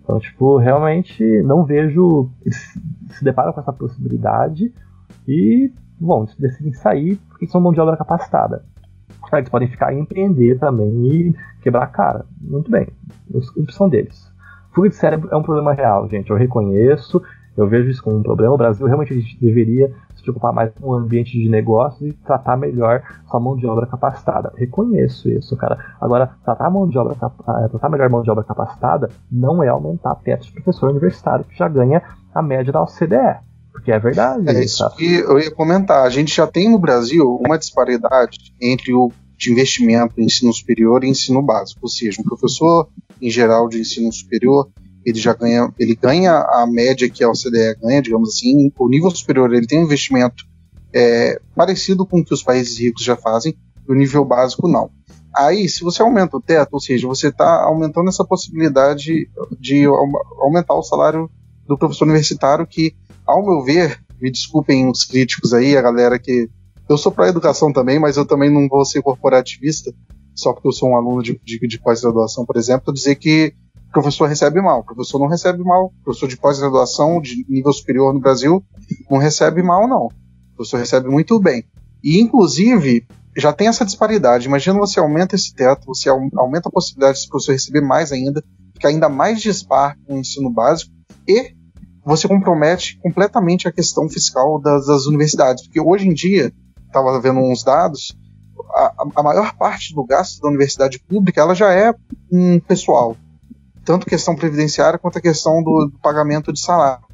Então, 0.05 0.19
tipo, 0.19 0.57
realmente 0.57 1.23
não 1.41 1.65
vejo. 1.65 2.29
Eles 2.43 2.79
se 3.09 3.23
deparam 3.23 3.51
com 3.51 3.59
essa 3.59 3.73
possibilidade 3.73 4.71
e, 5.27 5.73
bom, 5.99 6.23
eles 6.23 6.35
decidem 6.35 6.73
sair 6.73 7.19
porque 7.27 7.47
são 7.47 7.59
mão 7.59 7.73
de 7.73 7.81
obra 7.81 7.97
capacitada. 7.97 8.63
Eles 9.33 9.49
podem 9.49 9.67
ficar 9.67 9.91
e 9.91 9.99
empreender 9.99 10.59
também 10.59 11.07
e 11.07 11.35
quebrar 11.61 11.83
a 11.83 11.87
cara. 11.87 12.25
Muito 12.39 12.69
bem, 12.69 12.87
a 13.33 13.59
opção 13.59 13.89
deles. 13.89 14.31
Fuga 14.71 14.89
de 14.89 14.95
cérebro 14.95 15.29
é 15.31 15.35
um 15.35 15.41
problema 15.41 15.73
real, 15.73 16.07
gente. 16.07 16.29
Eu 16.29 16.37
reconheço, 16.37 17.21
eu 17.57 17.67
vejo 17.67 17.89
isso 17.89 18.03
como 18.03 18.17
um 18.17 18.23
problema. 18.23 18.53
O 18.53 18.57
Brasil 18.57 18.85
realmente 18.85 19.37
deveria 19.39 19.91
preocupar 20.25 20.51
mais 20.51 20.73
com 20.73 20.89
o 20.89 20.93
ambiente 20.93 21.31
de 21.31 21.47
negócios 21.47 22.09
e 22.09 22.13
tratar 22.25 22.57
melhor 22.57 23.03
sua 23.29 23.39
mão 23.39 23.55
de 23.55 23.65
obra 23.67 23.85
capacitada. 23.85 24.51
Reconheço 24.55 25.29
isso, 25.29 25.55
cara. 25.55 25.77
Agora, 26.01 26.31
tratar, 26.43 26.69
mão 26.69 26.87
de 26.87 26.97
obra, 26.97 27.13
eh, 27.13 27.67
tratar 27.69 27.89
melhor 27.89 28.09
mão 28.09 28.23
de 28.23 28.31
obra 28.31 28.43
capacitada 28.43 29.09
não 29.31 29.63
é 29.63 29.67
aumentar 29.67 30.15
teto 30.15 30.45
de 30.45 30.51
professor 30.51 30.89
universitário 30.89 31.45
que 31.45 31.57
já 31.57 31.67
ganha 31.67 32.01
a 32.33 32.41
média 32.41 32.73
da 32.73 32.81
OCDE. 32.81 33.39
Porque 33.71 33.91
é 33.91 33.99
verdade. 33.99 34.49
É 34.49 34.63
isso 34.63 34.89
que 34.95 35.19
eu 35.19 35.37
ia 35.37 35.51
comentar. 35.51 36.05
A 36.05 36.09
gente 36.09 36.35
já 36.35 36.47
tem 36.47 36.71
no 36.71 36.79
Brasil 36.79 37.39
uma 37.45 37.57
disparidade 37.57 38.53
entre 38.59 38.93
o 38.93 39.11
de 39.37 39.51
investimento 39.51 40.13
em 40.17 40.25
ensino 40.25 40.53
superior 40.53 41.03
e 41.03 41.09
ensino 41.09 41.41
básico. 41.41 41.81
Ou 41.83 41.89
seja, 41.89 42.21
um 42.21 42.23
professor, 42.23 42.87
em 43.21 43.29
geral, 43.29 43.67
de 43.67 43.79
ensino 43.79 44.11
superior, 44.13 44.69
ele 45.05 45.19
já 45.19 45.33
ganha, 45.33 45.71
ele 45.77 45.95
ganha 45.95 46.33
a 46.33 46.65
média 46.67 47.07
que 47.07 47.23
a 47.23 47.29
OCDE 47.29 47.75
ganha, 47.79 48.01
digamos 48.01 48.29
assim, 48.29 48.71
o 48.77 48.89
nível 48.89 49.11
superior 49.11 49.53
ele 49.53 49.67
tem 49.67 49.79
um 49.79 49.83
investimento 49.83 50.43
é, 50.91 51.39
parecido 51.55 52.05
com 52.05 52.19
o 52.19 52.25
que 52.25 52.33
os 52.33 52.41
países 52.41 52.79
ricos 52.79 53.03
já 53.03 53.15
fazem, 53.15 53.55
o 53.87 53.93
nível 53.93 54.25
básico 54.25 54.67
não. 54.67 54.89
Aí, 55.35 55.67
se 55.67 55.83
você 55.83 56.01
aumenta 56.01 56.37
o 56.37 56.41
teto, 56.41 56.73
ou 56.73 56.79
seja, 56.79 57.07
você 57.07 57.27
está 57.27 57.63
aumentando 57.63 58.09
essa 58.09 58.23
possibilidade 58.23 59.29
de 59.59 59.85
aumentar 60.39 60.73
o 60.73 60.81
salário 60.81 61.29
do 61.67 61.77
professor 61.77 62.05
universitário, 62.05 62.65
que, 62.65 62.95
ao 63.27 63.45
meu 63.45 63.61
ver, 63.61 63.99
me 64.19 64.31
desculpem 64.31 64.89
os 64.89 65.03
críticos 65.03 65.53
aí, 65.53 65.75
a 65.77 65.81
galera 65.81 66.17
que. 66.17 66.49
Eu 66.87 66.97
sou 66.97 67.11
para 67.11 67.27
educação 67.27 67.73
também, 67.73 67.99
mas 67.99 68.15
eu 68.15 68.25
também 68.25 68.49
não 68.49 68.67
vou 68.69 68.85
ser 68.85 69.01
corporativista, 69.01 69.91
só 70.33 70.53
porque 70.53 70.67
eu 70.67 70.71
sou 70.71 70.91
um 70.91 70.95
aluno 70.95 71.21
de, 71.21 71.39
de, 71.43 71.59
de 71.59 71.79
pós-graduação, 71.79 72.45
por 72.45 72.55
exemplo, 72.55 72.93
dizer 72.93 73.15
que 73.15 73.53
professor 73.95 74.27
recebe 74.27 74.61
mal. 74.61 74.81
O 74.81 74.83
professor 74.83 75.19
não 75.19 75.27
recebe 75.27 75.63
mal. 75.63 75.85
O 75.85 76.03
professor 76.03 76.27
de 76.27 76.35
pós-graduação, 76.35 77.21
de 77.21 77.45
nível 77.47 77.71
superior 77.71 78.13
no 78.13 78.19
Brasil, 78.19 78.61
não 79.09 79.17
recebe 79.17 79.63
mal, 79.63 79.87
não. 79.87 80.07
O 80.07 80.55
professor 80.57 80.77
recebe 80.77 81.07
muito 81.07 81.39
bem. 81.39 81.63
E, 82.03 82.19
inclusive, 82.19 83.07
já 83.37 83.53
tem 83.53 83.69
essa 83.69 83.85
disparidade. 83.85 84.47
Imagina 84.47 84.77
você 84.77 84.99
aumenta 84.99 85.35
esse 85.35 85.53
teto, 85.55 85.85
você 85.87 86.09
aumenta 86.09 86.67
a 86.67 86.71
possibilidade 86.71 87.21
de 87.21 87.29
professor 87.29 87.53
receber 87.53 87.81
mais 87.81 88.11
ainda, 88.11 88.43
fica 88.73 88.89
ainda 88.89 89.07
mais 89.07 89.39
dispar 89.39 89.97
com 90.05 90.15
o 90.15 90.19
ensino 90.19 90.49
básico 90.49 90.91
e 91.25 91.55
você 92.03 92.27
compromete 92.27 92.99
completamente 92.99 93.67
a 93.67 93.71
questão 93.71 94.09
fiscal 94.09 94.59
das, 94.59 94.87
das 94.87 95.05
universidades. 95.05 95.63
Porque 95.63 95.79
hoje 95.79 96.07
em 96.07 96.13
dia, 96.13 96.53
estava 96.85 97.19
vendo 97.21 97.39
uns 97.39 97.63
dados, 97.63 98.15
a, 98.71 98.93
a, 99.15 99.23
maior 99.23 99.55
parte 99.55 99.95
do 99.95 100.05
gasto 100.05 100.41
da 100.41 100.49
universidade 100.49 100.99
pública 100.99 101.41
ela 101.41 101.55
já 101.55 101.71
é 101.71 101.93
um 102.31 102.59
pessoal 102.59 103.15
tanto 103.85 104.05
questão 104.05 104.35
previdenciária 104.35 104.99
quanto 104.99 105.19
a 105.19 105.21
questão 105.21 105.63
do, 105.63 105.85
do 105.91 105.99
pagamento 105.99 106.51
de 106.51 106.59
salário. 106.59 107.05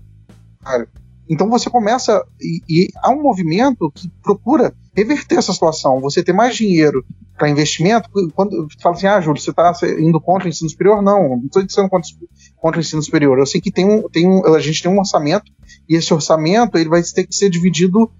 Então 1.30 1.50
você 1.50 1.70
começa 1.70 2.26
e, 2.42 2.62
e, 2.68 2.88
há 2.98 3.10
um 3.10 3.22
movimento 3.22 3.92
que 3.94 4.10
procura 4.24 4.74
reverter 4.96 5.38
essa 5.38 5.54
situação. 5.54 6.00
Você 6.02 6.24
ter 6.24 6.34
mais 6.34 6.56
dinheiro 6.56 7.06
para 7.38 7.50
investimento. 7.50 8.10
Quando 8.36 8.68
fala 8.82 8.96
assim, 8.96 9.08
ah, 9.08 9.22
Júlio, 9.22 9.42
você 9.42 9.50
está 9.52 9.74
indo 10.00 10.20
contra 10.20 10.46
o 10.46 10.50
ensino 10.50 10.70
superior? 10.70 11.02
Não, 11.02 11.30
não 11.30 11.46
estou 11.46 11.64
dizendo 11.64 11.90
contra, 11.90 12.10
contra, 12.58 12.78
o 12.78 12.82
ensino 12.82 13.02
superior. 13.02 13.40
Eu 13.40 13.46
sei 13.46 13.62
que 13.62 13.72
tem 13.72 13.86
um, 13.86 14.08
tem 14.10 14.28
um, 14.28 14.46
a 14.54 14.60
gente 14.60 14.84
tem 14.84 14.92
um 14.92 15.00
orçamento 15.00 15.52
e 15.88 15.96
esse 15.96 16.14
orçamento 16.14 16.78
ele 16.78 16.90
vai 16.90 17.02
ter 17.02 17.26
que 17.26 17.36
ser 17.36 17.50
dividido 17.50 18.12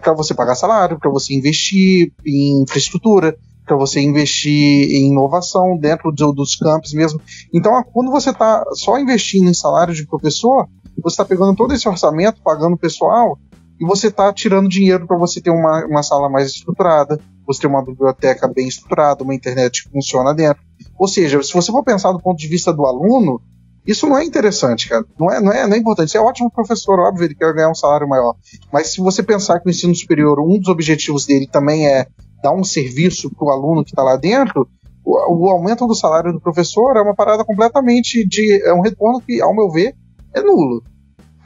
para 0.00 0.12
você 0.12 0.34
pagar 0.34 0.54
salário, 0.54 0.98
para 0.98 1.10
você 1.10 1.34
investir 1.34 2.12
em 2.24 2.62
infraestrutura, 2.62 3.36
para 3.64 3.76
você 3.76 4.00
investir 4.00 4.90
em 4.90 5.08
inovação 5.10 5.76
dentro 5.76 6.12
do, 6.12 6.32
dos 6.32 6.54
campos 6.56 6.92
mesmo. 6.92 7.20
Então, 7.52 7.82
quando 7.92 8.10
você 8.10 8.30
está 8.30 8.64
só 8.72 8.98
investindo 8.98 9.48
em 9.48 9.54
salário 9.54 9.94
de 9.94 10.06
professor, 10.06 10.68
você 11.02 11.14
está 11.14 11.24
pegando 11.24 11.56
todo 11.56 11.74
esse 11.74 11.88
orçamento, 11.88 12.42
pagando 12.42 12.76
pessoal, 12.76 13.38
e 13.80 13.84
você 13.84 14.08
está 14.08 14.32
tirando 14.32 14.68
dinheiro 14.68 15.06
para 15.06 15.18
você 15.18 15.40
ter 15.40 15.50
uma, 15.50 15.84
uma 15.86 16.02
sala 16.02 16.28
mais 16.28 16.50
estruturada, 16.50 17.18
você 17.46 17.62
ter 17.62 17.66
uma 17.66 17.84
biblioteca 17.84 18.46
bem 18.48 18.68
estruturada, 18.68 19.24
uma 19.24 19.34
internet 19.34 19.84
que 19.84 19.90
funciona 19.90 20.32
dentro. 20.32 20.62
Ou 20.98 21.08
seja, 21.08 21.42
se 21.42 21.52
você 21.52 21.72
for 21.72 21.82
pensar 21.82 22.12
do 22.12 22.20
ponto 22.20 22.38
de 22.38 22.46
vista 22.46 22.72
do 22.72 22.86
aluno, 22.86 23.40
isso 23.86 24.06
não 24.06 24.16
é 24.16 24.24
interessante, 24.24 24.88
cara. 24.88 25.04
Não 25.18 25.30
é, 25.30 25.40
não 25.40 25.52
é, 25.52 25.66
não 25.66 25.74
é 25.74 25.78
importante. 25.78 26.10
Você 26.10 26.18
é 26.18 26.20
ótimo 26.20 26.50
professor, 26.50 26.98
óbvio, 27.00 27.24
ele 27.24 27.34
quer 27.34 27.52
ganhar 27.52 27.70
um 27.70 27.74
salário 27.74 28.08
maior. 28.08 28.34
Mas 28.72 28.92
se 28.92 29.00
você 29.00 29.22
pensar 29.22 29.60
que 29.60 29.68
o 29.68 29.70
ensino 29.70 29.94
superior, 29.94 30.40
um 30.40 30.58
dos 30.58 30.68
objetivos 30.68 31.26
dele 31.26 31.46
também 31.46 31.86
é 31.86 32.06
dar 32.44 32.52
um 32.52 32.62
serviço 32.62 33.30
para 33.30 33.46
o 33.46 33.50
aluno 33.50 33.82
que 33.82 33.90
está 33.90 34.02
lá 34.02 34.16
dentro, 34.16 34.68
o, 35.02 35.46
o, 35.46 35.50
aumento 35.50 35.86
do 35.86 35.94
salário 35.94 36.30
do 36.30 36.40
professor 36.40 36.94
é 36.94 37.00
uma 37.00 37.14
parada 37.14 37.42
completamente 37.42 38.22
de. 38.26 38.62
É 38.62 38.74
um 38.74 38.82
retorno 38.82 39.18
que, 39.20 39.40
ao 39.40 39.54
meu 39.54 39.70
ver, 39.70 39.94
é 40.34 40.42
nulo. 40.42 40.82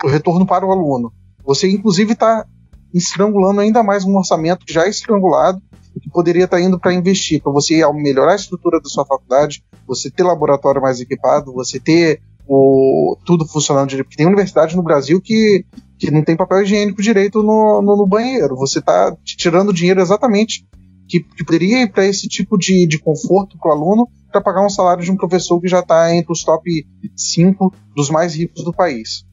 O 0.02 0.08
retorno 0.08 0.44
para 0.44 0.66
o 0.66 0.72
aluno. 0.72 1.12
Você, 1.44 1.70
inclusive, 1.70 2.14
está 2.14 2.44
estrangulando 2.92 3.60
ainda 3.60 3.82
mais 3.82 4.04
um 4.04 4.16
orçamento 4.16 4.64
já 4.68 4.88
estrangulado 4.88 5.62
que 6.00 6.08
poderia 6.10 6.44
estar 6.44 6.58
tá 6.58 6.62
indo 6.62 6.78
para 6.78 6.94
investir, 6.94 7.42
para 7.42 7.50
você 7.50 7.80
melhorar 7.92 8.32
a 8.32 8.36
estrutura 8.36 8.80
da 8.80 8.88
sua 8.88 9.04
faculdade, 9.04 9.64
você 9.84 10.08
ter 10.08 10.22
laboratório 10.22 10.80
mais 10.80 11.00
equipado, 11.00 11.52
você 11.52 11.80
ter 11.80 12.20
o, 12.46 13.16
tudo 13.26 13.44
funcionando 13.44 13.88
direito. 13.88 14.06
Porque 14.06 14.16
tem 14.16 14.26
universidade 14.26 14.76
no 14.76 14.82
Brasil 14.82 15.20
que, 15.20 15.64
que 15.98 16.08
não 16.10 16.22
tem 16.22 16.36
papel 16.36 16.62
higiênico 16.62 17.02
direito 17.02 17.42
no, 17.42 17.82
no, 17.82 17.96
no 17.96 18.06
banheiro. 18.06 18.54
Você 18.56 18.78
está 18.78 19.16
tirando 19.24 19.72
dinheiro 19.72 20.00
exatamente 20.00 20.64
que, 21.08 21.20
que 21.20 21.44
poderia 21.44 21.82
ir 21.82 21.90
para 21.90 22.06
esse 22.06 22.28
tipo 22.28 22.56
de, 22.58 22.86
de 22.86 22.98
conforto 22.98 23.58
para 23.58 23.70
o 23.70 23.72
aluno 23.72 24.08
para 24.30 24.40
pagar 24.40 24.64
um 24.64 24.68
salário 24.68 25.02
de 25.02 25.10
um 25.10 25.16
professor 25.16 25.60
que 25.60 25.68
já 25.68 25.80
está 25.80 26.14
entre 26.14 26.30
os 26.30 26.44
top 26.44 26.86
5 27.16 27.74
dos 27.96 28.10
mais 28.10 28.34
ricos 28.34 28.62
do 28.62 28.72
país. 28.72 29.24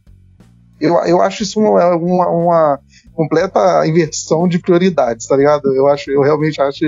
Eu, 0.79 0.95
eu 1.05 1.21
acho 1.21 1.43
isso 1.43 1.59
uma, 1.59 1.95
uma, 1.95 2.29
uma, 2.29 2.79
completa 3.13 3.85
inversão 3.87 4.47
de 4.47 4.59
prioridades, 4.59 5.27
tá 5.27 5.35
ligado? 5.35 5.73
Eu 5.73 5.87
acho, 5.87 6.11
eu 6.11 6.21
realmente 6.21 6.61
acho, 6.61 6.83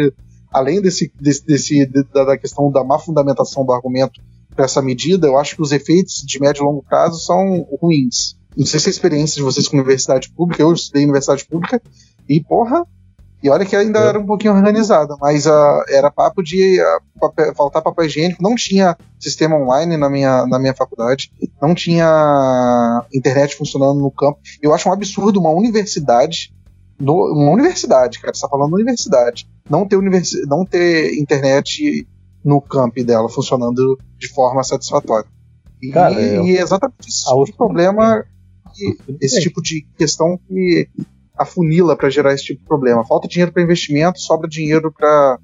além 0.51 0.81
desse, 0.81 1.11
desse, 1.19 1.45
desse 1.45 1.85
da, 2.13 2.25
da 2.25 2.37
questão 2.37 2.71
da 2.71 2.83
má 2.83 2.99
fundamentação 2.99 3.65
do 3.65 3.71
argumento 3.71 4.21
para 4.55 4.65
essa 4.65 4.81
medida, 4.81 5.27
eu 5.27 5.37
acho 5.37 5.55
que 5.55 5.61
os 5.61 5.71
efeitos 5.71 6.23
de 6.25 6.39
médio 6.39 6.63
e 6.63 6.65
longo 6.65 6.83
prazo 6.83 7.19
são 7.19 7.65
ruins. 7.81 8.35
Não 8.55 8.65
sei 8.65 8.79
se 8.79 8.89
a 8.89 8.91
experiência 8.91 9.35
de 9.35 9.43
vocês 9.43 9.67
com 9.67 9.77
universidade 9.77 10.31
pública, 10.31 10.63
eu 10.63 10.73
estudei 10.73 11.03
em 11.03 11.05
universidade 11.05 11.45
pública 11.45 11.81
e, 12.27 12.41
porra, 12.41 12.85
E 13.41 13.49
olha 13.49 13.65
que 13.65 13.75
ainda 13.75 13.99
era 13.99 14.19
um 14.19 14.25
pouquinho 14.25 14.53
organizada, 14.53 15.15
mas 15.21 15.45
uh, 15.45 15.83
era 15.89 16.09
papo 16.09 16.41
de 16.41 16.81
uh, 16.81 17.19
papel, 17.19 17.53
faltar 17.53 17.83
papel 17.83 18.05
higiênico, 18.05 18.41
não 18.41 18.55
tinha 18.55 18.97
sistema 19.19 19.55
online 19.55 19.95
na 19.95 20.09
minha, 20.09 20.47
na 20.47 20.57
minha 20.57 20.73
faculdade, 20.73 21.31
não 21.61 21.75
tinha 21.75 23.05
internet 23.13 23.55
funcionando 23.55 23.99
no 23.99 24.09
campo. 24.09 24.39
Eu 24.61 24.73
acho 24.73 24.89
um 24.89 24.91
absurdo 24.91 25.39
uma 25.39 25.51
universidade, 25.51 26.51
no, 26.99 27.13
uma 27.13 27.51
universidade, 27.51 28.19
cara, 28.19 28.33
você 28.33 28.41
tá 28.41 28.49
falando 28.49 28.73
universidade, 28.73 29.47
não 29.69 29.87
ter, 29.87 29.97
universi 29.97 30.43
não 30.47 30.65
ter 30.65 31.15
internet 31.19 32.07
no 32.43 32.59
camp 32.59 32.95
dela 32.97 33.29
funcionando 33.29 33.99
de 34.17 34.27
forma 34.29 34.63
satisfatória. 34.63 35.29
E, 35.79 35.91
cara, 35.91 36.19
eu... 36.19 36.43
e 36.43 36.57
é 36.57 36.61
exatamente 36.61 37.07
esse 37.07 37.23
tipo 37.23 37.45
de 37.45 37.53
problema, 37.53 38.25
esse 39.21 39.39
tipo 39.41 39.61
de 39.61 39.85
questão 39.95 40.39
que 40.47 40.89
afunila 41.37 41.95
para 41.95 42.09
gerar 42.09 42.33
esse 42.33 42.45
tipo 42.45 42.61
de 42.61 42.67
problema. 42.67 43.05
Falta 43.05 43.27
dinheiro 43.27 43.51
para 43.51 43.63
investimento, 43.63 44.19
sobra 44.19 44.47
dinheiro 44.47 44.91
para 44.91 45.39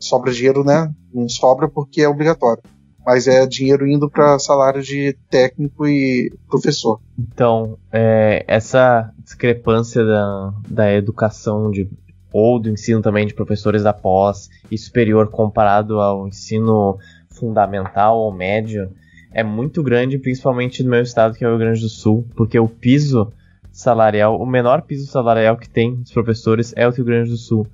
sobra 0.00 0.32
dinheiro, 0.32 0.64
né? 0.64 0.90
Não 1.12 1.28
sobra 1.28 1.68
porque 1.68 2.02
é 2.02 2.08
obrigatório. 2.08 2.62
Mas 3.04 3.26
é 3.26 3.44
dinheiro 3.46 3.86
indo 3.86 4.08
para 4.08 4.38
salário 4.38 4.80
de 4.80 5.16
técnico 5.28 5.86
e 5.86 6.32
professor. 6.48 7.00
Então, 7.18 7.76
é, 7.92 8.44
essa 8.46 9.12
discrepância 9.18 10.04
da, 10.04 10.54
da 10.68 10.92
educação 10.92 11.70
de, 11.70 11.90
ou 12.32 12.60
do 12.60 12.70
ensino 12.70 13.02
também 13.02 13.26
de 13.26 13.34
professores 13.34 13.82
da 13.82 13.92
pós 13.92 14.48
e 14.70 14.78
superior 14.78 15.28
comparado 15.28 16.00
ao 16.00 16.28
ensino 16.28 16.96
fundamental 17.28 18.18
ou 18.18 18.32
médio 18.32 18.88
é 19.32 19.42
muito 19.42 19.82
grande, 19.82 20.18
principalmente 20.18 20.82
no 20.82 20.90
meu 20.90 21.02
estado, 21.02 21.34
que 21.34 21.44
é 21.44 21.46
o 21.48 21.50
Rio 21.50 21.58
Grande 21.58 21.80
do 21.80 21.88
Sul, 21.88 22.26
porque 22.36 22.58
o 22.58 22.68
piso 22.68 23.32
salarial, 23.72 24.38
o 24.40 24.46
menor 24.46 24.82
piso 24.82 25.10
salarial 25.10 25.56
que 25.56 25.68
tem 25.68 25.96
dos 25.96 26.12
professores 26.12 26.72
é 26.76 26.86
o 26.86 26.90
Rio 26.90 27.04
Grande 27.04 27.30
do 27.30 27.36
Sul. 27.36 27.66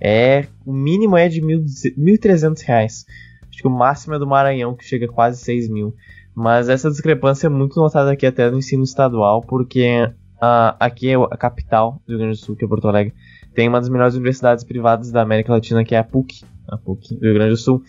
É, 0.00 0.46
o 0.64 0.72
mínimo 0.72 1.16
é 1.16 1.28
de 1.28 1.42
1.300 1.42 2.62
reais. 2.64 3.04
Acho 3.50 3.58
que 3.58 3.66
o 3.66 3.70
máximo 3.70 4.14
é 4.14 4.18
do 4.18 4.26
Maranhão, 4.26 4.74
que 4.74 4.84
chega 4.84 5.06
a 5.06 5.12
quase 5.12 5.42
6 5.42 5.68
mil. 5.68 5.94
Mas 6.34 6.68
essa 6.68 6.88
discrepância 6.88 7.48
é 7.48 7.50
muito 7.50 7.78
notada 7.78 8.12
aqui 8.12 8.24
até 8.24 8.50
no 8.50 8.56
ensino 8.56 8.84
estadual, 8.84 9.42
porque 9.42 10.10
a, 10.40 10.76
aqui 10.78 11.10
é 11.10 11.16
a 11.16 11.36
capital 11.36 12.00
do 12.06 12.12
Rio 12.12 12.18
Grande 12.18 12.38
do 12.38 12.44
Sul, 12.44 12.56
que 12.56 12.64
é 12.64 12.68
Porto 12.68 12.88
Alegre, 12.88 13.12
tem 13.54 13.68
uma 13.68 13.80
das 13.80 13.88
melhores 13.88 14.14
universidades 14.14 14.64
privadas 14.64 15.10
da 15.10 15.20
América 15.20 15.52
Latina, 15.52 15.84
que 15.84 15.94
é 15.94 15.98
a 15.98 16.04
PUC, 16.04 16.44
a 16.68 16.78
PUC 16.78 17.16
do 17.16 17.24
Rio 17.24 17.34
Grande 17.34 17.50
do 17.50 17.56
Sul. 17.56 17.82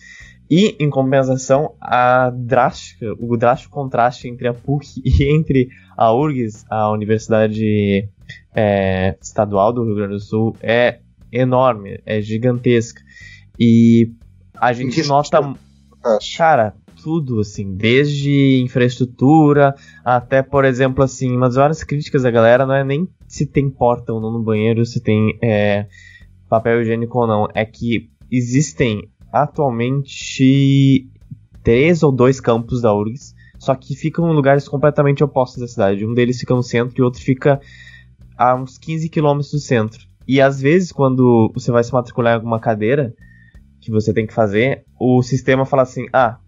E, 0.54 0.76
em 0.78 0.90
compensação, 0.90 1.72
a 1.80 2.28
drástica, 2.28 3.14
o 3.18 3.38
drástico 3.38 3.72
contraste 3.72 4.28
entre 4.28 4.46
a 4.46 4.52
PUC 4.52 5.00
e 5.02 5.24
entre 5.34 5.70
a 5.96 6.12
URGS, 6.12 6.66
a 6.68 6.90
Universidade 6.90 8.06
é, 8.54 9.16
Estadual 9.18 9.72
do 9.72 9.82
Rio 9.82 9.94
Grande 9.94 10.12
do 10.12 10.20
Sul, 10.20 10.54
é 10.60 10.98
enorme, 11.32 12.02
é 12.04 12.20
gigantesca. 12.20 13.00
E 13.58 14.12
a 14.54 14.74
gente 14.74 15.02
nota. 15.08 15.54
Cara, 16.36 16.74
tudo, 17.02 17.40
assim, 17.40 17.74
desde 17.74 18.60
infraestrutura 18.62 19.74
até, 20.04 20.42
por 20.42 20.66
exemplo, 20.66 21.02
assim, 21.02 21.34
uma 21.34 21.46
das 21.46 21.56
maiores 21.56 21.82
críticas 21.82 22.24
da 22.24 22.30
galera 22.30 22.66
não 22.66 22.74
é 22.74 22.84
nem 22.84 23.08
se 23.26 23.46
tem 23.46 23.70
porta 23.70 24.12
ou 24.12 24.20
não 24.20 24.30
no 24.30 24.42
banheiro, 24.42 24.84
se 24.84 25.00
tem 25.00 25.38
é, 25.40 25.86
papel 26.46 26.82
higiênico 26.82 27.18
ou 27.20 27.26
não, 27.26 27.48
é 27.54 27.64
que 27.64 28.10
existem 28.30 29.08
atualmente 29.32 31.08
três 31.62 32.02
ou 32.02 32.12
dois 32.12 32.40
campos 32.40 32.82
da 32.82 32.94
URGS, 32.94 33.34
só 33.58 33.74
que 33.74 33.94
ficam 33.94 34.30
em 34.30 34.34
lugares 34.34 34.68
completamente 34.68 35.22
opostos 35.24 35.60
da 35.60 35.68
cidade. 35.68 36.04
Um 36.04 36.14
deles 36.14 36.38
fica 36.38 36.54
no 36.54 36.62
centro 36.62 36.94
e 36.98 37.00
o 37.00 37.04
outro 37.04 37.20
fica 37.20 37.60
a 38.36 38.54
uns 38.54 38.76
15 38.76 39.08
quilômetros 39.08 39.52
do 39.52 39.58
centro. 39.58 40.00
E 40.26 40.40
às 40.40 40.60
vezes, 40.60 40.92
quando 40.92 41.50
você 41.54 41.70
vai 41.70 41.82
se 41.82 41.92
matricular 41.92 42.32
em 42.32 42.36
alguma 42.36 42.60
cadeira 42.60 43.14
que 43.80 43.90
você 43.90 44.12
tem 44.12 44.26
que 44.26 44.34
fazer, 44.34 44.84
o 44.98 45.22
sistema 45.22 45.64
fala 45.64 45.82
assim: 45.82 46.06
ah, 46.12 46.38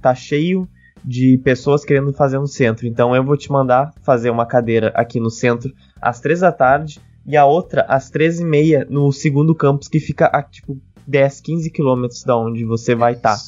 tá 0.00 0.14
cheio 0.14 0.68
de 1.04 1.38
pessoas 1.38 1.84
querendo 1.84 2.12
fazer 2.12 2.38
no 2.38 2.46
centro, 2.46 2.86
então 2.86 3.14
eu 3.14 3.22
vou 3.22 3.36
te 3.36 3.52
mandar 3.52 3.92
fazer 4.02 4.30
uma 4.30 4.46
cadeira 4.46 4.88
aqui 4.94 5.20
no 5.20 5.30
centro 5.30 5.70
às 6.00 6.18
três 6.18 6.40
da 6.40 6.50
tarde 6.50 6.98
e 7.26 7.36
a 7.36 7.44
outra 7.44 7.82
às 7.82 8.08
três 8.08 8.40
e 8.40 8.44
meia 8.44 8.86
no 8.88 9.12
segundo 9.12 9.54
campus 9.54 9.86
que 9.86 10.00
fica 10.00 10.26
a 10.26 10.42
tipo 10.42 10.80
10, 11.06 11.40
15 11.40 11.70
quilômetros 11.70 12.22
da 12.24 12.36
onde 12.36 12.64
você 12.64 12.94
vai 12.94 13.14
estar. 13.14 13.36
Tá. 13.36 13.42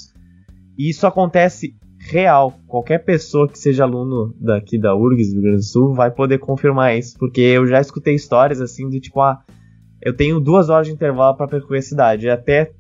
E 0.77 0.91
isso 0.91 1.07
acontece 1.07 1.75
real. 1.99 2.59
Qualquer 2.67 2.99
pessoa 3.05 3.49
que 3.49 3.59
seja 3.59 3.85
aluno 3.85 4.35
daqui 4.39 4.79
da 4.79 4.95
URGS 4.95 5.29
do 5.29 5.35
Rio 5.35 5.43
Grande 5.43 5.59
do 5.59 5.65
Sul 5.65 5.95
vai 5.95 6.11
poder 6.11 6.39
confirmar 6.39 6.97
isso, 6.97 7.17
porque 7.19 7.41
eu 7.41 7.67
já 7.67 7.81
escutei 7.81 8.15
histórias 8.15 8.61
assim 8.61 8.89
de 8.89 9.01
tipo, 9.01 9.21
ah, 9.21 9.43
eu 10.01 10.15
tenho 10.15 10.39
duas 10.39 10.69
horas 10.69 10.87
de 10.87 10.93
intervalo 10.93 11.37
para 11.37 11.49
percorrer 11.49 11.81
a 11.81 11.83
cidade. 11.83 12.29
É 12.29 12.33
até 12.33 12.73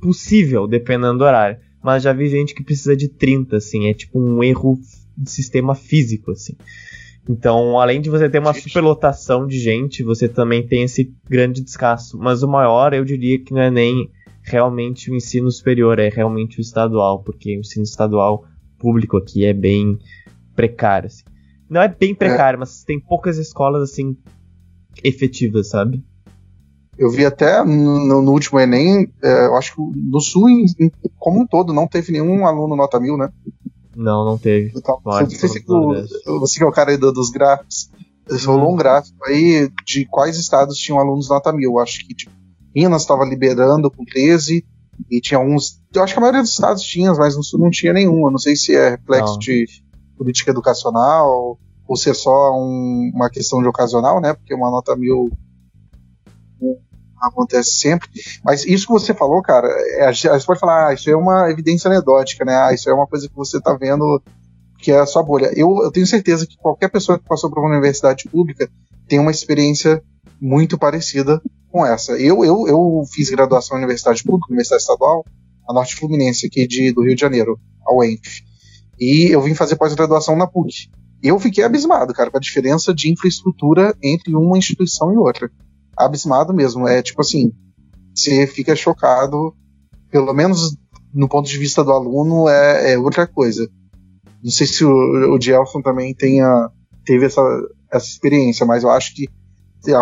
possível, 0.00 0.66
dependendo 0.66 1.18
do 1.18 1.24
horário. 1.24 1.58
Mas 1.82 2.02
já 2.02 2.12
vi 2.12 2.28
gente 2.28 2.54
que 2.54 2.64
precisa 2.64 2.96
de 2.96 3.08
30, 3.08 3.56
assim, 3.56 3.88
é 3.88 3.94
tipo 3.94 4.18
um 4.18 4.42
erro 4.42 4.78
de 5.16 5.30
sistema 5.30 5.74
físico, 5.74 6.30
assim. 6.30 6.54
Então, 7.28 7.78
além 7.78 8.00
de 8.00 8.10
você 8.10 8.28
ter 8.28 8.38
uma 8.38 8.52
superlotação 8.52 9.46
de 9.46 9.58
gente, 9.58 10.02
você 10.02 10.28
também 10.28 10.66
tem 10.66 10.82
esse 10.82 11.12
grande 11.28 11.62
descasso. 11.62 12.18
Mas 12.18 12.42
o 12.42 12.48
maior, 12.48 12.92
eu 12.92 13.04
diria 13.04 13.38
que 13.38 13.52
não 13.52 13.62
é 13.62 13.70
nem 13.70 14.10
realmente 14.44 15.10
o 15.10 15.16
ensino 15.16 15.50
superior, 15.50 15.98
é 15.98 16.08
realmente 16.08 16.58
o 16.58 16.60
estadual, 16.60 17.22
porque 17.22 17.56
o 17.56 17.60
ensino 17.60 17.82
estadual 17.82 18.44
público 18.78 19.16
aqui 19.16 19.44
é 19.44 19.54
bem 19.54 19.98
precário. 20.54 21.06
Assim. 21.06 21.24
Não 21.68 21.80
é 21.80 21.88
bem 21.88 22.14
precário, 22.14 22.58
é. 22.58 22.60
mas 22.60 22.84
tem 22.84 23.00
poucas 23.00 23.38
escolas 23.38 23.90
assim 23.90 24.16
efetivas, 25.02 25.70
sabe? 25.70 26.04
Eu 26.96 27.10
vi 27.10 27.24
até 27.24 27.64
no, 27.64 28.22
no 28.22 28.30
último 28.30 28.60
Enem, 28.60 29.10
é, 29.22 29.46
eu 29.46 29.56
acho 29.56 29.74
que 29.74 29.80
no 29.80 30.20
Sul, 30.20 30.48
em, 30.48 30.66
como 31.18 31.40
um 31.40 31.46
todo, 31.46 31.72
não 31.72 31.88
teve 31.88 32.12
nenhum 32.12 32.46
aluno 32.46 32.76
nota 32.76 33.00
mil, 33.00 33.16
né? 33.16 33.30
Não, 33.96 34.24
não 34.24 34.38
teve. 34.38 34.72
Então, 34.76 35.00
sei 35.26 35.30
se 35.30 35.48
você 36.26 36.58
que 36.58 36.64
é 36.64 36.66
o 36.66 36.72
cara 36.72 36.90
aí 36.90 36.96
do, 36.96 37.12
dos 37.12 37.30
gráficos. 37.30 37.90
Rolou 38.46 38.72
um 38.72 38.76
gráfico 38.76 39.22
aí 39.26 39.70
de 39.84 40.06
quais 40.06 40.38
estados 40.38 40.78
tinham 40.78 40.98
alunos 40.98 41.28
nota 41.28 41.52
mil. 41.52 41.78
Acho 41.78 42.06
que 42.06 42.14
tipo, 42.14 42.32
Minas 42.74 43.02
estava 43.02 43.24
liberando 43.24 43.90
com 43.90 44.04
13, 44.04 44.64
e 45.10 45.20
tinha 45.20 45.38
alguns. 45.38 45.80
Eu 45.92 46.02
acho 46.02 46.12
que 46.12 46.18
a 46.18 46.20
maioria 46.20 46.42
dos 46.42 46.52
estados 46.52 46.82
tinha, 46.82 47.12
mas 47.14 47.36
no 47.36 47.42
Sul 47.42 47.60
não 47.60 47.70
tinha 47.70 47.92
nenhum. 47.92 48.26
Eu 48.26 48.30
não 48.30 48.38
sei 48.38 48.56
se 48.56 48.74
é 48.74 48.90
reflexo 48.90 49.32
não. 49.32 49.38
de 49.38 49.66
política 50.16 50.50
educacional 50.50 51.58
ou 51.86 51.96
se 51.96 52.10
é 52.10 52.14
só 52.14 52.52
um, 52.52 53.10
uma 53.14 53.28
questão 53.28 53.60
de 53.60 53.68
ocasional, 53.68 54.20
né? 54.20 54.32
Porque 54.32 54.54
uma 54.54 54.70
nota 54.70 54.96
mil 54.96 55.30
acontece 57.20 57.76
sempre. 57.76 58.08
Mas 58.42 58.64
isso 58.64 58.86
que 58.86 58.92
você 58.92 59.14
falou, 59.14 59.40
cara, 59.42 59.68
é, 59.68 60.06
a 60.06 60.12
gente 60.12 60.46
pode 60.46 60.60
falar, 60.60 60.88
ah, 60.88 60.94
isso 60.94 61.10
é 61.10 61.16
uma 61.16 61.50
evidência 61.50 61.88
anedótica, 61.88 62.44
né? 62.44 62.54
Ah, 62.54 62.72
isso 62.72 62.88
é 62.88 62.94
uma 62.94 63.06
coisa 63.06 63.28
que 63.28 63.34
você 63.34 63.58
está 63.58 63.74
vendo 63.74 64.22
que 64.78 64.92
é 64.92 64.98
a 64.98 65.06
sua 65.06 65.22
bolha. 65.22 65.50
Eu, 65.56 65.82
eu 65.82 65.90
tenho 65.90 66.06
certeza 66.06 66.46
que 66.46 66.58
qualquer 66.58 66.88
pessoa 66.88 67.18
que 67.18 67.26
passou 67.26 67.50
por 67.50 67.60
uma 67.60 67.70
universidade 67.70 68.28
pública 68.28 68.68
tem 69.08 69.18
uma 69.18 69.30
experiência 69.30 70.02
muito 70.40 70.76
parecida 70.76 71.40
com 71.74 71.84
essa. 71.84 72.12
Eu, 72.12 72.44
eu, 72.44 72.68
eu 72.68 73.02
fiz 73.12 73.28
graduação 73.30 73.74
na 73.74 73.80
Universidade 73.80 74.22
Pública, 74.22 74.46
Universidade 74.48 74.82
Estadual, 74.82 75.24
a 75.68 75.72
Norte 75.72 75.96
Fluminense, 75.96 76.46
aqui 76.46 76.68
de, 76.68 76.92
do 76.92 77.02
Rio 77.02 77.16
de 77.16 77.20
Janeiro, 77.20 77.58
a 77.84 77.92
UENF. 77.92 78.44
E 79.00 79.34
eu 79.34 79.42
vim 79.42 79.56
fazer 79.56 79.74
pós-graduação 79.74 80.36
na 80.36 80.46
PUC. 80.46 80.88
Eu 81.20 81.36
fiquei 81.40 81.64
abismado, 81.64 82.14
cara, 82.14 82.30
com 82.30 82.36
a 82.36 82.40
diferença 82.40 82.94
de 82.94 83.10
infraestrutura 83.10 83.92
entre 84.00 84.36
uma 84.36 84.56
instituição 84.56 85.12
e 85.12 85.16
outra. 85.16 85.50
Abismado 85.96 86.54
mesmo. 86.54 86.86
É 86.86 87.02
tipo 87.02 87.20
assim, 87.20 87.50
você 88.14 88.46
fica 88.46 88.76
chocado, 88.76 89.52
pelo 90.12 90.32
menos 90.32 90.76
no 91.12 91.28
ponto 91.28 91.48
de 91.48 91.58
vista 91.58 91.82
do 91.82 91.90
aluno, 91.90 92.48
é, 92.48 92.92
é 92.92 92.98
outra 92.98 93.26
coisa. 93.26 93.68
Não 94.40 94.50
sei 94.52 94.68
se 94.68 94.84
o, 94.84 95.34
o 95.34 95.40
Gelson 95.40 95.82
também 95.82 96.14
tenha, 96.14 96.70
teve 97.04 97.26
essa, 97.26 97.42
essa 97.90 98.06
experiência, 98.06 98.64
mas 98.64 98.84
eu 98.84 98.90
acho 98.90 99.12
que 99.12 99.28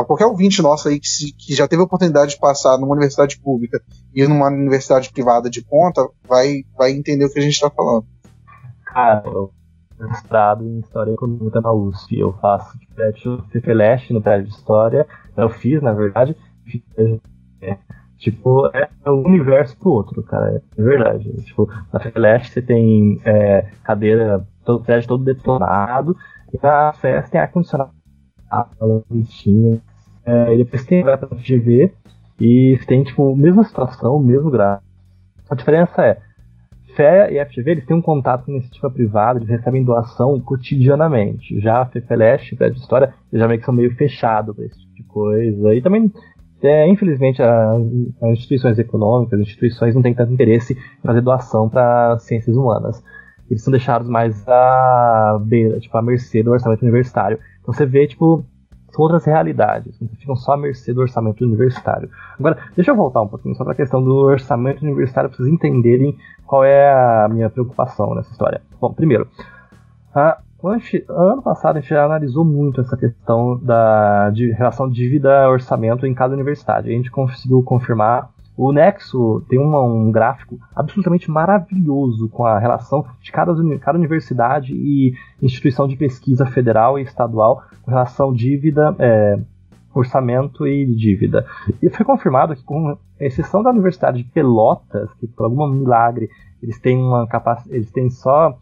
qualquer 0.07 0.27
ouvinte 0.27 0.63
nosso 0.63 0.89
aí 0.89 1.01
que, 1.01 1.09
se, 1.09 1.33
que, 1.33 1.55
já 1.55 1.67
teve 1.67 1.83
a 1.83 1.85
oportunidade 1.85 2.33
de 2.33 2.39
passar 2.39 2.79
numa 2.79 2.93
universidade 2.93 3.39
pública 3.41 3.81
e 4.15 4.27
numa 4.27 4.49
universidade 4.49 5.11
privada 5.13 5.51
de 5.51 5.63
ponta, 5.63 6.07
vai, 6.29 6.65
vai 6.77 6.93
entender 6.93 7.25
o 7.25 7.33
que 7.33 7.39
a 7.39 7.43
gente 7.43 7.55
está 7.55 7.71
falando. 7.71 8.07
Cara, 8.87 9.23
eu 9.27 9.51
mestrado 9.99 10.65
em 10.65 10.81
História 10.81 11.13
Econômica 11.13 11.61
na 11.61 11.73
USP. 11.73 12.19
Eu 12.19 12.33
faço 12.35 12.77
de 12.79 12.87
prédio 12.89 13.43
CFLeste 13.51 14.13
no 14.13 14.23
prédio 14.23 14.49
de 14.49 14.55
História. 14.55 15.07
Eu 15.37 15.49
fiz, 15.49 15.81
na 15.81 15.93
verdade. 15.93 16.37
É, 17.61 17.79
tipo, 18.19 18.69
é 18.75 18.89
um 19.07 19.25
universo 19.25 19.77
pro 19.79 19.91
outro, 19.91 20.23
cara. 20.23 20.63
É 20.77 20.83
verdade. 20.83 21.33
Tipo, 21.45 21.69
na 21.93 22.01
CFLeste 22.01 22.53
você 22.53 22.63
tem 22.63 23.21
é, 23.25 23.71
cadeira, 23.85 24.47
todo 24.65 24.85
prédio 24.85 25.09
todo 25.09 25.25
detonado. 25.25 26.17
E 26.53 26.59
na 26.63 26.93
FES 26.93 27.31
tem 27.31 27.41
ar-condicionado 27.41 27.93
ela 28.81 29.03
bonitinha. 29.09 29.81
É, 30.25 30.57
depois 30.57 30.85
tem 30.85 31.03
a 31.03 31.19
FGV 31.19 31.93
e 32.41 32.79
tem 32.87 33.03
tipo 33.03 33.33
a 33.33 33.37
mesma 33.37 33.65
situação, 33.65 34.19
mesmo 34.19 34.51
gráfico. 34.51 34.87
A 35.51 35.55
diferença 35.55 36.03
é, 36.05 36.19
Fé 36.95 37.33
e 37.33 37.45
FGV 37.45 37.71
eles 37.71 37.87
têm 37.87 37.97
um 37.97 38.03
contato 38.03 38.45
com 38.45 38.53
iniciativa 38.53 38.91
privada, 38.91 39.39
eles 39.39 39.49
recebem 39.49 39.83
doação 39.83 40.39
cotidianamente. 40.41 41.59
Já 41.61 41.81
a 41.81 41.87
FEFELEST, 41.87 42.57
Fé 42.57 42.69
de 42.69 42.79
História, 42.79 43.15
eles 43.33 43.41
já 43.41 43.49
meio 43.49 43.61
que 43.61 43.65
são 43.65 43.75
meio 43.75 43.95
fechados 43.97 44.55
para 44.55 44.65
esse 44.67 44.79
tipo 44.79 44.95
de 44.95 45.03
coisa. 45.05 45.75
E 45.75 45.81
também 45.81 46.13
é, 46.63 46.87
infelizmente, 46.89 47.43
as, 47.43 47.83
as, 48.23 48.31
instituições 48.31 48.79
econômicas, 48.79 49.41
as 49.41 49.47
instituições 49.47 49.95
não 49.95 50.03
têm 50.03 50.15
tanto 50.15 50.33
interesse 50.33 50.75
em 50.75 51.07
fazer 51.07 51.21
doação 51.21 51.69
para 51.69 52.19
ciências 52.21 52.57
humanas. 52.57 53.03
Eles 53.51 53.65
são 53.65 53.73
deixados 53.73 54.09
mais 54.09 54.47
à 54.47 55.41
beira, 55.45 55.81
tipo, 55.81 55.97
à 55.97 56.03
mercê 56.03 56.43
do 56.43 56.53
orçamento 56.53 56.83
universitário. 56.83 57.39
Então 57.63 57.73
você 57.73 57.87
vê, 57.87 58.07
tipo, 58.07 58.45
outras 59.01 59.25
realidades, 59.25 59.99
não 60.01 60.09
ficam 60.09 60.37
só 60.37 60.53
à 60.53 60.57
mercê 60.57 60.93
do 60.93 61.01
orçamento 61.01 61.45
universitário. 61.45 62.11
Agora, 62.39 62.59
deixa 62.77 62.91
eu 62.91 62.97
voltar 62.97 63.23
um 63.23 63.29
pouquinho 63.29 63.55
só 63.55 63.65
para 63.65 63.73
a 63.73 63.77
questão 63.77 64.03
do 64.03 64.15
orçamento 64.15 64.83
universitário, 64.83 65.31
para 65.31 65.37
vocês 65.37 65.49
entenderem 65.49 66.17
qual 66.47 66.65
é 66.65 66.93
a 66.93 67.29
minha 67.31 67.49
preocupação 67.49 68.15
nessa 68.15 68.31
história. 68.31 68.61
Bom, 68.81 68.93
primeiro, 68.93 69.27
a, 70.15 70.39
gente, 70.75 71.05
ano 71.09 71.43
passado 71.43 71.79
a 71.79 71.81
gente 71.81 71.91
já 71.91 72.05
analisou 72.05 72.45
muito 72.45 72.81
essa 72.81 72.97
questão 72.97 73.59
da 73.59 74.31
de 74.31 74.51
relação 74.53 74.89
dívida-orçamento 74.89 76.07
em 76.07 76.15
cada 76.15 76.35
universidade. 76.35 76.91
A 76.91 76.93
gente 76.93 77.11
conseguiu 77.11 77.63
confirmar. 77.63 78.29
O 78.57 78.71
Nexo 78.73 79.43
tem 79.49 79.59
uma, 79.59 79.83
um 79.83 80.11
gráfico 80.11 80.59
absolutamente 80.77 81.31
maravilhoso 81.31 82.29
com 82.29 82.45
a 82.45 82.59
relação 82.59 83.05
de 83.21 83.33
cada, 83.33 83.55
cada 83.79 83.99
universidade 83.99 84.75
e 84.75 85.15
instituição 85.41 85.89
de 85.89 85.97
pesquisa 85.97 86.45
federal 86.45 86.99
e 86.99 87.03
estadual 87.03 87.63
com 87.83 87.91
relação 87.91 88.33
dívida, 88.33 88.95
é, 88.99 89.39
orçamento 89.95 90.67
e 90.67 90.85
dívida. 90.87 91.47
E 91.83 91.89
foi 91.89 92.05
confirmado 92.05 92.55
que, 92.55 92.63
com 92.63 92.97
exceção 93.19 93.63
da 93.63 93.71
Universidade 93.71 94.19
de 94.19 94.25
Pelotas, 94.25 95.09
que 95.15 95.27
por 95.27 95.45
algum 95.45 95.67
milagre 95.69 96.29
eles 96.63 96.79
têm 96.79 96.99
uma 96.99 97.27
capacidade, 97.27 97.77
eles 97.77 97.91
têm 97.91 98.11
só 98.11 98.57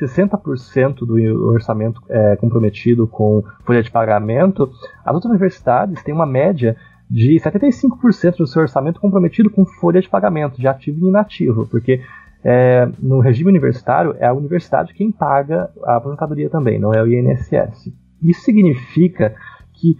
60% 0.00 1.06
do 1.06 1.46
orçamento 1.48 2.02
é, 2.08 2.36
comprometido 2.36 3.06
com 3.06 3.42
folha 3.64 3.82
de 3.82 3.90
pagamento, 3.90 4.70
as 5.04 5.14
outras 5.14 5.30
universidades 5.30 6.02
têm 6.02 6.14
uma 6.14 6.26
média 6.26 6.76
de 7.10 7.40
75% 7.40 8.36
do 8.36 8.46
seu 8.46 8.62
orçamento 8.62 9.00
comprometido 9.00 9.50
com 9.50 9.66
folha 9.66 10.00
de 10.00 10.08
pagamento, 10.08 10.60
de 10.60 10.68
ativo 10.68 11.04
e 11.04 11.08
inativo, 11.08 11.66
porque 11.66 12.00
é, 12.44 12.88
no 13.00 13.18
regime 13.18 13.50
universitário 13.50 14.14
é 14.18 14.26
a 14.26 14.32
universidade 14.32 14.94
quem 14.94 15.10
paga 15.10 15.68
a 15.84 15.96
aposentadoria 15.96 16.48
também, 16.48 16.78
não 16.78 16.94
é 16.94 17.02
o 17.02 17.08
INSS. 17.08 17.92
Isso 18.22 18.42
significa 18.42 19.34
que 19.72 19.98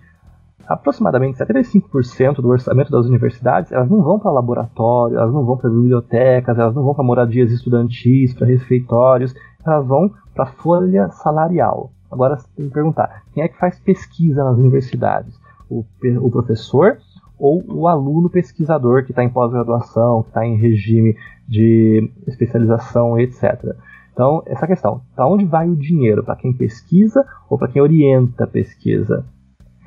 aproximadamente 0.68 1.38
75% 1.38 2.36
do 2.36 2.48
orçamento 2.48 2.92
das 2.92 3.06
universidades 3.06 3.72
elas 3.72 3.90
não 3.90 4.02
vão 4.02 4.20
para 4.20 4.30
laboratório, 4.30 5.18
elas 5.18 5.34
não 5.34 5.44
vão 5.44 5.56
para 5.56 5.68
bibliotecas, 5.68 6.56
elas 6.56 6.74
não 6.76 6.84
vão 6.84 6.94
para 6.94 7.02
moradias 7.02 7.50
estudantis, 7.50 8.32
para 8.32 8.46
refeitórios, 8.46 9.34
elas 9.66 9.84
vão 9.84 10.12
para 10.32 10.46
folha 10.46 11.08
salarial. 11.10 11.90
Agora 12.08 12.36
você 12.36 12.46
tem 12.56 12.68
que 12.68 12.74
perguntar: 12.74 13.24
quem 13.32 13.42
é 13.42 13.48
que 13.48 13.58
faz 13.58 13.80
pesquisa 13.80 14.44
nas 14.44 14.56
universidades? 14.56 15.39
O, 15.70 15.84
o 16.20 16.30
professor 16.30 16.98
ou 17.38 17.64
o 17.66 17.88
aluno 17.88 18.28
pesquisador 18.28 19.04
que 19.04 19.12
está 19.12 19.24
em 19.24 19.30
pós-graduação, 19.30 20.22
que 20.22 20.28
está 20.28 20.44
em 20.44 20.56
regime 20.56 21.16
de 21.48 22.10
especialização, 22.26 23.18
etc. 23.18 23.74
Então, 24.12 24.42
essa 24.46 24.66
questão: 24.66 25.00
para 25.16 25.26
onde 25.26 25.46
vai 25.46 25.68
o 25.68 25.76
dinheiro? 25.76 26.22
Para 26.22 26.36
quem 26.36 26.52
pesquisa 26.52 27.24
ou 27.48 27.56
para 27.56 27.68
quem 27.68 27.80
orienta 27.80 28.44
a 28.44 28.46
pesquisa? 28.46 29.24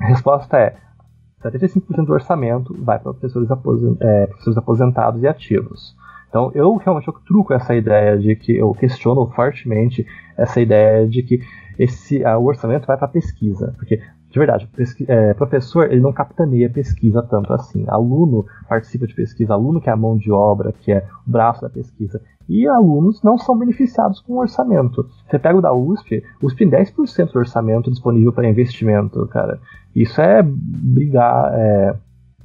A 0.00 0.06
resposta 0.06 0.58
é: 0.58 0.76
75% 1.42 2.06
do 2.06 2.12
orçamento 2.12 2.74
vai 2.82 2.98
para 2.98 3.12
professores, 3.12 3.48
é, 4.00 4.26
professores 4.26 4.58
aposentados 4.58 5.22
e 5.22 5.28
ativos. 5.28 5.94
Então 6.28 6.50
eu 6.52 6.74
realmente 6.74 7.06
eu 7.06 7.14
truco 7.14 7.54
essa 7.54 7.76
ideia 7.76 8.18
de 8.18 8.34
que 8.34 8.56
eu 8.56 8.72
questiono 8.72 9.24
fortemente 9.28 10.04
essa 10.36 10.60
ideia 10.60 11.06
de 11.06 11.22
que 11.22 11.40
esse 11.78 12.24
o 12.24 12.44
orçamento 12.44 12.86
vai 12.86 12.96
para 12.96 13.06
pesquisa, 13.06 13.72
porque 13.76 14.00
de 14.34 14.38
verdade, 14.40 14.68
é, 15.06 15.32
professor 15.34 15.92
ele 15.92 16.00
não 16.00 16.12
capitaneia 16.12 16.68
pesquisa 16.68 17.22
tanto 17.22 17.52
assim. 17.52 17.84
Aluno 17.86 18.44
participa 18.68 19.06
de 19.06 19.14
pesquisa, 19.14 19.54
aluno 19.54 19.80
que 19.80 19.88
é 19.88 19.92
a 19.92 19.96
mão 19.96 20.16
de 20.16 20.32
obra, 20.32 20.72
que 20.72 20.90
é 20.90 21.06
o 21.24 21.30
braço 21.30 21.62
da 21.62 21.70
pesquisa. 21.70 22.20
E 22.48 22.66
alunos 22.66 23.22
não 23.22 23.38
são 23.38 23.56
beneficiados 23.56 24.18
com 24.18 24.32
o 24.32 24.40
orçamento. 24.40 25.08
Você 25.30 25.38
pega 25.38 25.56
o 25.56 25.62
da 25.62 25.72
USP, 25.72 26.20
USP 26.42 26.68
tem 26.68 26.68
10% 26.68 27.30
do 27.30 27.38
orçamento 27.38 27.92
disponível 27.92 28.32
para 28.32 28.48
investimento, 28.48 29.24
cara. 29.28 29.60
Isso 29.94 30.20
é 30.20 30.42
brigar, 30.42 31.52
é, 31.54 31.94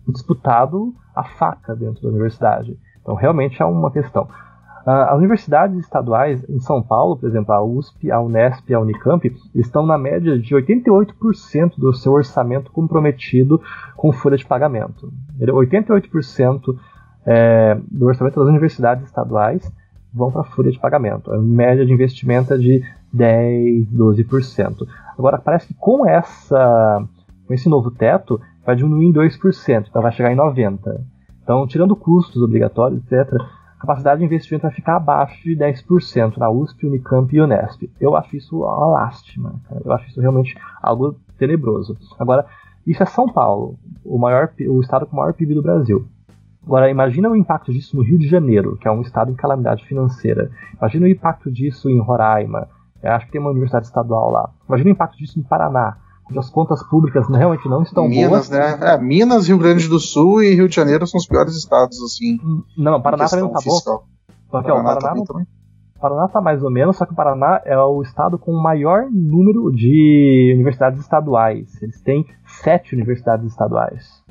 disputado 0.08 0.94
a 1.16 1.24
faca 1.24 1.76
dentro 1.76 2.04
da 2.04 2.10
universidade. 2.10 2.78
Então, 3.02 3.16
realmente 3.16 3.60
é 3.60 3.66
uma 3.66 3.90
questão. 3.90 4.28
Uh, 4.86 4.90
as 4.90 5.18
universidades 5.18 5.78
estaduais 5.78 6.48
em 6.50 6.60
São 6.60 6.82
Paulo, 6.82 7.18
por 7.18 7.28
exemplo, 7.28 7.54
a 7.54 7.62
USP, 7.62 8.12
a 8.12 8.20
Unesp 8.20 8.70
e 8.70 8.74
a 8.74 8.80
Unicamp, 8.80 9.36
estão 9.54 9.86
na 9.86 9.98
média 9.98 10.38
de 10.38 10.56
88% 10.56 11.74
do 11.78 11.94
seu 11.94 12.14
orçamento 12.14 12.72
comprometido 12.72 13.62
com 13.96 14.12
folha 14.12 14.38
de 14.38 14.46
pagamento. 14.46 15.12
88% 15.40 16.78
é, 17.26 17.78
do 17.92 18.08
orçamento 18.08 18.40
das 18.40 18.50
universidades 18.50 19.06
estaduais 19.06 19.72
vão 20.14 20.32
para 20.32 20.44
folha 20.44 20.72
de 20.72 20.80
pagamento. 20.80 21.32
A 21.32 21.38
média 21.38 21.86
de 21.86 21.94
investimento 21.94 22.54
é 22.54 22.58
de 22.58 22.84
10, 23.14 23.88
12%. 23.88 24.88
Agora, 25.18 25.38
parece 25.38 25.68
que 25.68 25.74
com, 25.74 26.06
essa, 26.06 27.04
com 27.46 27.54
esse 27.54 27.68
novo 27.68 27.92
teto, 27.92 28.40
vai 28.66 28.76
diminuir 28.76 29.08
em 29.08 29.14
2%, 29.14 29.88
então 29.90 30.02
vai 30.02 30.12
chegar 30.12 30.32
em 30.32 30.38
90%. 30.38 31.00
Então, 31.44 31.66
tirando 31.66 31.96
custos 31.96 32.42
obrigatórios, 32.42 33.02
etc., 33.04 33.34
capacidade 33.80 34.20
de 34.20 34.26
investimento 34.26 34.64
vai 34.64 34.72
ficar 34.72 34.98
abaixo 34.98 35.42
de 35.44 35.56
10% 35.56 36.38
na 36.38 36.50
USP, 36.50 36.86
Unicamp 36.86 37.34
e 37.34 37.42
Unesp. 37.42 37.90
Eu 38.00 38.16
acho 38.16 38.36
isso 38.36 38.64
uma 38.64 38.88
lástima. 38.88 39.56
Eu 39.84 39.92
acho 39.94 40.08
isso 40.10 40.20
realmente 40.20 40.56
algo 40.82 41.16
tenebroso. 41.38 41.98
Agora, 42.20 42.46
isso 42.86 43.02
é 43.02 43.06
São 43.06 43.28
Paulo, 43.28 43.76
o, 44.04 44.18
maior, 44.18 44.52
o 44.68 44.82
estado 44.82 45.06
com 45.06 45.14
o 45.14 45.20
maior 45.20 45.34
PIB 45.34 45.54
do 45.54 45.62
Brasil. 45.62 46.06
Agora, 46.66 46.90
imagina 46.90 47.30
o 47.30 47.36
impacto 47.36 47.72
disso 47.72 47.96
no 47.96 48.04
Rio 48.04 48.20
de 48.20 48.28
Janeiro, 48.28 48.78
que 48.78 48.88
é 48.88 48.92
um 48.92 49.02
estado 49.02 49.32
em 49.32 49.36
calamidade 49.36 49.86
financeira. 49.86 50.52
Imagina 50.78 51.06
o 51.06 51.10
impacto 51.10 51.50
disso 51.52 51.90
em 51.90 52.00
Roraima. 52.00 52.68
Eu 53.02 53.14
acho 53.14 53.26
que 53.26 53.32
tem 53.32 53.40
uma 53.40 53.52
universidade 53.52 53.86
estadual 53.86 54.30
lá. 54.30 54.50
Imagina 54.68 54.90
o 54.90 54.94
impacto 54.94 55.18
disso 55.18 55.40
no 55.40 55.46
Paraná, 55.46 55.98
as 56.38 56.50
contas 56.50 56.84
públicas 56.84 57.28
realmente 57.28 57.68
não 57.68 57.82
estão 57.82 58.08
Minas, 58.08 58.30
boas. 58.30 58.50
Né? 58.50 58.78
É, 58.82 58.98
Minas, 58.98 59.48
Rio 59.48 59.58
Grande 59.58 59.88
do 59.88 60.00
Sul 60.00 60.44
e 60.44 60.54
Rio 60.56 60.70
de 60.70 60.76
Janeiro 60.76 61.08
são 61.08 61.18
os 61.18 61.26
piores 61.26 61.56
estados, 61.56 62.02
assim. 62.04 62.38
Hum, 62.44 62.64
não, 62.78 63.02
Paraná 63.02 63.28
também 63.28 63.46
não 63.46 63.52
tá 63.52 63.62
fiscal. 63.62 64.00
bom. 64.00 64.04
Só 64.52 64.62
que 64.62 64.68
Paraná, 64.68 64.90
ó, 64.90 64.92
o 64.92 65.00
Paraná, 65.00 65.24
também, 65.26 65.48
Paraná 66.00 66.28
tá 66.28 66.42
mais 66.42 66.64
ou 66.64 66.72
menos, 66.72 66.98
só 66.98 67.06
que 67.06 67.14
o 67.14 67.16
Paraná 67.16 67.62
é 67.66 67.78
o 67.78 68.02
estado 68.02 68.38
com 68.38 68.52
o 68.52 68.62
maior 68.62 69.08
número 69.12 69.72
de 69.72 70.52
universidades 70.56 71.00
estaduais. 71.00 71.82
Eles 71.82 72.02
têm 72.02 72.26
sete 72.46 72.94
universidades 72.96 73.48
estaduais. 73.48 74.24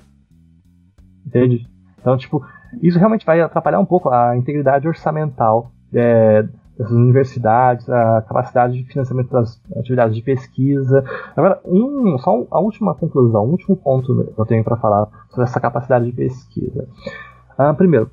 Entende? 1.26 1.66
Então, 2.00 2.16
tipo, 2.16 2.44
isso 2.82 2.98
realmente 2.98 3.26
vai 3.26 3.40
atrapalhar 3.40 3.80
um 3.80 3.86
pouco 3.86 4.08
a 4.08 4.36
integridade 4.36 4.88
orçamental 4.88 5.70
é, 5.92 6.46
dessas 6.78 6.92
universidades, 6.92 7.88
a 7.90 8.22
capacidade 8.22 8.74
de 8.74 8.84
financiamento 8.84 9.30
das 9.30 9.60
atividades 9.76 10.16
de 10.16 10.22
pesquisa. 10.22 11.04
Agora, 11.36 11.60
um, 11.64 12.16
só 12.18 12.46
a 12.50 12.60
última 12.60 12.94
conclusão, 12.94 13.44
o 13.44 13.50
último 13.50 13.76
ponto 13.76 14.24
que 14.24 14.40
eu 14.40 14.46
tenho 14.46 14.62
para 14.62 14.76
falar 14.76 15.08
sobre 15.28 15.44
essa 15.44 15.60
capacidade 15.60 16.06
de 16.06 16.12
pesquisa. 16.12 16.86
Uh, 17.58 17.74
primeiro, 17.74 18.10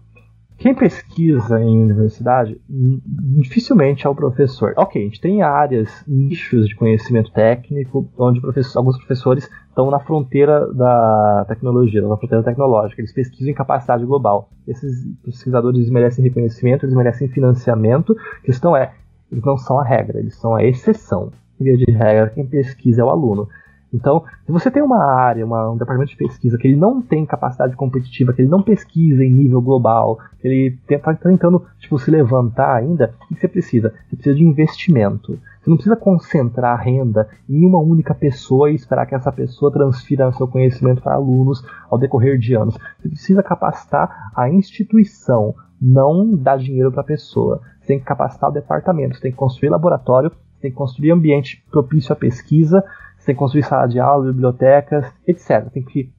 quem 0.57 0.73
pesquisa 0.73 1.59
em 1.61 1.83
universidade 1.83 2.59
dificilmente 2.69 4.07
é 4.07 4.09
o 4.09 4.15
professor. 4.15 4.73
Ok, 4.77 5.01
a 5.01 5.05
gente 5.05 5.19
tem 5.19 5.41
áreas, 5.41 5.89
nichos 6.07 6.67
de 6.67 6.75
conhecimento 6.75 7.31
técnico, 7.31 8.09
onde 8.17 8.39
professor, 8.39 8.79
alguns 8.79 8.97
professores 8.97 9.49
estão 9.67 9.91
na 9.91 9.99
fronteira 9.99 10.71
da 10.73 11.45
tecnologia, 11.47 12.01
na 12.01 12.15
fronteira 12.15 12.43
tecnológica. 12.43 13.01
Eles 13.01 13.13
pesquisam 13.13 13.51
em 13.51 13.53
capacidade 13.55 14.05
global. 14.05 14.49
Esses 14.65 15.05
pesquisadores 15.23 15.89
merecem 15.89 16.23
reconhecimento, 16.23 16.85
eles 16.85 16.95
merecem 16.95 17.27
financiamento. 17.27 18.15
A 18.37 18.45
questão 18.45 18.75
é, 18.75 18.93
eles 19.31 19.43
não 19.43 19.57
são 19.57 19.79
a 19.79 19.83
regra, 19.83 20.19
eles 20.19 20.35
são 20.35 20.55
a 20.55 20.63
exceção. 20.63 21.31
Via 21.59 21.77
de 21.77 21.91
regra, 21.91 22.29
quem 22.29 22.45
pesquisa 22.45 23.01
é 23.01 23.03
o 23.03 23.09
aluno. 23.09 23.47
Então, 23.95 24.23
se 24.45 24.51
você 24.51 24.69
tem 24.69 24.83
uma 24.83 25.03
área, 25.03 25.45
uma, 25.45 25.71
um 25.71 25.77
departamento 25.77 26.11
de 26.11 26.17
pesquisa 26.17 26.57
que 26.57 26.67
ele 26.67 26.75
não 26.75 27.01
tem 27.01 27.25
capacidade 27.25 27.75
competitiva, 27.75 28.33
que 28.33 28.41
ele 28.41 28.49
não 28.49 28.61
pesquisa 28.61 29.23
em 29.23 29.31
nível 29.31 29.61
global, 29.61 30.19
que 30.41 30.47
ele 30.47 30.77
está 30.89 31.13
tentando 31.13 31.65
tipo, 31.79 31.97
se 31.97 32.11
levantar 32.11 32.75
ainda, 32.75 33.15
o 33.23 33.27
que 33.27 33.39
você 33.39 33.47
precisa? 33.47 33.93
Você 34.09 34.15
precisa 34.17 34.35
de 34.35 34.43
investimento. 34.43 35.39
Você 35.61 35.69
não 35.69 35.77
precisa 35.77 35.95
concentrar 35.95 36.77
a 36.77 36.81
renda 36.81 37.27
em 37.49 37.65
uma 37.65 37.79
única 37.79 38.13
pessoa 38.13 38.69
e 38.69 38.75
esperar 38.75 39.05
que 39.05 39.15
essa 39.15 39.31
pessoa 39.31 39.71
transfira 39.71 40.31
seu 40.33 40.47
conhecimento 40.47 41.01
para 41.01 41.15
alunos 41.15 41.65
ao 41.89 41.97
decorrer 41.97 42.37
de 42.37 42.53
anos. 42.53 42.77
Você 42.99 43.09
precisa 43.09 43.41
capacitar 43.41 44.31
a 44.35 44.49
instituição, 44.49 45.55
não 45.81 46.35
dar 46.35 46.57
dinheiro 46.57 46.91
para 46.91 47.01
a 47.01 47.05
pessoa. 47.05 47.61
Você 47.79 47.87
tem 47.87 47.99
que 47.99 48.05
capacitar 48.05 48.49
o 48.49 48.53
departamento, 48.53 49.15
você 49.15 49.21
tem 49.21 49.31
que 49.31 49.37
construir 49.37 49.69
laboratório, 49.69 50.29
você 50.29 50.61
tem 50.61 50.71
que 50.71 50.77
construir 50.77 51.11
ambiente 51.11 51.63
propício 51.71 52.13
à 52.13 52.15
pesquisa, 52.15 52.83
você 53.25 53.27
tem 53.27 53.35
que 53.35 53.39
construir 53.39 53.63
sala 53.63 53.87
de 53.87 53.99
aula, 53.99 54.31
bibliotecas, 54.31 55.11
etc. 55.27 55.67
Tem 55.71 55.83
que 55.83 56.11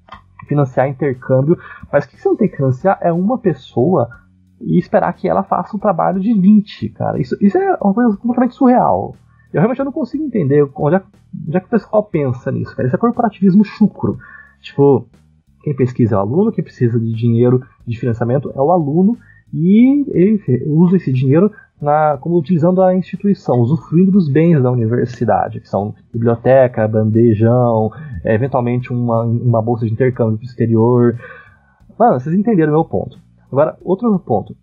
financiar 0.49 0.89
intercâmbio. 0.89 1.57
Mas 1.93 2.05
o 2.05 2.09
que 2.09 2.21
você 2.21 2.29
não 2.29 2.37
tem 2.37 2.49
que 2.49 2.57
financiar 2.57 2.99
é 3.01 3.13
uma 3.13 3.39
pessoa 3.39 4.09
e 4.61 4.79
esperar 4.79 5.13
que 5.13 5.29
ela 5.29 5.45
faça 5.45 5.77
um 5.77 5.81
trabalho 5.81 6.19
de 6.19 6.33
20, 6.33 6.89
cara. 6.91 7.21
Isso, 7.21 7.37
isso 7.41 7.57
é 7.57 7.79
uma 7.81 7.95
coisa 7.95 8.17
completamente 8.17 8.55
surreal. 8.55 9.15
Eu 9.53 9.61
realmente 9.61 9.85
não 9.85 9.93
consigo 9.93 10.25
entender 10.25 10.69
onde 10.75 10.97
é, 10.97 11.03
onde 11.47 11.57
é 11.57 11.61
que 11.61 11.67
o 11.67 11.71
pessoal 11.71 12.03
pensa 12.03 12.51
nisso, 12.51 12.75
cara. 12.75 12.87
Isso 12.87 12.97
é 12.97 12.99
corporativismo 12.99 13.65
chucro. 13.65 14.19
Tipo, 14.61 15.07
Quem 15.63 15.77
pesquisa 15.77 16.17
é 16.17 16.19
o 16.19 16.21
aluno, 16.21 16.53
quem 16.53 16.65
precisa 16.65 16.99
de 16.99 17.13
dinheiro 17.13 17.63
de 17.87 17.99
financiamento 17.99 18.51
é 18.55 18.61
o 18.61 18.73
aluno, 18.73 19.17
e 19.53 20.05
ele 20.11 20.65
usa 20.67 20.97
esse 20.97 21.13
dinheiro 21.13 21.53
na, 21.81 22.17
como 22.19 22.39
utilizando 22.39 22.83
a 22.83 22.95
instituição, 22.95 23.59
usufruindo 23.61 24.13
dos 24.13 24.29
bens 24.29 24.63
da 24.63 24.71
universidade, 24.71 25.61
que 25.61 25.69
são 25.69 25.95
biblioteca, 26.13 26.89
bandejão, 26.89 27.91
é, 28.25 28.35
eventualmente 28.35 28.93
uma, 28.93 29.23
uma 29.23 29.63
bolsa 29.63 29.87
de 29.87 29.93
intercâmbio 29.93 30.39
para 30.39 30.47
exterior. 30.47 31.19
Mano, 31.99 32.21
vocês 32.21 32.35
entenderam 32.35 32.73
o 32.73 32.77
meu 32.77 32.85
ponto. 32.85 33.19
Agora, 33.51 33.77
outro 33.83 34.19
ponto. 34.19 34.57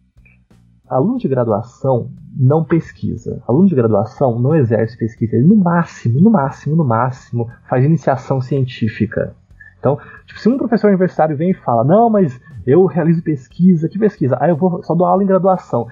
Aluno 0.89 1.17
de 1.17 1.27
graduação 1.27 2.09
não 2.37 2.63
pesquisa. 2.63 3.41
Aluno 3.47 3.67
de 3.67 3.75
graduação 3.75 4.39
não 4.39 4.55
exerce 4.55 4.97
pesquisa. 4.97 5.35
Ele, 5.35 5.47
no 5.47 5.55
máximo, 5.55 6.19
no 6.19 6.29
máximo, 6.29 6.75
no 6.75 6.83
máximo, 6.83 7.49
faz 7.69 7.85
iniciação 7.85 8.41
científica. 8.41 9.35
Então, 9.79 9.97
tipo, 10.25 10.39
se 10.39 10.49
um 10.49 10.57
professor 10.57 10.87
universitário 10.87 11.35
vem 11.35 11.51
e 11.51 11.53
fala, 11.53 11.83
não, 11.83 12.09
mas 12.09 12.39
eu 12.65 12.85
realizo 12.85 13.21
pesquisa, 13.21 13.89
que 13.89 13.99
pesquisa? 13.99 14.37
Ah, 14.39 14.47
eu 14.47 14.55
vou 14.55 14.81
só 14.83 14.95
dou 14.95 15.05
aula 15.05 15.23
em 15.23 15.27
graduação. 15.27 15.87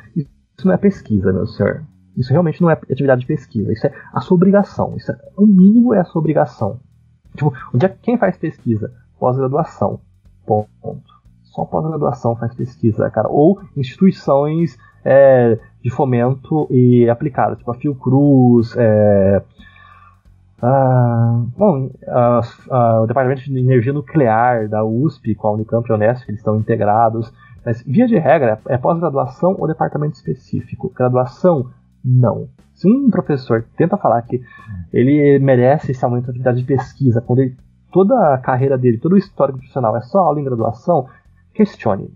Isso 0.61 0.67
não 0.67 0.75
é 0.75 0.77
pesquisa, 0.77 1.33
meu 1.33 1.47
senhor. 1.47 1.83
Isso 2.15 2.31
realmente 2.31 2.61
não 2.61 2.69
é 2.69 2.73
atividade 2.73 3.21
de 3.21 3.27
pesquisa. 3.27 3.73
Isso 3.73 3.87
é 3.87 3.93
a 4.13 4.21
sua 4.21 4.35
obrigação. 4.35 4.93
Isso 4.95 5.11
é, 5.11 5.17
o 5.35 5.47
mínimo 5.47 5.91
é 5.91 5.99
a 5.99 6.03
sua 6.03 6.19
obrigação. 6.19 6.79
Tipo, 7.35 7.51
onde 7.73 7.83
é 7.83 7.89
quem 7.89 8.15
faz 8.15 8.37
pesquisa? 8.37 8.93
Pós-graduação. 9.19 9.99
Ponto. 10.45 10.69
Só 11.45 11.65
pós-graduação 11.65 12.35
faz 12.35 12.53
pesquisa, 12.53 13.09
cara. 13.09 13.27
Ou 13.27 13.59
instituições 13.75 14.77
é, 15.03 15.57
de 15.81 15.89
fomento 15.89 16.67
e 16.69 17.09
aplicada, 17.09 17.55
tipo 17.55 17.71
a 17.71 17.73
Fiocruz, 17.73 18.75
é, 18.77 19.41
bom, 21.57 21.89
o 23.01 23.07
Departamento 23.07 23.41
de 23.41 23.57
Energia 23.57 23.93
Nuclear 23.93 24.69
da 24.69 24.83
USP 24.83 25.33
com 25.33 25.47
a 25.47 25.51
Unicamp 25.53 25.89
e 25.89 25.91
a 25.91 25.95
eles 26.05 26.27
estão 26.29 26.55
integrados. 26.57 27.33
Mas, 27.65 27.83
via 27.83 28.07
de 28.07 28.17
regra, 28.17 28.59
é 28.67 28.77
pós-graduação 28.77 29.55
ou 29.57 29.67
departamento 29.67 30.15
específico. 30.15 30.91
Graduação, 30.95 31.69
não. 32.03 32.47
Se 32.73 32.89
um 32.89 33.09
professor 33.09 33.65
tenta 33.77 33.97
falar 33.97 34.21
que 34.23 34.41
ele 34.91 35.37
merece 35.39 35.91
esse 35.91 36.03
aumento 36.03 36.25
de 36.25 36.31
atividade 36.31 36.61
de 36.61 36.65
pesquisa, 36.65 37.21
quando 37.21 37.39
ele, 37.39 37.55
toda 37.91 38.33
a 38.33 38.37
carreira 38.37 38.77
dele, 38.77 38.97
todo 38.97 39.13
o 39.13 39.17
histórico 39.17 39.59
profissional 39.59 39.95
é 39.95 40.01
só 40.01 40.19
aula 40.19 40.39
em 40.39 40.43
graduação, 40.43 41.07
questione. 41.53 42.09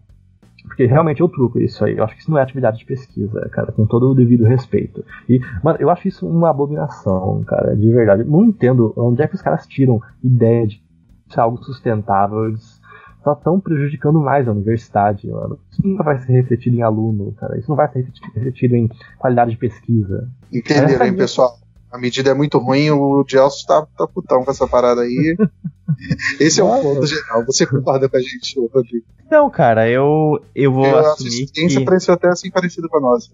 Porque 0.67 0.85
realmente 0.85 1.21
eu 1.21 1.29
truco 1.29 1.59
isso 1.59 1.85
aí. 1.85 1.95
Eu 1.95 2.03
acho 2.03 2.15
que 2.15 2.21
isso 2.21 2.31
não 2.31 2.39
é 2.39 2.41
atividade 2.41 2.79
de 2.79 2.85
pesquisa, 2.85 3.47
cara, 3.51 3.71
com 3.71 3.85
todo 3.85 4.09
o 4.09 4.15
devido 4.15 4.45
respeito. 4.45 5.05
E, 5.29 5.39
mano, 5.63 5.77
eu 5.79 5.91
acho 5.91 6.07
isso 6.07 6.27
uma 6.27 6.49
abominação, 6.49 7.43
cara, 7.43 7.75
de 7.75 7.91
verdade. 7.91 8.23
Não 8.23 8.43
entendo 8.43 8.91
onde 8.97 9.21
é 9.21 9.27
que 9.27 9.35
os 9.35 9.41
caras 9.43 9.67
tiram 9.67 10.01
ideia 10.23 10.65
de 10.65 10.83
ser 11.29 11.39
algo 11.39 11.63
sustentável. 11.63 12.45
Eles 12.45 12.81
só 13.25 13.33
estão 13.33 13.59
prejudicando 13.59 14.19
mais 14.19 14.47
a 14.47 14.51
universidade, 14.51 15.27
mano. 15.27 15.59
Isso 15.71 15.81
nunca 15.83 16.03
vai 16.03 16.21
ser 16.21 16.31
refletido 16.31 16.77
em 16.77 16.83
aluno, 16.83 17.33
cara. 17.33 17.57
Isso 17.57 17.67
não 17.67 17.75
vai 17.75 17.91
ser 17.91 18.07
refletido 18.35 18.75
em 18.75 18.87
qualidade 19.17 19.51
de 19.51 19.57
pesquisa. 19.57 20.29
Entenderam, 20.53 21.07
hein, 21.07 21.15
pessoal? 21.15 21.57
A 21.91 21.97
medida 21.97 22.29
é 22.29 22.33
muito 22.35 22.59
ruim, 22.59 22.91
o 22.91 23.25
Gelson 23.27 23.65
tá, 23.65 23.87
tá 23.97 24.07
putão 24.07 24.45
com 24.45 24.51
essa 24.51 24.67
parada 24.67 25.01
aí. 25.01 25.35
Esse 26.39 26.61
é 26.61 26.63
o 26.63 26.81
ponto 26.81 27.05
geral. 27.07 27.43
Você 27.45 27.65
concorda 27.65 28.07
com 28.07 28.17
a 28.17 28.21
gente, 28.21 28.59
Rodrigo? 28.71 29.05
Não, 29.31 29.49
cara, 29.49 29.89
eu, 29.89 30.39
eu 30.53 30.71
vou 30.71 30.85
eu 30.85 30.99
assumir 30.99 31.47
que... 31.47 31.77
A 31.77 31.83
pareceu 31.83 32.13
até 32.13 32.27
assim 32.27 32.51
parecido 32.51 32.87
com 32.87 32.97
a 32.97 33.01
nossa. 33.01 33.31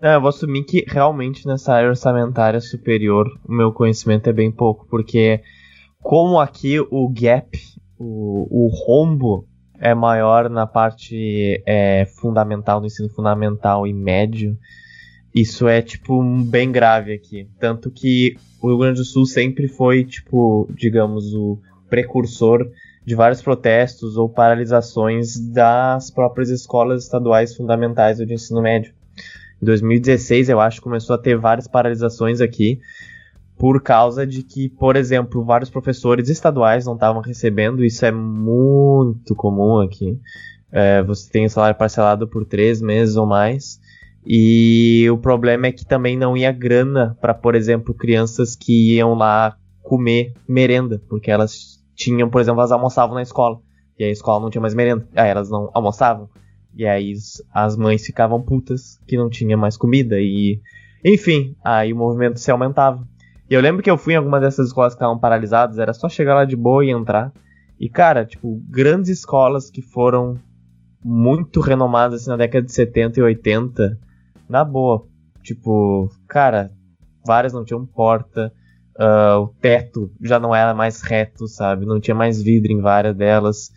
Não, 0.00 0.10
eu 0.10 0.20
vou 0.20 0.28
assumir 0.28 0.62
que 0.62 0.84
realmente 0.86 1.44
nessa 1.44 1.72
área 1.72 1.88
orçamentária 1.88 2.60
superior 2.60 3.26
o 3.44 3.52
meu 3.52 3.72
conhecimento 3.72 4.28
é 4.28 4.32
bem 4.32 4.52
pouco, 4.52 4.86
porque 4.88 5.40
como 6.00 6.38
aqui 6.38 6.78
o 6.78 7.08
gap 7.08 7.58
o, 7.98 8.46
o 8.50 8.68
rombo 8.68 9.46
é 9.80 9.94
maior 9.94 10.48
na 10.48 10.66
parte 10.66 11.62
é, 11.66 12.06
fundamental, 12.20 12.80
do 12.80 12.86
ensino 12.86 13.08
fundamental 13.08 13.86
e 13.86 13.92
médio, 13.92 14.56
isso 15.34 15.68
é, 15.68 15.80
tipo, 15.82 16.22
bem 16.44 16.72
grave 16.72 17.12
aqui. 17.12 17.48
Tanto 17.60 17.90
que 17.90 18.36
o 18.60 18.68
Rio 18.68 18.78
Grande 18.78 18.98
do 18.98 19.04
Sul 19.04 19.26
sempre 19.26 19.68
foi, 19.68 20.04
tipo, 20.04 20.68
digamos, 20.74 21.34
o 21.34 21.60
precursor 21.88 22.68
de 23.04 23.14
vários 23.14 23.40
protestos 23.40 24.16
ou 24.16 24.28
paralisações 24.28 25.38
das 25.38 26.10
próprias 26.10 26.50
escolas 26.50 27.04
estaduais 27.04 27.54
fundamentais 27.54 28.18
do 28.18 28.32
ensino 28.32 28.60
médio. 28.60 28.92
Em 29.62 29.64
2016, 29.64 30.48
eu 30.48 30.60
acho, 30.60 30.82
começou 30.82 31.14
a 31.14 31.18
ter 31.18 31.36
várias 31.36 31.66
paralisações 31.66 32.40
aqui, 32.40 32.80
por 33.58 33.82
causa 33.82 34.26
de 34.26 34.42
que, 34.42 34.68
por 34.68 34.94
exemplo, 34.94 35.44
vários 35.44 35.68
professores 35.68 36.28
estaduais 36.28 36.86
não 36.86 36.94
estavam 36.94 37.20
recebendo, 37.20 37.84
isso 37.84 38.06
é 38.06 38.12
muito 38.12 39.34
comum 39.34 39.80
aqui. 39.80 40.18
É, 40.70 41.02
você 41.02 41.28
tem 41.30 41.46
o 41.46 41.50
salário 41.50 41.76
parcelado 41.76 42.28
por 42.28 42.44
três 42.44 42.80
meses 42.80 43.16
ou 43.16 43.26
mais. 43.26 43.80
E 44.24 45.08
o 45.10 45.18
problema 45.18 45.66
é 45.66 45.72
que 45.72 45.84
também 45.84 46.16
não 46.16 46.36
ia 46.36 46.52
grana 46.52 47.16
para, 47.20 47.34
por 47.34 47.54
exemplo, 47.54 47.94
crianças 47.94 48.54
que 48.54 48.94
iam 48.94 49.14
lá 49.14 49.56
comer 49.82 50.34
merenda, 50.46 51.02
porque 51.08 51.30
elas 51.30 51.82
tinham, 51.94 52.28
por 52.28 52.40
exemplo, 52.40 52.60
elas 52.60 52.72
almoçavam 52.72 53.14
na 53.14 53.22
escola. 53.22 53.58
E 53.98 54.04
a 54.04 54.10
escola 54.10 54.40
não 54.40 54.50
tinha 54.50 54.62
mais 54.62 54.74
merenda. 54.74 55.08
Aí 55.16 55.28
elas 55.28 55.50
não 55.50 55.70
almoçavam. 55.74 56.28
E 56.76 56.86
aí 56.86 57.12
as 57.52 57.76
mães 57.76 58.06
ficavam 58.06 58.40
putas 58.40 59.00
que 59.06 59.16
não 59.16 59.28
tinha 59.28 59.56
mais 59.56 59.76
comida. 59.76 60.20
E. 60.20 60.60
Enfim, 61.04 61.56
aí 61.64 61.92
o 61.92 61.96
movimento 61.96 62.38
se 62.38 62.50
aumentava. 62.50 63.04
E 63.50 63.54
eu 63.54 63.60
lembro 63.60 63.82
que 63.82 63.90
eu 63.90 63.96
fui 63.96 64.12
em 64.12 64.16
alguma 64.16 64.38
dessas 64.38 64.68
escolas 64.68 64.92
que 64.92 64.96
estavam 64.96 65.18
paralisadas, 65.18 65.78
era 65.78 65.94
só 65.94 66.08
chegar 66.08 66.34
lá 66.34 66.44
de 66.44 66.54
boa 66.54 66.84
e 66.84 66.90
entrar. 66.90 67.32
E, 67.80 67.88
cara, 67.88 68.24
tipo, 68.24 68.60
grandes 68.68 69.08
escolas 69.10 69.70
que 69.70 69.80
foram 69.80 70.36
muito 71.02 71.60
renomadas 71.60 72.22
assim, 72.22 72.30
na 72.30 72.36
década 72.36 72.66
de 72.66 72.72
70 72.72 73.20
e 73.20 73.22
80, 73.22 73.98
na 74.48 74.64
boa. 74.64 75.06
Tipo, 75.42 76.10
cara, 76.26 76.70
várias 77.24 77.52
não 77.54 77.64
tinham 77.64 77.86
porta, 77.86 78.52
uh, 78.98 79.40
o 79.40 79.48
teto 79.60 80.10
já 80.20 80.38
não 80.38 80.54
era 80.54 80.74
mais 80.74 81.00
reto, 81.00 81.46
sabe? 81.46 81.86
Não 81.86 82.00
tinha 82.00 82.14
mais 82.14 82.42
vidro 82.42 82.70
em 82.70 82.80
várias 82.80 83.16
delas. 83.16 83.72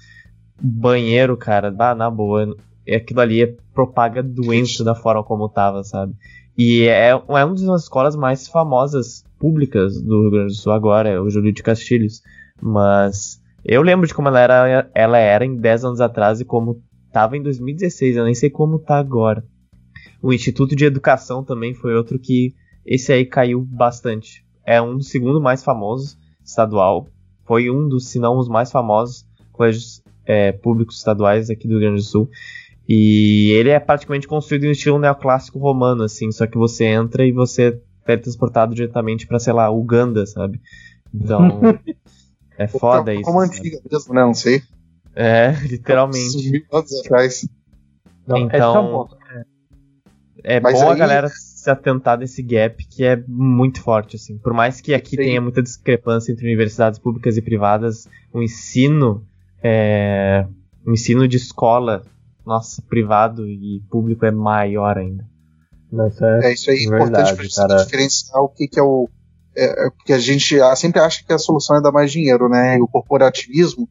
Banheiro, 0.59 1.37
cara, 1.37 1.71
bah, 1.71 1.95
na 1.95 2.09
boa. 2.09 2.55
Aquilo 2.93 3.21
ali 3.21 3.43
é 3.43 3.55
propaga 3.73 4.21
doença 4.21 4.83
da 4.83 4.95
forma 4.95 5.23
como 5.23 5.47
tava, 5.47 5.83
sabe? 5.83 6.13
E 6.57 6.87
é, 6.87 7.09
é 7.09 7.15
uma 7.15 7.53
das 7.53 7.83
escolas 7.83 8.15
mais 8.15 8.47
famosas 8.47 9.23
públicas 9.41 9.99
do 9.99 10.21
Rio 10.21 10.31
Grande 10.31 10.53
do 10.53 10.53
Sul 10.53 10.71
agora, 10.71 11.09
é 11.09 11.19
o 11.19 11.27
Júlio 11.27 11.51
de 11.51 11.63
Castilhos. 11.63 12.21
Mas 12.61 13.41
eu 13.65 13.81
lembro 13.81 14.05
de 14.05 14.13
como 14.13 14.27
ela 14.27 14.39
era, 14.39 14.91
ela 14.93 15.17
era 15.17 15.43
em 15.43 15.55
10 15.55 15.85
anos 15.85 15.99
atrás 15.99 16.39
e 16.39 16.45
como 16.45 16.79
estava 17.07 17.35
em 17.35 17.41
2016, 17.41 18.17
eu 18.17 18.23
nem 18.23 18.35
sei 18.35 18.51
como 18.51 18.75
está 18.77 18.99
agora. 18.99 19.43
O 20.21 20.31
Instituto 20.31 20.75
de 20.75 20.85
Educação 20.85 21.43
também 21.43 21.73
foi 21.73 21.95
outro 21.95 22.19
que 22.19 22.53
esse 22.85 23.11
aí 23.11 23.25
caiu 23.25 23.61
bastante. 23.61 24.45
É 24.63 24.79
um 24.79 24.95
dos 24.95 25.09
segundos 25.09 25.41
mais 25.41 25.63
famosos 25.63 26.15
estadual. 26.45 27.07
Foi 27.43 27.71
um 27.71 27.89
dos, 27.89 28.09
se 28.09 28.19
não 28.19 28.37
os 28.37 28.47
mais 28.47 28.71
famosos 28.71 29.25
colégios 29.51 30.03
é, 30.23 30.51
públicos 30.51 30.97
estaduais 30.97 31.49
aqui 31.49 31.67
do 31.67 31.71
Rio 31.71 31.79
Grande 31.79 32.01
do 32.01 32.05
Sul. 32.05 32.29
E 32.87 33.51
ele 33.53 33.69
é 33.69 33.79
praticamente 33.79 34.27
construído 34.27 34.65
em 34.65 34.71
estilo 34.71 34.99
neoclássico 34.99 35.57
romano, 35.57 36.03
assim, 36.03 36.31
só 36.31 36.45
que 36.45 36.57
você 36.57 36.85
entra 36.85 37.25
e 37.25 37.31
você 37.31 37.81
teletransportado 38.05 38.75
diretamente 38.75 39.27
pra, 39.27 39.39
sei 39.39 39.53
lá, 39.53 39.69
Uganda, 39.69 40.25
sabe? 40.25 40.61
Então. 41.13 41.61
é 42.57 42.67
foda 42.67 43.13
isso. 43.13 43.23
Como 43.23 43.39
antiga 43.39 43.79
mesmo, 43.89 44.13
né? 44.13 44.21
Não 44.21 44.33
sei. 44.33 44.61
É, 45.15 45.51
literalmente. 45.63 46.51
Mil 46.51 46.63
anos 46.71 46.99
atrás. 46.99 47.47
Não, 48.25 48.37
então. 48.37 49.09
É, 50.43 50.55
é 50.55 50.59
bom 50.59 50.69
aí... 50.69 50.81
a 50.81 50.95
galera 50.95 51.29
se 51.29 51.69
atentar 51.69 52.17
desse 52.17 52.41
gap 52.41 52.83
que 52.85 53.03
é 53.03 53.21
muito 53.27 53.81
forte, 53.81 54.15
assim. 54.15 54.37
Por 54.37 54.53
mais 54.53 54.81
que 54.81 54.93
aqui 54.93 55.11
Sim. 55.11 55.17
tenha 55.17 55.41
muita 55.41 55.61
discrepância 55.61 56.31
entre 56.31 56.45
universidades 56.45 56.99
públicas 56.99 57.37
e 57.37 57.41
privadas, 57.41 58.07
o 58.33 58.41
ensino. 58.41 59.25
É, 59.63 60.47
o 60.83 60.91
ensino 60.91 61.27
de 61.27 61.37
escola, 61.37 62.03
nossa, 62.43 62.81
privado 62.81 63.47
e 63.47 63.83
público 63.91 64.25
é 64.25 64.31
maior 64.31 64.97
ainda. 64.97 65.29
É, 66.41 66.47
é, 66.47 66.53
isso 66.53 66.71
aí 66.71 66.77
é 66.77 66.83
importante 66.83 67.35
pra 67.35 67.43
gente 67.43 67.83
diferenciar 67.83 68.41
o 68.41 68.49
que, 68.49 68.67
que 68.67 68.79
é 68.79 68.83
o. 68.83 69.09
É, 69.55 69.87
é, 69.87 69.89
porque 69.89 70.13
a 70.13 70.19
gente 70.19 70.55
sempre 70.77 71.01
acha 71.01 71.23
que 71.25 71.33
a 71.33 71.37
solução 71.37 71.75
é 71.75 71.81
dar 71.81 71.91
mais 71.91 72.11
dinheiro, 72.11 72.47
né? 72.47 72.77
E 72.77 72.81
o 72.81 72.87
corporativismo 72.87 73.87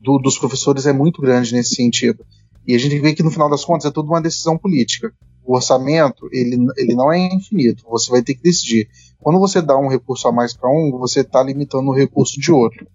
do, 0.00 0.18
dos 0.18 0.38
professores 0.38 0.86
é 0.86 0.92
muito 0.92 1.22
grande 1.22 1.54
nesse 1.54 1.74
sentido. 1.74 2.24
E 2.66 2.74
a 2.74 2.78
gente 2.78 2.98
vê 2.98 3.14
que 3.14 3.22
no 3.22 3.30
final 3.30 3.48
das 3.48 3.64
contas 3.64 3.86
é 3.86 3.90
tudo 3.90 4.08
uma 4.08 4.20
decisão 4.20 4.58
política. 4.58 5.12
O 5.42 5.54
orçamento, 5.54 6.28
ele, 6.30 6.58
ele 6.76 6.94
não 6.94 7.10
é 7.10 7.18
infinito, 7.18 7.84
você 7.88 8.10
vai 8.10 8.22
ter 8.22 8.34
que 8.34 8.42
decidir. 8.42 8.88
Quando 9.18 9.40
você 9.40 9.62
dá 9.62 9.76
um 9.78 9.88
recurso 9.88 10.28
a 10.28 10.32
mais 10.32 10.54
para 10.54 10.70
um, 10.70 10.90
você 10.98 11.20
está 11.20 11.42
limitando 11.42 11.88
o 11.88 11.94
recurso 11.94 12.38
de 12.38 12.52
outro. 12.52 12.86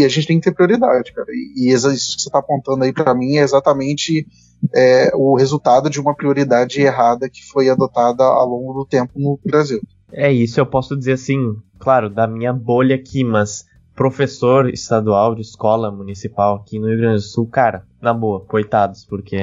E 0.00 0.04
a 0.04 0.08
gente 0.08 0.26
tem 0.26 0.40
que 0.40 0.44
ter 0.44 0.54
prioridade, 0.54 1.12
cara. 1.12 1.28
E, 1.30 1.68
e 1.68 1.72
isso 1.72 1.88
que 1.88 2.22
você 2.22 2.28
está 2.28 2.38
apontando 2.38 2.84
aí 2.84 2.92
para 2.92 3.14
mim 3.14 3.36
é 3.36 3.42
exatamente 3.42 4.26
é, 4.74 5.10
o 5.14 5.36
resultado 5.36 5.90
de 5.90 6.00
uma 6.00 6.14
prioridade 6.14 6.80
errada 6.80 7.28
que 7.28 7.42
foi 7.44 7.68
adotada 7.68 8.24
ao 8.24 8.48
longo 8.48 8.72
do 8.72 8.86
tempo 8.86 9.12
no 9.16 9.38
Brasil. 9.44 9.80
É 10.12 10.32
isso, 10.32 10.60
eu 10.60 10.66
posso 10.66 10.96
dizer 10.96 11.12
assim, 11.12 11.56
claro, 11.78 12.08
da 12.08 12.26
minha 12.26 12.52
bolha 12.52 12.94
aqui, 12.94 13.24
mas 13.24 13.64
professor 13.94 14.68
estadual 14.68 15.34
de 15.34 15.42
escola 15.42 15.90
municipal 15.90 16.56
aqui 16.56 16.78
no 16.78 16.88
Rio 16.88 16.98
Grande 16.98 17.16
do 17.16 17.22
Sul, 17.22 17.46
cara, 17.46 17.84
na 18.00 18.12
boa, 18.12 18.44
coitados, 18.44 19.04
porque 19.04 19.40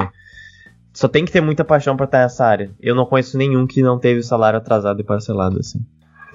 só 0.94 1.08
tem 1.08 1.26
que 1.26 1.32
ter 1.32 1.42
muita 1.42 1.64
paixão 1.64 1.96
para 1.96 2.06
estar 2.06 2.20
nessa 2.20 2.46
área. 2.46 2.72
Eu 2.80 2.96
não 2.96 3.06
conheço 3.06 3.38
nenhum 3.38 3.66
que 3.66 3.82
não 3.82 4.00
teve 4.00 4.20
o 4.20 4.24
salário 4.24 4.58
atrasado 4.58 5.00
e 5.00 5.04
parcelado 5.04 5.60
assim. 5.60 5.80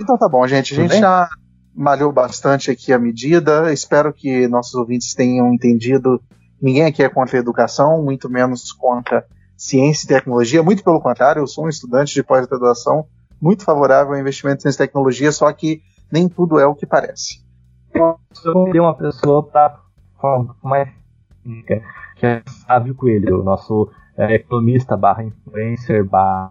Então 0.00 0.16
tá 0.18 0.28
bom, 0.28 0.46
gente. 0.46 0.74
A 0.74 0.76
gente 0.76 0.98
já 0.98 1.28
malhou 1.76 2.10
bastante 2.10 2.70
aqui 2.70 2.92
a 2.92 2.98
medida. 2.98 3.72
Espero 3.72 4.12
que 4.12 4.48
nossos 4.48 4.74
ouvintes 4.74 5.14
tenham 5.14 5.52
entendido. 5.52 6.20
Ninguém 6.60 6.86
aqui 6.86 7.02
é 7.02 7.08
contra 7.08 7.36
a 7.36 7.40
educação, 7.40 8.02
muito 8.02 8.30
menos 8.30 8.72
contra 8.72 9.26
ciência 9.56 10.06
e 10.06 10.08
tecnologia. 10.08 10.62
Muito 10.62 10.82
pelo 10.82 11.00
contrário, 11.00 11.40
eu 11.40 11.46
sou 11.46 11.66
um 11.66 11.68
estudante 11.68 12.14
de 12.14 12.22
pós-graduação 12.22 13.06
muito 13.40 13.64
favorável 13.64 14.14
ao 14.14 14.18
investimento 14.18 14.66
em 14.66 14.72
tecnologia, 14.72 15.30
só 15.30 15.52
que 15.52 15.82
nem 16.10 16.28
tudo 16.28 16.58
é 16.58 16.66
o 16.66 16.74
que 16.74 16.86
parece. 16.86 17.44
Eu 17.94 18.18
convidei 18.52 18.80
uma 18.80 18.94
pessoa 18.94 19.42
para 19.42 19.78
falar 20.20 20.54
mais 20.62 20.88
que 22.16 22.26
é 22.26 22.42
Sávio 22.66 22.94
Coelho, 22.94 23.40
o 23.40 23.44
nosso 23.44 23.90
é, 24.16 24.34
economista 24.34 24.96
barra 24.96 25.22
influencer 25.22 26.04
barra 26.04 26.50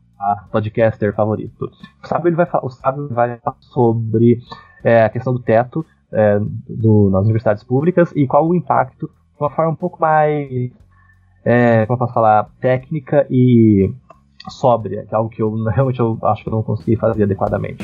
podcaster 0.52 1.14
favorito. 1.14 1.66
O 2.04 2.08
Sábio, 2.08 2.30
ele 2.30 2.36
vai, 2.36 2.48
o 2.62 2.70
Sábio 2.70 3.10
vai 3.10 3.38
falar 3.40 3.58
sobre 3.60 4.40
é, 4.86 5.04
a 5.04 5.10
questão 5.10 5.34
do 5.34 5.40
teto 5.40 5.84
é, 6.14 6.40
do, 6.70 7.10
nas 7.10 7.24
universidades 7.24 7.64
públicas 7.64 8.12
e 8.16 8.28
qual 8.28 8.48
o 8.48 8.54
impacto 8.54 9.08
de 9.08 9.44
uma 9.44 9.50
forma 9.50 9.72
um 9.72 9.76
pouco 9.76 10.00
mais, 10.00 10.72
é, 11.44 11.86
como 11.88 11.96
eu 11.96 12.00
posso 12.00 12.14
falar, 12.14 12.48
técnica 12.62 13.26
e 13.30 13.92
sóbria, 14.48 15.06
que 15.08 15.14
é 15.14 15.18
algo 15.18 15.30
que 15.30 15.42
eu 15.42 15.52
realmente 15.64 16.00
eu 16.00 16.18
acho 16.22 16.44
que 16.44 16.50
eu 16.50 16.54
não 16.54 16.62
consegui 16.62 16.96
fazer 16.96 17.24
adequadamente. 17.24 17.84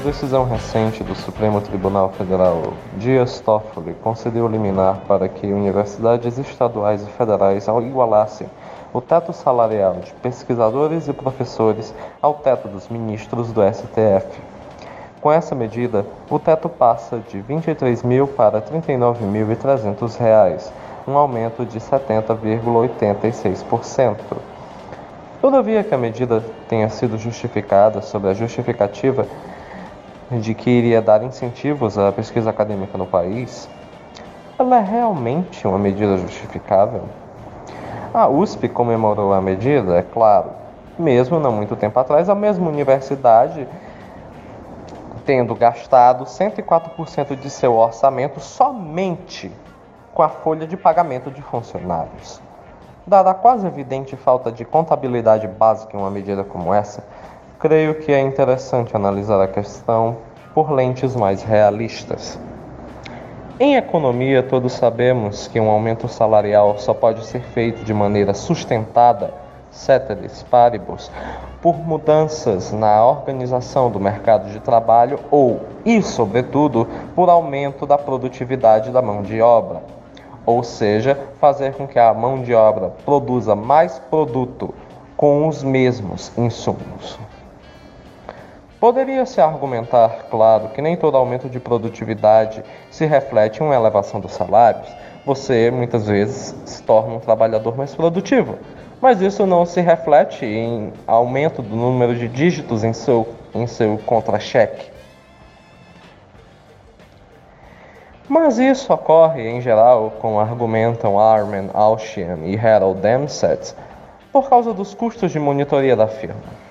Decisão 0.00 0.44
recente 0.44 1.02
do 1.04 1.14
Supremo 1.14 1.60
Tribunal 1.60 2.08
Federal, 2.10 2.72
Dias 2.96 3.38
Toffoli 3.40 3.94
concedeu 4.02 4.48
liminar 4.48 5.02
para 5.06 5.28
que 5.28 5.46
universidades 5.46 6.38
estaduais 6.38 7.02
e 7.02 7.06
federais 7.10 7.68
igualassem 7.68 8.48
o 8.94 9.02
teto 9.02 9.34
salarial 9.34 9.96
de 9.96 10.10
pesquisadores 10.14 11.06
e 11.06 11.12
professores 11.12 11.94
ao 12.22 12.32
teto 12.34 12.66
dos 12.66 12.88
ministros 12.88 13.52
do 13.52 13.60
STF. 13.62 14.40
Com 15.20 15.30
essa 15.30 15.54
medida, 15.54 16.06
o 16.30 16.38
teto 16.38 16.70
passa 16.70 17.18
de 17.18 17.36
R$ 17.36 17.56
23.000 17.56 18.26
para 18.28 18.58
R$ 18.58 18.64
39.300, 18.80 20.70
um 21.06 21.18
aumento 21.18 21.66
de 21.66 21.78
70,86%. 21.78 24.16
Todavia 25.42 25.84
que 25.84 25.94
a 25.94 25.98
medida 25.98 26.42
tenha 26.68 26.88
sido 26.88 27.18
justificada 27.18 28.00
sob 28.00 28.26
a 28.28 28.34
justificativa 28.34 29.26
de 30.30 30.54
que 30.54 30.70
iria 30.70 31.02
dar 31.02 31.22
incentivos 31.22 31.98
à 31.98 32.12
pesquisa 32.12 32.50
acadêmica 32.50 32.96
no 32.96 33.06
país, 33.06 33.68
ela 34.58 34.76
é 34.76 34.80
realmente 34.80 35.66
uma 35.66 35.78
medida 35.78 36.16
justificável? 36.18 37.02
A 38.14 38.28
USP 38.28 38.68
comemorou 38.68 39.32
a 39.32 39.40
medida, 39.40 39.96
é 39.96 40.02
claro, 40.02 40.50
mesmo 40.98 41.40
não 41.40 41.50
muito 41.50 41.74
tempo 41.74 41.98
atrás, 41.98 42.28
a 42.28 42.34
mesma 42.34 42.68
universidade 42.68 43.66
tendo 45.24 45.54
gastado 45.54 46.24
104% 46.24 47.36
de 47.36 47.50
seu 47.50 47.76
orçamento 47.76 48.40
somente 48.40 49.50
com 50.12 50.22
a 50.22 50.28
folha 50.28 50.66
de 50.66 50.76
pagamento 50.76 51.30
de 51.30 51.40
funcionários. 51.40 52.40
Dada 53.06 53.30
a 53.30 53.34
quase 53.34 53.66
evidente 53.66 54.16
falta 54.16 54.50
de 54.50 54.64
contabilidade 54.64 55.46
básica 55.46 55.96
em 55.96 56.00
uma 56.00 56.10
medida 56.10 56.44
como 56.44 56.74
essa, 56.74 57.04
creio 57.60 57.94
que 57.96 58.10
é 58.10 58.18
interessante 58.18 58.96
analisar 58.96 59.38
a 59.38 59.46
questão 59.46 60.16
por 60.54 60.72
lentes 60.72 61.14
mais 61.14 61.42
realistas. 61.42 62.40
Em 63.60 63.76
economia, 63.76 64.42
todos 64.42 64.72
sabemos 64.72 65.46
que 65.46 65.60
um 65.60 65.68
aumento 65.68 66.08
salarial 66.08 66.78
só 66.78 66.94
pode 66.94 67.26
ser 67.26 67.42
feito 67.42 67.84
de 67.84 67.92
maneira 67.92 68.32
sustentada, 68.32 69.34
ceteris 69.70 70.42
paribus, 70.44 71.12
por 71.60 71.76
mudanças 71.76 72.72
na 72.72 73.04
organização 73.04 73.90
do 73.90 74.00
mercado 74.00 74.50
de 74.50 74.58
trabalho 74.60 75.20
ou, 75.30 75.60
e 75.84 76.00
sobretudo, 76.00 76.88
por 77.14 77.28
aumento 77.28 77.84
da 77.84 77.98
produtividade 77.98 78.90
da 78.90 79.02
mão 79.02 79.20
de 79.20 79.42
obra. 79.42 79.82
Ou 80.46 80.62
seja, 80.62 81.18
fazer 81.38 81.74
com 81.74 81.86
que 81.86 81.98
a 81.98 82.14
mão 82.14 82.40
de 82.40 82.54
obra 82.54 82.94
produza 83.04 83.54
mais 83.54 83.98
produto 83.98 84.74
com 85.14 85.46
os 85.46 85.62
mesmos 85.62 86.32
insumos. 86.38 87.18
Poderia-se 88.80 89.38
argumentar, 89.42 90.28
claro, 90.30 90.70
que 90.70 90.80
nem 90.80 90.96
todo 90.96 91.14
aumento 91.14 91.50
de 91.50 91.60
produtividade 91.60 92.64
se 92.90 93.04
reflete 93.04 93.60
em 93.60 93.66
uma 93.66 93.74
elevação 93.74 94.18
dos 94.18 94.32
salários. 94.32 94.88
Você 95.26 95.70
muitas 95.70 96.06
vezes 96.06 96.56
se 96.64 96.82
torna 96.82 97.16
um 97.16 97.20
trabalhador 97.20 97.76
mais 97.76 97.94
produtivo, 97.94 98.56
mas 98.98 99.20
isso 99.20 99.44
não 99.44 99.66
se 99.66 99.82
reflete 99.82 100.46
em 100.46 100.94
aumento 101.06 101.60
do 101.60 101.76
número 101.76 102.16
de 102.16 102.26
dígitos 102.26 102.82
em 102.82 102.94
seu, 102.94 103.28
em 103.54 103.66
seu 103.66 103.98
contra-cheque. 104.06 104.90
Mas 108.26 108.58
isso 108.58 108.90
ocorre, 108.94 109.46
em 109.46 109.60
geral, 109.60 110.14
como 110.20 110.40
argumentam 110.40 111.20
Armin 111.20 111.68
Alshian 111.74 112.38
e 112.44 112.56
Harold 112.56 113.02
Demsetz, 113.02 113.76
por 114.32 114.48
causa 114.48 114.72
dos 114.72 114.94
custos 114.94 115.32
de 115.32 115.38
monitoria 115.38 115.94
da 115.94 116.06
firma. 116.08 116.69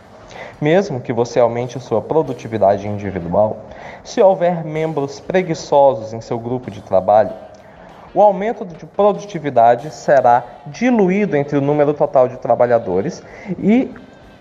Mesmo 0.61 0.99
que 0.99 1.13
você 1.13 1.39
aumente 1.39 1.79
sua 1.79 2.01
produtividade 2.01 2.87
individual, 2.87 3.57
se 4.03 4.21
houver 4.21 4.65
membros 4.65 5.19
preguiçosos 5.19 6.13
em 6.13 6.19
seu 6.19 6.37
grupo 6.37 6.69
de 6.69 6.81
trabalho, 6.81 7.31
o 8.13 8.21
aumento 8.21 8.65
de 8.65 8.85
produtividade 8.85 9.91
será 9.91 10.43
diluído 10.67 11.37
entre 11.37 11.57
o 11.57 11.61
número 11.61 11.93
total 11.93 12.27
de 12.27 12.37
trabalhadores 12.37 13.23
e 13.57 13.93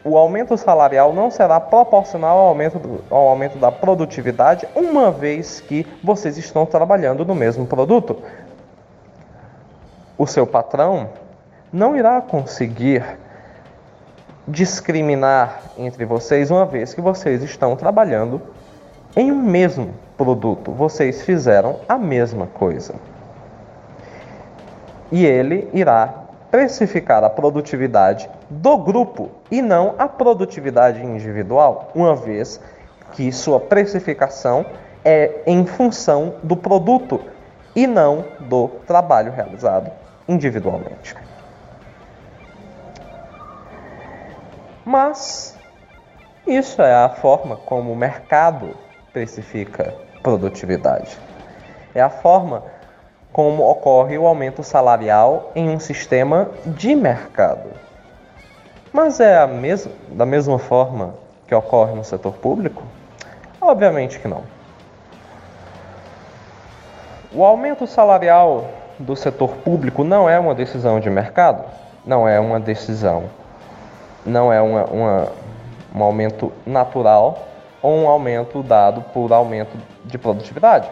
o 0.02 0.16
aumento 0.16 0.56
salarial 0.56 1.12
não 1.12 1.30
será 1.30 1.60
proporcional 1.60 2.38
ao 2.38 2.46
aumento, 2.46 2.78
do, 2.78 3.04
ao 3.10 3.28
aumento 3.28 3.58
da 3.58 3.70
produtividade, 3.70 4.66
uma 4.74 5.10
vez 5.10 5.60
que 5.60 5.86
vocês 6.02 6.38
estão 6.38 6.64
trabalhando 6.64 7.24
no 7.24 7.34
mesmo 7.34 7.66
produto. 7.66 8.16
O 10.16 10.26
seu 10.26 10.46
patrão 10.46 11.10
não 11.72 11.94
irá 11.94 12.20
conseguir 12.20 13.04
discriminar 14.48 15.60
entre 15.76 16.04
vocês, 16.04 16.50
uma 16.50 16.64
vez 16.64 16.94
que 16.94 17.00
vocês 17.00 17.42
estão 17.42 17.76
trabalhando 17.76 18.40
em 19.14 19.30
um 19.30 19.42
mesmo 19.42 19.94
produto. 20.16 20.72
Vocês 20.72 21.22
fizeram 21.22 21.80
a 21.88 21.98
mesma 21.98 22.46
coisa. 22.46 22.94
E 25.12 25.24
ele 25.24 25.68
irá 25.72 26.24
precificar 26.50 27.22
a 27.22 27.30
produtividade 27.30 28.28
do 28.48 28.78
grupo 28.78 29.30
e 29.50 29.60
não 29.60 29.94
a 29.98 30.08
produtividade 30.08 31.04
individual, 31.04 31.90
uma 31.94 32.14
vez 32.16 32.60
que 33.12 33.30
sua 33.30 33.60
precificação 33.60 34.64
é 35.04 35.42
em 35.46 35.64
função 35.66 36.34
do 36.42 36.56
produto 36.56 37.20
e 37.76 37.86
não 37.86 38.24
do 38.40 38.68
trabalho 38.86 39.32
realizado 39.32 39.90
individualmente. 40.26 41.14
Mas 44.90 45.54
isso 46.46 46.80
é 46.80 46.94
a 46.94 47.10
forma 47.10 47.56
como 47.56 47.92
o 47.92 47.94
mercado 47.94 48.74
precifica 49.12 49.94
produtividade. 50.22 51.18
É 51.94 52.00
a 52.00 52.08
forma 52.08 52.62
como 53.30 53.68
ocorre 53.68 54.16
o 54.16 54.26
aumento 54.26 54.62
salarial 54.62 55.52
em 55.54 55.68
um 55.68 55.78
sistema 55.78 56.48
de 56.64 56.96
mercado. 56.96 57.68
Mas 58.90 59.20
é 59.20 59.46
mes 59.46 59.86
da 60.08 60.24
mesma 60.24 60.58
forma 60.58 61.12
que 61.46 61.54
ocorre 61.54 61.94
no 61.94 62.02
setor 62.02 62.32
público? 62.36 62.82
Obviamente 63.60 64.18
que 64.18 64.26
não. 64.26 64.42
O 67.30 67.44
aumento 67.44 67.86
salarial 67.86 68.64
do 68.98 69.14
setor 69.14 69.50
público 69.56 70.02
não 70.02 70.30
é 70.30 70.38
uma 70.38 70.54
decisão 70.54 70.98
de 70.98 71.10
mercado, 71.10 71.62
não 72.06 72.26
é 72.26 72.40
uma 72.40 72.58
decisão 72.58 73.24
não 74.24 74.52
é 74.52 74.60
uma, 74.60 74.84
uma, 74.84 75.32
um 75.94 76.02
aumento 76.02 76.52
natural 76.66 77.48
ou 77.82 77.96
um 77.96 78.08
aumento 78.08 78.62
dado 78.62 79.02
por 79.12 79.32
aumento 79.32 79.76
de 80.04 80.18
produtividade. 80.18 80.88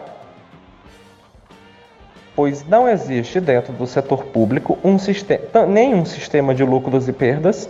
Pois 2.35 2.65
não 2.67 2.87
existe 2.87 3.39
dentro 3.39 3.73
do 3.73 3.87
setor 3.87 4.25
público 4.25 4.77
um 4.83 4.99
sistema, 4.99 5.65
nem 5.65 5.95
um 5.95 6.05
sistema 6.05 6.53
de 6.53 6.63
lucros 6.63 7.07
e 7.07 7.13
perdas 7.13 7.69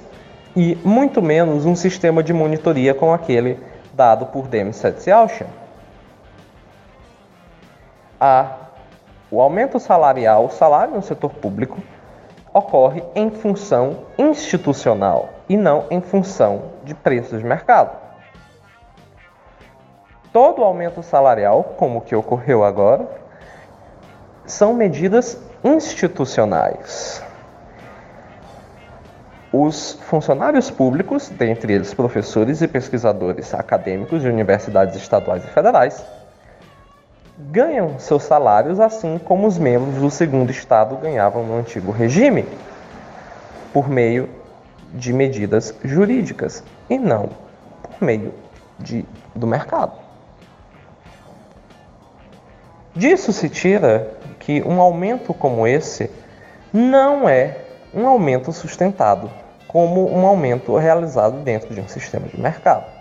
e 0.56 0.78
muito 0.84 1.22
menos 1.22 1.66
um 1.66 1.76
sistema 1.76 2.22
de 2.22 2.34
monitoria 2.34 2.94
como 2.94 3.14
aquele 3.14 3.60
dado 3.94 4.26
por 4.28 4.48
e 5.06 5.12
Alshan. 5.12 5.48
A, 8.20 8.56
o 9.32 9.40
aumento 9.40 9.80
salarial, 9.80 10.46
o 10.46 10.50
salário 10.50 10.96
no 10.96 11.02
setor 11.02 11.32
público, 11.32 11.78
ocorre 12.58 13.04
em 13.16 13.30
função 13.30 14.06
institucional 14.18 15.30
e 15.48 15.56
não 15.56 15.86
em 15.90 16.02
função 16.02 16.64
de 16.84 16.94
preços 16.94 17.40
de 17.40 17.46
mercado. 17.46 17.96
Todo 20.34 20.64
aumento 20.64 21.02
salarial, 21.02 21.64
como 21.78 22.00
o 22.00 22.02
que 22.02 22.16
ocorreu 22.16 22.64
agora, 22.64 23.08
são 24.46 24.74
medidas 24.74 25.42
institucionais. 25.64 27.24
Os 29.52 29.94
funcionários 30.04 30.70
públicos, 30.70 31.30
dentre 31.30 31.74
eles 31.74 31.94
professores 31.94 32.62
e 32.62 32.68
pesquisadores 32.68 33.54
acadêmicos 33.54 34.22
de 34.22 34.28
universidades 34.28 34.96
estaduais 34.96 35.44
e 35.46 35.48
federais, 35.48 36.06
ganham 37.38 38.00
seus 38.00 38.24
salários 38.24 38.80
assim 38.80 39.20
como 39.20 39.48
os 39.48 39.58
membros 39.58 39.96
do 39.96 40.10
segundo 40.10 40.50
estado 40.50 40.98
ganhavam 40.98 41.44
no 41.44 41.58
antigo 41.58 41.92
regime, 41.92 42.46
por 43.72 43.88
meio 43.88 44.30
de 44.94 45.14
medidas 45.14 45.76
jurídicas 45.84 46.64
e 46.90 46.98
não 46.98 47.30
por 47.84 48.04
meio 48.04 48.34
de, 48.80 49.06
do 49.36 49.46
mercado. 49.46 49.94
Disso 52.96 53.32
se 53.32 53.48
tira 53.50 54.12
que 54.40 54.64
um 54.64 54.82
aumento 54.82 55.34
como 55.34 55.68
esse 55.68 56.10
não 56.74 57.30
é 57.30 57.58
um 57.94 58.08
aumento 58.08 58.52
sustentado 58.52 59.30
como 59.68 60.12
um 60.12 60.26
aumento 60.26 60.76
realizado 60.78 61.44
dentro 61.44 61.74
de 61.74 61.82
um 61.82 61.88
sistema 61.88 62.28
de 62.28 62.40
mercado. 62.40 62.97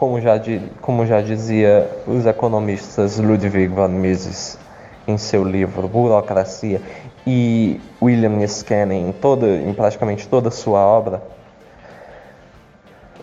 Como 0.00 0.18
já, 0.18 0.40
como 0.80 1.04
já 1.04 1.20
dizia 1.20 1.86
os 2.06 2.24
economistas 2.24 3.18
Ludwig 3.18 3.66
von 3.66 3.88
Mises 3.88 4.58
em 5.06 5.18
seu 5.18 5.44
livro 5.44 5.86
Burocracia 5.86 6.80
e 7.26 7.78
William 8.00 8.30
Niskanen 8.30 9.10
em, 9.10 9.12
toda, 9.12 9.46
em 9.46 9.74
praticamente 9.74 10.26
toda 10.26 10.50
sua 10.50 10.80
obra, 10.80 11.22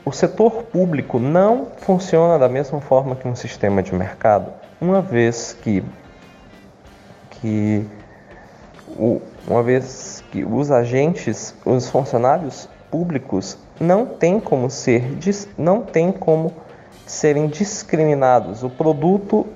o 0.06 0.12
setor 0.12 0.66
público 0.66 1.18
não 1.18 1.66
funciona 1.78 2.38
da 2.38 2.48
mesma 2.48 2.80
forma 2.80 3.16
que 3.16 3.28
um 3.28 3.36
sistema 3.36 3.82
de 3.82 3.96
mercado, 3.96 4.54
uma 4.80 5.02
vez 5.02 5.54
que, 5.54 5.84
que 7.32 7.88
uma 9.48 9.64
vez 9.64 10.24
que 10.32 10.46
os 10.46 10.70
agentes, 10.70 11.56
os 11.66 11.90
funcionários 11.90 12.70
públicos 12.92 13.58
não 13.80 14.06
têm 14.06 14.40
como 14.40 14.70
ser 14.70 15.18
não 15.58 15.82
tem 15.82 16.12
como 16.12 16.67
serem 17.08 17.48
discriminados. 17.48 18.64
O 18.64 18.70
produto 18.70 19.48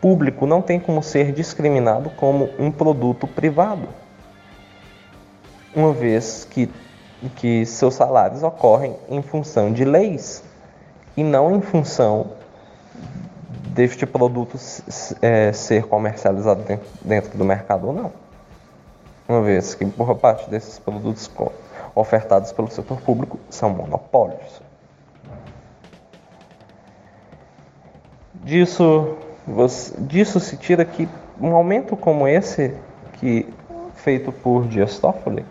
público 0.00 0.46
não 0.46 0.62
tem 0.62 0.78
como 0.78 1.02
ser 1.02 1.32
discriminado 1.32 2.08
como 2.10 2.48
um 2.58 2.70
produto 2.70 3.26
privado, 3.26 3.88
uma 5.74 5.92
vez 5.92 6.46
que, 6.48 6.70
que 7.36 7.66
seus 7.66 7.94
salários 7.94 8.42
ocorrem 8.42 8.96
em 9.08 9.20
função 9.20 9.72
de 9.72 9.84
leis 9.84 10.42
e 11.16 11.24
não 11.24 11.56
em 11.56 11.60
função 11.60 12.30
deste 13.70 14.06
produto 14.06 14.56
é, 15.20 15.52
ser 15.52 15.84
comercializado 15.84 16.62
dentro, 16.62 16.88
dentro 17.02 17.38
do 17.38 17.44
mercado 17.44 17.88
ou 17.88 17.92
não. 17.92 18.12
Uma 19.28 19.42
vez 19.42 19.74
que 19.74 19.84
boa 19.84 20.14
parte 20.14 20.48
desses 20.48 20.78
produtos 20.78 21.30
ofertados 21.94 22.50
pelo 22.52 22.70
setor 22.70 23.00
público 23.00 23.38
são 23.50 23.70
monopólios. 23.70 24.67
Disso 28.48 29.18
você, 29.46 29.94
disso 30.00 30.40
se 30.40 30.56
tira 30.56 30.82
que 30.82 31.06
um 31.38 31.54
aumento 31.54 31.94
como 31.94 32.26
esse, 32.26 32.74
que 33.20 33.46
feito 33.96 34.32
por 34.32 34.66
Dias 34.66 34.98
Toffoli, 34.98 35.44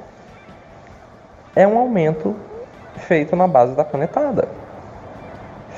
é 1.56 1.68
um 1.68 1.78
aumento 1.78 2.36
feito 2.96 3.36
na 3.36 3.48
base 3.48 3.76
da 3.76 3.84
canetada, 3.84 4.48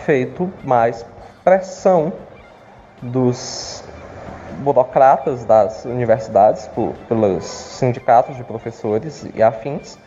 feito 0.06 0.50
mais 0.64 1.06
pressão 1.44 2.14
dos 3.02 3.84
burocratas 4.60 5.44
das 5.44 5.84
universidades, 5.84 6.70
por, 6.70 6.94
pelos 7.10 7.44
sindicatos 7.44 8.38
de 8.38 8.46
professores 8.46 9.28
e 9.36 9.44
afins, 9.44 10.00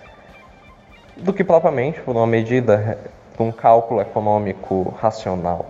do 1.19 1.31
que 1.31 1.45
propriamente 1.45 2.01
por 2.01 2.17
uma 2.17 2.27
medida, 2.27 2.97
por 3.37 3.45
um 3.45 3.53
cálculo 3.53 4.01
econômico 4.01 4.95
racional. 4.99 5.67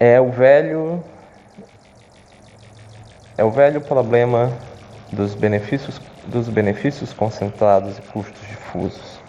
É 0.00 0.18
o 0.18 0.30
velho 0.30 1.04
é 3.36 3.44
o 3.44 3.50
velho 3.50 3.82
problema 3.82 4.50
dos 5.12 5.34
benefícios 5.34 6.00
dos 6.24 6.48
benefícios 6.48 7.12
concentrados 7.12 7.98
e 7.98 8.02
custos 8.02 8.40
difusos. 8.48 9.20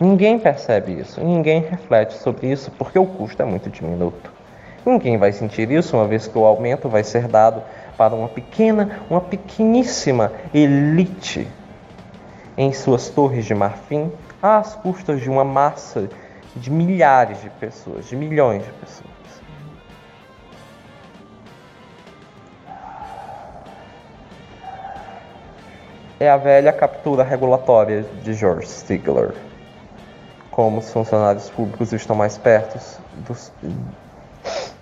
Ninguém 0.00 0.38
percebe 0.38 0.98
isso, 0.98 1.20
ninguém 1.22 1.60
reflete 1.60 2.14
sobre 2.14 2.50
isso 2.50 2.70
porque 2.72 2.98
o 2.98 3.06
custo 3.06 3.42
é 3.42 3.44
muito 3.44 3.70
diminuto. 3.70 4.32
Ninguém 4.84 5.18
vai 5.18 5.30
sentir 5.30 5.70
isso 5.70 5.96
uma 5.96 6.08
vez 6.08 6.26
que 6.26 6.36
o 6.36 6.44
aumento 6.44 6.88
vai 6.88 7.04
ser 7.04 7.28
dado 7.28 7.62
para 7.96 8.14
uma 8.14 8.28
pequena, 8.28 9.00
uma 9.08 9.20
pequeníssima 9.20 10.32
elite 10.54 11.46
em 12.56 12.72
suas 12.72 13.08
torres 13.08 13.44
de 13.44 13.54
marfim 13.54 14.10
às 14.42 14.74
custas 14.74 15.20
de 15.20 15.28
uma 15.28 15.44
massa 15.44 16.08
de 16.56 16.70
milhares 16.70 17.40
de 17.42 17.50
pessoas, 17.50 18.08
de 18.08 18.16
milhões 18.16 18.64
de 18.64 18.72
pessoas. 18.72 19.09
É 26.20 26.28
a 26.28 26.36
velha 26.36 26.70
captura 26.70 27.24
regulatória 27.24 28.04
de 28.22 28.34
George 28.34 28.68
Stigler. 28.68 29.32
Como 30.50 30.78
os 30.78 30.92
funcionários 30.92 31.48
públicos 31.48 31.94
estão 31.94 32.14
mais 32.14 32.36
perto 32.36 32.78
dos, 33.26 33.50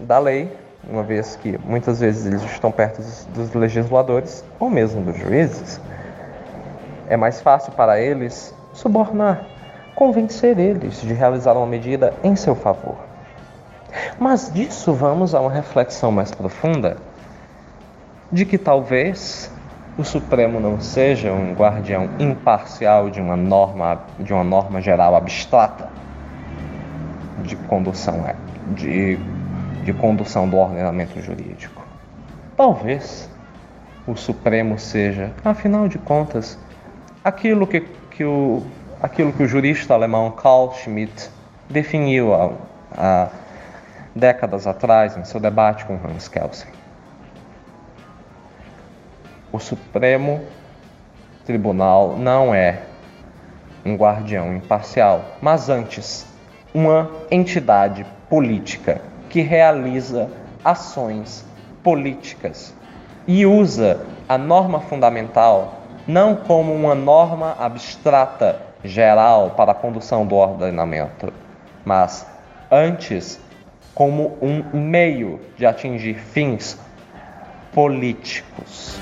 da 0.00 0.18
lei, 0.18 0.52
uma 0.90 1.04
vez 1.04 1.36
que 1.36 1.56
muitas 1.58 2.00
vezes 2.00 2.26
eles 2.26 2.42
estão 2.42 2.72
perto 2.72 3.00
dos, 3.00 3.24
dos 3.26 3.54
legisladores 3.54 4.44
ou 4.58 4.68
mesmo 4.68 5.00
dos 5.00 5.16
juízes, 5.16 5.80
é 7.08 7.16
mais 7.16 7.40
fácil 7.40 7.72
para 7.72 8.00
eles 8.00 8.52
subornar, 8.72 9.46
convencer 9.94 10.58
eles 10.58 11.00
de 11.00 11.14
realizar 11.14 11.52
uma 11.52 11.66
medida 11.66 12.12
em 12.24 12.34
seu 12.34 12.56
favor. 12.56 12.96
Mas 14.18 14.52
disso 14.52 14.92
vamos 14.92 15.36
a 15.36 15.40
uma 15.40 15.52
reflexão 15.52 16.10
mais 16.10 16.32
profunda 16.32 16.96
de 18.32 18.44
que 18.44 18.58
talvez 18.58 19.50
o 19.98 20.04
Supremo 20.04 20.60
não 20.60 20.80
seja 20.80 21.32
um 21.32 21.52
guardião 21.54 22.08
imparcial 22.20 23.10
de 23.10 23.20
uma 23.20 23.36
norma, 23.36 24.00
de 24.20 24.32
uma 24.32 24.44
norma 24.44 24.80
geral 24.80 25.16
abstrata 25.16 25.88
de 27.42 27.56
condução, 27.56 28.24
de, 28.76 29.18
de 29.82 29.92
condução 29.92 30.48
do 30.48 30.56
ordenamento 30.56 31.20
jurídico. 31.20 31.84
Talvez 32.56 33.28
o 34.06 34.14
Supremo 34.14 34.78
seja, 34.78 35.32
afinal 35.44 35.88
de 35.88 35.98
contas, 35.98 36.56
aquilo 37.24 37.66
que, 37.66 37.80
que, 37.80 38.24
o, 38.24 38.62
aquilo 39.02 39.32
que 39.32 39.42
o 39.42 39.48
jurista 39.48 39.94
alemão 39.94 40.30
Carl 40.30 40.72
Schmitt 40.74 41.28
definiu 41.68 42.34
há, 42.34 42.52
há 42.96 43.28
décadas 44.14 44.64
atrás 44.64 45.16
em 45.16 45.24
seu 45.24 45.40
debate 45.40 45.84
com 45.84 45.94
Hans 45.94 46.28
Kelsen 46.28 46.78
o 49.52 49.58
Supremo 49.58 50.42
Tribunal 51.44 52.16
não 52.18 52.54
é 52.54 52.82
um 53.84 53.96
guardião 53.96 54.54
imparcial, 54.54 55.24
mas 55.40 55.68
antes 55.68 56.26
uma 56.74 57.10
entidade 57.30 58.04
política 58.28 59.00
que 59.30 59.40
realiza 59.40 60.30
ações 60.64 61.46
políticas 61.82 62.74
e 63.26 63.46
usa 63.46 64.04
a 64.28 64.36
norma 64.36 64.80
fundamental 64.80 65.74
não 66.06 66.34
como 66.34 66.74
uma 66.74 66.94
norma 66.94 67.54
abstrata 67.58 68.60
geral 68.82 69.50
para 69.50 69.72
a 69.72 69.74
condução 69.74 70.26
do 70.26 70.34
ordenamento, 70.34 71.32
mas 71.84 72.26
antes 72.70 73.40
como 73.94 74.38
um 74.40 74.62
meio 74.72 75.40
de 75.56 75.66
atingir 75.66 76.14
fins 76.14 76.78
políticos. 77.78 78.98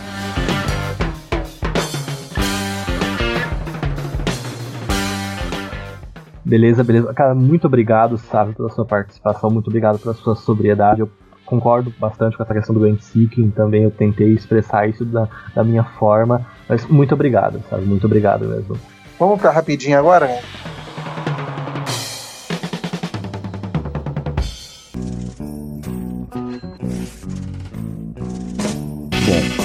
Beleza, 6.45 6.85
beleza. 6.85 7.15
Cara, 7.15 7.35
muito 7.35 7.67
obrigado, 7.67 8.19
sabe, 8.19 8.53
pela 8.53 8.69
sua 8.69 8.85
participação, 8.85 9.49
muito 9.49 9.69
obrigado 9.69 9.99
pela 9.99 10.13
sua 10.13 10.37
sobriedade. 10.37 11.01
Eu 11.01 11.09
concordo 11.47 11.91
bastante 11.99 12.37
com 12.37 12.43
essa 12.43 12.53
questão 12.53 12.75
do 12.75 12.85
rent 12.85 13.01
seeking, 13.01 13.49
também 13.49 13.85
eu 13.85 13.91
tentei 13.91 14.35
expressar 14.35 14.87
isso 14.87 15.07
da, 15.07 15.27
da 15.55 15.65
minha 15.65 15.83
forma, 15.83 16.47
mas 16.69 16.85
muito 16.85 17.15
obrigado, 17.15 17.63
sabe, 17.71 17.87
muito 17.87 18.05
obrigado 18.05 18.47
mesmo. 18.47 18.77
Vamos 19.19 19.41
para 19.41 19.53
rapidinho 19.53 19.99
agora? 19.99 20.29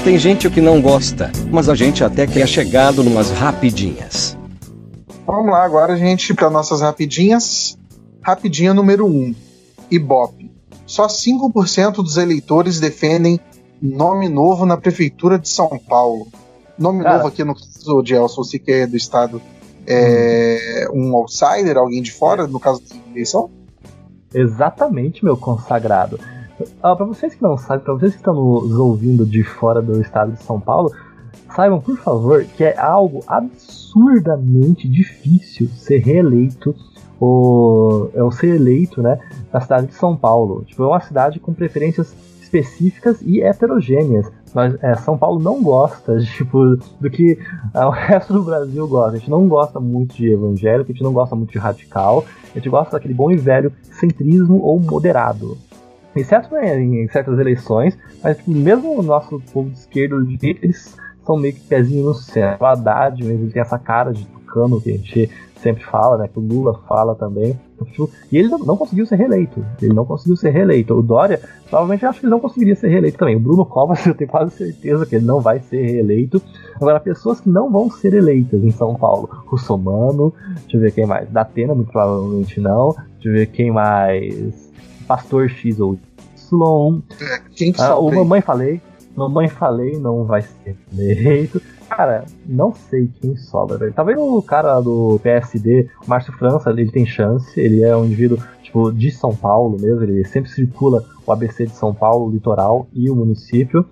Tem 0.03 0.17
gente 0.17 0.49
que 0.49 0.59
não 0.59 0.81
gosta, 0.81 1.31
mas 1.51 1.69
a 1.69 1.75
gente 1.75 2.03
até 2.03 2.25
que 2.25 2.41
é 2.41 2.47
chegado 2.47 3.03
numas 3.03 3.29
rapidinhas. 3.29 4.35
Vamos 5.27 5.51
lá 5.51 5.63
agora, 5.63 5.95
gente, 5.95 6.33
para 6.33 6.49
nossas 6.49 6.81
rapidinhas. 6.81 7.77
Rapidinha 8.19 8.73
número 8.73 9.05
1. 9.05 9.35
Ibope. 9.91 10.51
Só 10.87 11.05
5% 11.05 11.97
dos 11.97 12.17
eleitores 12.17 12.79
defendem 12.79 13.39
nome 13.79 14.27
novo 14.27 14.65
na 14.65 14.75
prefeitura 14.75 15.37
de 15.37 15.47
São 15.47 15.79
Paulo. 15.87 16.27
Nome 16.79 17.03
Cara. 17.03 17.17
novo 17.17 17.27
aqui 17.27 17.43
no 17.43 17.53
caso 17.53 18.01
de 18.01 18.15
Elson, 18.15 18.43
você 18.43 18.57
que 18.57 18.71
é 18.71 18.87
do 18.87 18.97
estado, 18.97 19.39
é 19.85 20.87
um 20.91 21.15
outsider, 21.15 21.77
alguém 21.77 22.01
de 22.01 22.11
fora, 22.11 22.47
no 22.47 22.59
caso 22.59 22.81
da 22.81 22.95
eleição? 23.11 23.51
Exatamente, 24.33 25.23
meu 25.23 25.37
consagrado. 25.37 26.19
Ah, 26.81 26.95
para 26.95 27.05
vocês 27.05 27.35
que 27.35 27.41
não 27.41 27.57
sabem, 27.57 27.83
para 27.83 27.93
vocês 27.93 28.13
que 28.13 28.19
estão 28.19 28.33
nos 28.33 28.77
ouvindo 28.77 29.25
de 29.25 29.43
fora 29.43 29.81
do 29.81 29.99
estado 30.01 30.33
de 30.33 30.43
São 30.43 30.59
Paulo, 30.59 30.91
saibam, 31.55 31.79
por 31.79 31.97
favor, 31.97 32.43
que 32.43 32.63
é 32.63 32.77
algo 32.79 33.23
absurdamente 33.27 34.87
difícil 34.87 35.67
ser 35.69 35.99
reeleito 35.99 36.75
ou 37.19 38.09
é 38.15 38.23
o 38.23 38.31
ser 38.31 38.55
eleito, 38.55 39.01
né, 39.01 39.19
na 39.53 39.61
cidade 39.61 39.87
de 39.87 39.93
São 39.93 40.17
Paulo. 40.17 40.63
Tipo, 40.65 40.83
é 40.83 40.87
uma 40.87 41.01
cidade 41.01 41.39
com 41.39 41.53
preferências 41.53 42.15
específicas 42.41 43.21
e 43.21 43.41
heterogêneas. 43.41 44.29
Mas 44.53 44.75
é, 44.83 44.95
São 44.95 45.17
Paulo 45.17 45.39
não 45.39 45.63
gosta 45.63 46.19
tipo, 46.35 46.75
do 46.99 47.09
que 47.09 47.37
o 47.73 47.89
resto 47.89 48.33
do 48.33 48.43
Brasil 48.43 48.87
gosta. 48.87 49.15
A 49.15 49.19
gente 49.19 49.29
não 49.29 49.47
gosta 49.47 49.79
muito 49.79 50.15
de 50.15 50.31
evangélico, 50.31 50.91
a 50.91 50.93
gente 50.93 51.03
não 51.03 51.13
gosta 51.13 51.35
muito 51.35 51.51
de 51.51 51.59
radical, 51.59 52.25
a 52.51 52.57
gente 52.57 52.69
gosta 52.69 52.93
daquele 52.93 53.13
bom 53.13 53.31
e 53.31 53.37
velho 53.37 53.71
centrismo 53.99 54.59
ou 54.61 54.79
moderado. 54.79 55.57
Exceto 56.15 56.53
né, 56.53 56.79
em 56.79 57.07
certas 57.07 57.39
eleições, 57.39 57.97
mas 58.23 58.45
mesmo 58.45 58.99
o 58.99 59.01
nosso 59.01 59.41
povo 59.53 59.69
de 59.69 59.77
esquerda 59.77 60.15
eles 60.41 60.97
são 61.25 61.37
meio 61.37 61.53
que 61.53 61.61
pezinho 61.61 62.05
no 62.05 62.13
céu. 62.13 62.57
O 62.59 62.65
Haddad 62.65 63.23
mesmo 63.23 63.45
ele 63.45 63.53
tem 63.53 63.61
essa 63.61 63.79
cara 63.79 64.11
de 64.11 64.25
tucano 64.25 64.81
que 64.81 64.89
a 64.89 64.93
gente 64.93 65.29
sempre 65.61 65.83
fala, 65.83 66.17
né? 66.17 66.27
Que 66.27 66.39
o 66.39 66.41
Lula 66.41 66.79
fala 66.87 67.15
também. 67.15 67.57
Tipo, 67.85 68.09
e 68.31 68.37
ele 68.37 68.47
não, 68.49 68.77
conseguiu 68.77 69.05
ser 69.05 69.15
reeleito. 69.15 69.63
Ele 69.81 69.93
não 69.93 70.05
conseguiu 70.05 70.35
ser 70.35 70.49
reeleito. 70.49 70.93
O 70.93 71.01
Dória, 71.01 71.39
provavelmente 71.69 72.05
acho 72.05 72.19
que 72.19 72.25
ele 72.25 72.31
não 72.31 72.39
conseguiria 72.39 72.75
ser 72.75 72.89
reeleito 72.89 73.17
também. 73.17 73.35
O 73.35 73.39
Bruno 73.39 73.65
Covas, 73.65 74.05
eu 74.05 74.13
tenho 74.13 74.29
quase 74.29 74.51
certeza 74.55 75.05
que 75.05 75.15
ele 75.15 75.25
não 75.25 75.39
vai 75.39 75.59
ser 75.59 75.81
reeleito. 75.83 76.41
Agora, 76.75 76.99
pessoas 76.99 77.39
que 77.39 77.49
não 77.49 77.71
vão 77.71 77.89
ser 77.89 78.13
eleitas 78.13 78.63
em 78.63 78.71
São 78.71 78.95
Paulo. 78.95 79.29
Russomano, 79.45 80.33
deixa 80.61 80.77
eu 80.77 80.81
ver 80.81 80.91
quem 80.91 81.05
mais. 81.05 81.29
Datena, 81.29 81.73
muito 81.73 81.91
provavelmente 81.91 82.59
não. 82.59 82.95
Deixa 83.13 83.29
eu 83.29 83.33
ver 83.33 83.45
quem 83.47 83.71
mais. 83.71 84.70
Pastor 85.11 85.49
X 85.49 85.77
ou 85.81 85.99
Y. 86.53 87.01
Quem 87.53 87.73
que 87.73 87.81
Ah, 87.81 87.97
o? 87.97 88.09
Mamãe 88.09 88.39
Falei. 88.39 88.81
Mamãe 89.13 89.49
Falei 89.49 89.97
não 89.99 90.23
vai 90.23 90.41
ser 90.41 90.77
eleito. 90.97 91.61
Cara, 91.89 92.23
não 92.45 92.73
sei 92.73 93.09
quem 93.19 93.35
sobra, 93.35 93.77
velho. 93.77 93.91
Talvez 93.93 94.17
o 94.17 94.41
cara 94.41 94.79
do 94.79 95.19
PSD, 95.21 95.89
Márcio 96.07 96.31
França, 96.31 96.69
ele 96.69 96.89
tem 96.89 97.05
chance. 97.05 97.59
Ele 97.59 97.83
é 97.83 97.93
um 97.93 98.05
indivíduo, 98.05 98.37
tipo, 98.63 98.89
de 98.93 99.11
São 99.11 99.35
Paulo 99.35 99.77
mesmo. 99.77 100.03
Ele 100.03 100.23
sempre 100.23 100.49
circula 100.49 101.03
o 101.27 101.31
ABC 101.33 101.65
de 101.65 101.75
São 101.75 101.93
Paulo, 101.93 102.27
o 102.27 102.31
litoral 102.31 102.87
e 102.93 103.09
o 103.09 103.15
município. 103.17 103.85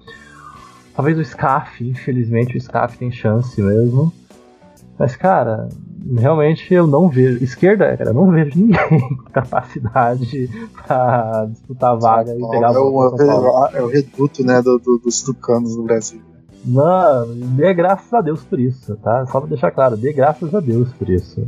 Talvez 0.96 1.18
o 1.20 1.26
SCAF, 1.26 1.86
infelizmente 1.86 2.56
o 2.56 2.62
SCAF 2.62 2.98
tem 2.98 3.12
chance 3.12 3.62
mesmo. 3.62 4.14
Mas, 5.00 5.16
cara, 5.16 5.70
realmente 6.18 6.74
eu 6.74 6.86
não 6.86 7.08
vejo. 7.08 7.42
Esquerda, 7.42 7.96
cara, 7.96 8.10
eu 8.10 8.14
não 8.14 8.30
vejo 8.30 8.60
ninguém 8.60 9.00
com 9.18 9.24
capacidade 9.32 10.50
pra 10.86 11.48
disputar 11.50 11.98
vaga 11.98 12.36
e 12.36 12.50
pegar 12.50 12.72
a 12.72 12.74
é, 12.74 12.78
o, 12.78 12.92
Paulo. 12.92 13.68
é 13.74 13.82
o 13.82 13.88
reduto 13.88 14.44
né, 14.46 14.62
do- 14.62 14.78
do- 14.78 14.98
dos 15.00 15.22
tucanos 15.22 15.78
no 15.78 15.84
Brasil. 15.84 16.22
Mano, 16.66 17.34
dê 17.34 17.74
graças 17.74 18.14
a 18.14 18.20
Deus 18.20 18.44
por 18.44 18.60
isso, 18.60 18.98
tá? 18.98 19.26
Só 19.28 19.40
pra 19.40 19.48
deixar 19.50 19.72
claro, 19.72 19.96
dê 19.96 20.12
graças 20.12 20.54
a 20.54 20.60
Deus 20.60 20.92
por 20.92 21.10
isso. 21.10 21.48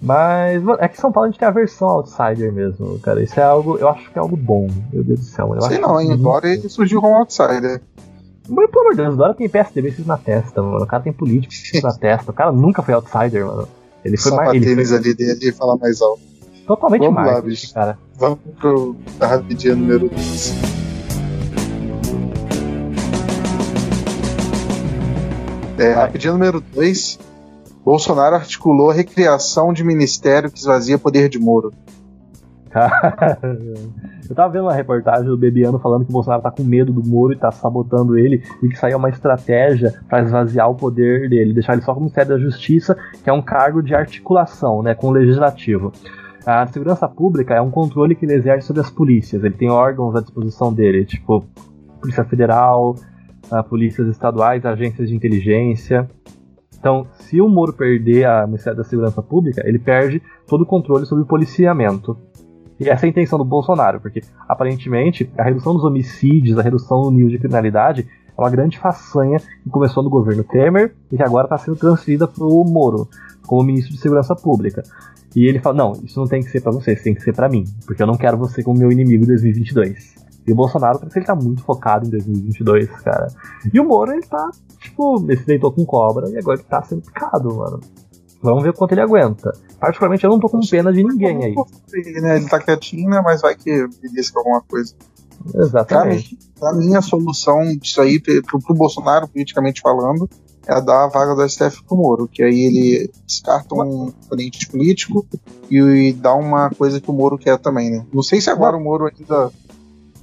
Mas, 0.00 0.62
mano, 0.62 0.78
é 0.80 0.86
que 0.88 1.00
São 1.00 1.10
Paulo 1.10 1.28
a 1.28 1.30
gente 1.30 1.40
tem 1.40 1.48
a 1.48 1.50
versão 1.50 1.88
outsider 1.88 2.52
mesmo, 2.52 2.98
cara. 3.00 3.22
Isso 3.22 3.40
é 3.40 3.42
algo, 3.42 3.78
eu 3.78 3.88
acho 3.88 4.10
que 4.12 4.18
é 4.18 4.20
algo 4.22 4.36
bom, 4.36 4.68
meu 4.92 5.02
Deus 5.02 5.20
do 5.20 5.24
céu. 5.26 5.54
Eu 5.54 5.62
Sei 5.62 5.78
não, 5.78 5.98
Agora 5.98 6.48
ele 6.48 6.68
surgiu 6.68 7.00
como 7.00 7.16
outsider. 7.16 7.80
Mas, 8.48 8.70
pelo 8.70 8.80
amor 8.80 8.90
de 8.92 9.02
Deus, 9.02 9.16
Dora 9.16 9.34
tem 9.34 9.48
PSDB 9.48 9.94
na 10.06 10.16
testa, 10.16 10.62
mano. 10.62 10.82
O 10.82 10.86
cara 10.86 11.02
tem 11.02 11.12
político 11.12 11.86
na 11.86 11.92
testa. 11.96 12.30
O 12.30 12.34
cara 12.34 12.50
nunca 12.50 12.82
foi 12.82 12.94
outsider, 12.94 13.46
mano. 13.46 13.68
Ele 14.04 14.16
foi, 14.16 14.32
pra 14.32 14.54
ele 14.54 14.86
foi 14.86 14.96
ali 14.96 15.14
dele 15.14 15.48
e 15.48 15.52
falar 15.52 15.76
mais 15.76 16.00
alto. 16.00 16.22
totalmente 16.66 17.00
Vamos 17.02 17.16
lá, 17.16 17.24
marketing, 17.24 17.48
bicho. 17.48 17.74
cara. 17.74 17.98
Vamos 18.16 18.38
pro 18.58 18.96
a 19.20 19.26
rapidinha 19.26 19.74
número 19.74 20.08
2. 20.08 20.52
É, 25.78 25.92
rapidinha 25.92 26.32
número 26.32 26.60
2. 26.60 27.18
Bolsonaro 27.84 28.36
articulou 28.36 28.90
a 28.90 28.94
recriação 28.94 29.72
de 29.72 29.84
ministério 29.84 30.50
que 30.50 30.58
esvazia 30.58 30.98
poder 30.98 31.28
de 31.28 31.38
Moro. 31.38 31.72
Eu 34.28 34.36
tava 34.36 34.52
vendo 34.52 34.64
uma 34.64 34.74
reportagem 34.74 35.24
do 35.24 35.38
Bebiano 35.38 35.78
falando 35.78 36.04
que 36.04 36.10
o 36.10 36.12
Bolsonaro 36.12 36.42
tá 36.42 36.50
com 36.50 36.62
medo 36.62 36.92
do 36.92 37.06
Moro 37.06 37.32
e 37.32 37.36
tá 37.36 37.50
sabotando 37.50 38.18
ele 38.18 38.42
e 38.62 38.68
que 38.68 38.84
aí 38.84 38.92
é 38.92 38.96
uma 38.96 39.08
estratégia 39.08 39.94
pra 40.06 40.20
esvaziar 40.20 40.68
o 40.70 40.74
poder 40.74 41.30
dele, 41.30 41.54
deixar 41.54 41.72
ele 41.72 41.82
só 41.82 41.94
como 41.94 42.04
Ministério 42.04 42.32
da 42.32 42.38
Justiça, 42.38 42.96
que 43.22 43.30
é 43.30 43.32
um 43.32 43.40
cargo 43.40 43.82
de 43.82 43.94
articulação 43.94 44.82
né, 44.82 44.94
com 44.94 45.08
o 45.08 45.12
legislativo. 45.12 45.92
A 46.44 46.66
segurança 46.66 47.08
pública 47.08 47.54
é 47.54 47.60
um 47.60 47.70
controle 47.70 48.14
que 48.14 48.26
ele 48.26 48.34
exerce 48.34 48.66
sobre 48.66 48.82
as 48.82 48.90
polícias, 48.90 49.42
ele 49.44 49.54
tem 49.54 49.70
órgãos 49.70 50.14
à 50.14 50.20
disposição 50.20 50.72
dele, 50.72 51.04
tipo 51.04 51.44
Polícia 52.00 52.24
Federal, 52.24 52.94
polícias 53.68 54.08
estaduais, 54.08 54.64
agências 54.64 55.08
de 55.08 55.16
inteligência. 55.16 56.08
Então, 56.78 57.06
se 57.12 57.40
o 57.40 57.48
Moro 57.48 57.72
perder 57.72 58.24
a 58.26 58.46
Ministério 58.46 58.76
da 58.76 58.84
Segurança 58.84 59.20
Pública, 59.20 59.62
ele 59.66 59.78
perde 59.78 60.22
todo 60.46 60.62
o 60.62 60.66
controle 60.66 61.06
sobre 61.06 61.24
o 61.24 61.26
policiamento. 61.26 62.16
E 62.80 62.88
essa 62.88 63.04
é 63.04 63.08
a 63.08 63.10
intenção 63.10 63.38
do 63.38 63.44
Bolsonaro, 63.44 64.00
porque 64.00 64.22
aparentemente 64.48 65.30
a 65.36 65.42
redução 65.42 65.74
dos 65.74 65.84
homicídios, 65.84 66.58
a 66.58 66.62
redução 66.62 67.02
do 67.02 67.10
nível 67.10 67.30
de 67.30 67.38
criminalidade 67.38 68.08
é 68.36 68.40
uma 68.40 68.50
grande 68.50 68.78
façanha 68.78 69.38
que 69.38 69.70
começou 69.70 70.02
no 70.02 70.10
governo 70.10 70.44
Temer 70.44 70.94
e 71.10 71.16
que 71.16 71.22
agora 71.22 71.46
está 71.46 71.58
sendo 71.58 71.76
transferida 71.76 72.28
para 72.28 72.44
o 72.44 72.64
Moro, 72.64 73.08
como 73.46 73.64
ministro 73.64 73.92
de 73.92 74.00
Segurança 74.00 74.36
Pública. 74.36 74.82
E 75.34 75.46
ele 75.46 75.58
fala: 75.58 75.76
não, 75.76 75.92
isso 76.04 76.18
não 76.20 76.26
tem 76.26 76.42
que 76.42 76.50
ser 76.50 76.60
para 76.60 76.70
você, 76.70 76.92
isso 76.92 77.02
tem 77.02 77.14
que 77.14 77.22
ser 77.22 77.34
para 77.34 77.48
mim, 77.48 77.64
porque 77.84 78.02
eu 78.02 78.06
não 78.06 78.16
quero 78.16 78.36
você 78.36 78.62
como 78.62 78.78
meu 78.78 78.92
inimigo 78.92 79.24
em 79.24 79.26
2022. 79.26 80.14
E 80.46 80.52
o 80.52 80.54
Bolsonaro 80.54 80.98
parece 80.98 81.12
que 81.12 81.18
ele 81.18 81.26
tá 81.26 81.34
muito 81.34 81.62
focado 81.62 82.06
em 82.06 82.10
2022, 82.10 82.88
cara. 83.02 83.26
E 83.72 83.78
o 83.78 83.84
Moro, 83.84 84.12
ele 84.12 84.22
tá, 84.22 84.50
tipo, 84.80 85.22
ele 85.28 85.36
se 85.36 85.46
deitou 85.46 85.70
com 85.70 85.84
cobra 85.84 86.30
e 86.30 86.38
agora 86.38 86.58
ele 86.58 86.66
tá 86.66 86.80
sendo 86.82 87.02
picado, 87.02 87.54
mano. 87.54 87.80
Vamos 88.42 88.62
ver 88.62 88.72
quanto 88.72 88.92
ele 88.92 89.00
aguenta. 89.00 89.52
Particularmente, 89.80 90.24
eu 90.24 90.30
não 90.30 90.38
tô 90.38 90.48
com 90.48 90.60
pena 90.60 90.92
de 90.92 91.02
ninguém 91.02 91.44
aí. 91.44 91.54
Ele, 91.92 92.20
né, 92.20 92.36
ele 92.36 92.48
tá 92.48 92.60
quietinho, 92.60 93.10
né? 93.10 93.20
Mas 93.22 93.42
vai 93.42 93.54
que 93.54 93.68
ele 93.70 93.88
alguma 94.34 94.60
coisa. 94.62 94.94
Exatamente. 95.54 96.38
pra 96.58 96.72
mim, 96.72 96.94
a 96.94 97.02
solução 97.02 97.76
disso 97.76 98.00
aí, 98.00 98.20
pro, 98.20 98.60
pro 98.60 98.74
Bolsonaro, 98.74 99.28
politicamente 99.28 99.80
falando, 99.80 100.28
é 100.66 100.80
dar 100.80 101.04
a 101.04 101.08
vaga 101.08 101.34
do 101.34 101.48
STF 101.48 101.82
pro 101.84 101.96
Moro, 101.96 102.28
que 102.28 102.42
aí 102.42 102.60
ele 102.60 103.10
descarta 103.26 103.74
um 103.74 104.08
oponente 104.08 104.68
político 104.68 105.26
e, 105.70 105.78
e 105.78 106.12
dá 106.12 106.34
uma 106.34 106.70
coisa 106.70 107.00
que 107.00 107.10
o 107.10 107.14
Moro 107.14 107.38
quer 107.38 107.58
também, 107.58 107.90
né? 107.90 108.06
Não 108.12 108.22
sei 108.22 108.40
se 108.40 108.50
agora 108.50 108.76
o 108.76 108.82
Moro 108.82 109.06
ainda 109.06 109.50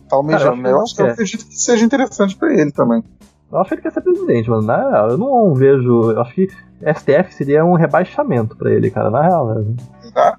tá 0.07 0.16
almejando, 0.16 0.57
eu 0.57 0.61
né? 0.61 0.70
acho 0.70 0.72
Eu 0.72 0.78
que 0.78 0.84
acho 0.84 0.95
que 0.95 1.01
eu 1.01 1.05
não 1.05 1.13
acredito 1.13 1.45
que 1.47 1.57
seja 1.57 1.86
interessante 1.86 2.36
pra 2.36 2.53
ele 2.53 2.72
também. 2.72 3.03
Eu 3.51 3.59
acho 3.59 3.70
que 3.70 3.76
ele 3.76 3.82
quer 3.82 3.91
ser 3.93 4.01
presidente, 4.01 4.49
mano. 4.49 4.63
Na 4.63 4.89
real, 4.89 5.09
eu 5.11 5.18
não 5.18 5.53
vejo. 5.53 6.11
Eu 6.11 6.22
acho 6.22 6.36
que 6.36 6.47
STF 6.82 7.34
seria 7.34 7.63
um 7.65 7.73
rebaixamento 7.76 8.55
pra 8.57 8.71
ele, 8.71 8.89
cara, 8.91 9.09
na 9.09 9.21
real, 9.21 9.47
mesmo. 9.55 9.76
Tá? 10.13 10.38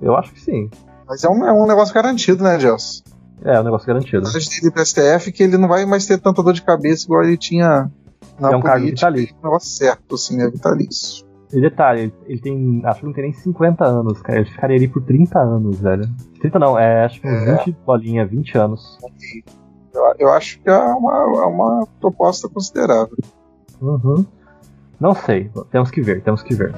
Eu 0.00 0.16
acho 0.16 0.32
que 0.32 0.40
sim. 0.40 0.70
Mas 1.08 1.24
é 1.24 1.28
um, 1.28 1.44
é 1.44 1.52
um 1.52 1.66
negócio 1.66 1.94
garantido, 1.94 2.42
né, 2.44 2.58
Gelson? 2.58 3.02
É, 3.44 3.58
um 3.60 3.64
negócio 3.64 3.86
garantido. 3.86 4.26
Antes 4.26 4.48
dele 4.48 4.68
ir 4.68 4.70
pro 4.70 4.84
STF, 4.86 5.32
que 5.32 5.42
ele 5.42 5.58
não 5.58 5.68
vai 5.68 5.84
mais 5.84 6.06
ter 6.06 6.18
tanta 6.18 6.42
dor 6.42 6.52
de 6.52 6.62
cabeça 6.62 7.04
igual 7.04 7.24
ele 7.24 7.36
tinha 7.36 7.90
na 8.38 8.52
É 8.52 8.56
um 8.56 8.60
cargo 8.62 8.80
política. 8.84 9.10
vitalício. 9.10 9.36
um 9.40 9.44
negócio 9.44 9.68
certo, 9.70 10.14
assim, 10.14 10.36
né? 10.36 10.48
Vitalício. 10.48 11.26
E 11.52 11.60
detalhe, 11.60 12.00
ele, 12.02 12.14
ele 12.26 12.40
tem. 12.40 12.80
Acho 12.84 13.00
que 13.00 13.06
não 13.06 13.12
tem 13.12 13.24
nem 13.24 13.32
50 13.34 13.84
anos, 13.84 14.22
cara. 14.22 14.38
Ele 14.38 14.48
ficaria 14.48 14.76
ali 14.76 14.88
por 14.88 15.02
30 15.02 15.38
anos, 15.38 15.78
velho. 15.80 16.08
30 16.40 16.58
não, 16.58 16.78
é 16.78 17.04
acho 17.04 17.20
que 17.20 17.28
uns 17.28 17.42
É. 17.46 17.56
20 17.64 17.76
bolinha, 17.84 18.24
20 18.26 18.56
anos. 18.56 18.98
Eu, 19.92 20.02
eu 20.18 20.32
acho 20.32 20.58
que 20.62 20.70
é 20.70 20.78
uma, 20.78 21.12
é 21.14 21.46
uma 21.46 21.86
proposta 22.00 22.48
considerável. 22.48 23.18
Uhum. 23.82 24.24
Não 25.02 25.16
sei, 25.16 25.50
temos 25.72 25.90
que 25.90 26.00
ver, 26.00 26.22
temos 26.22 26.44
que 26.44 26.54
ver. 26.54 26.72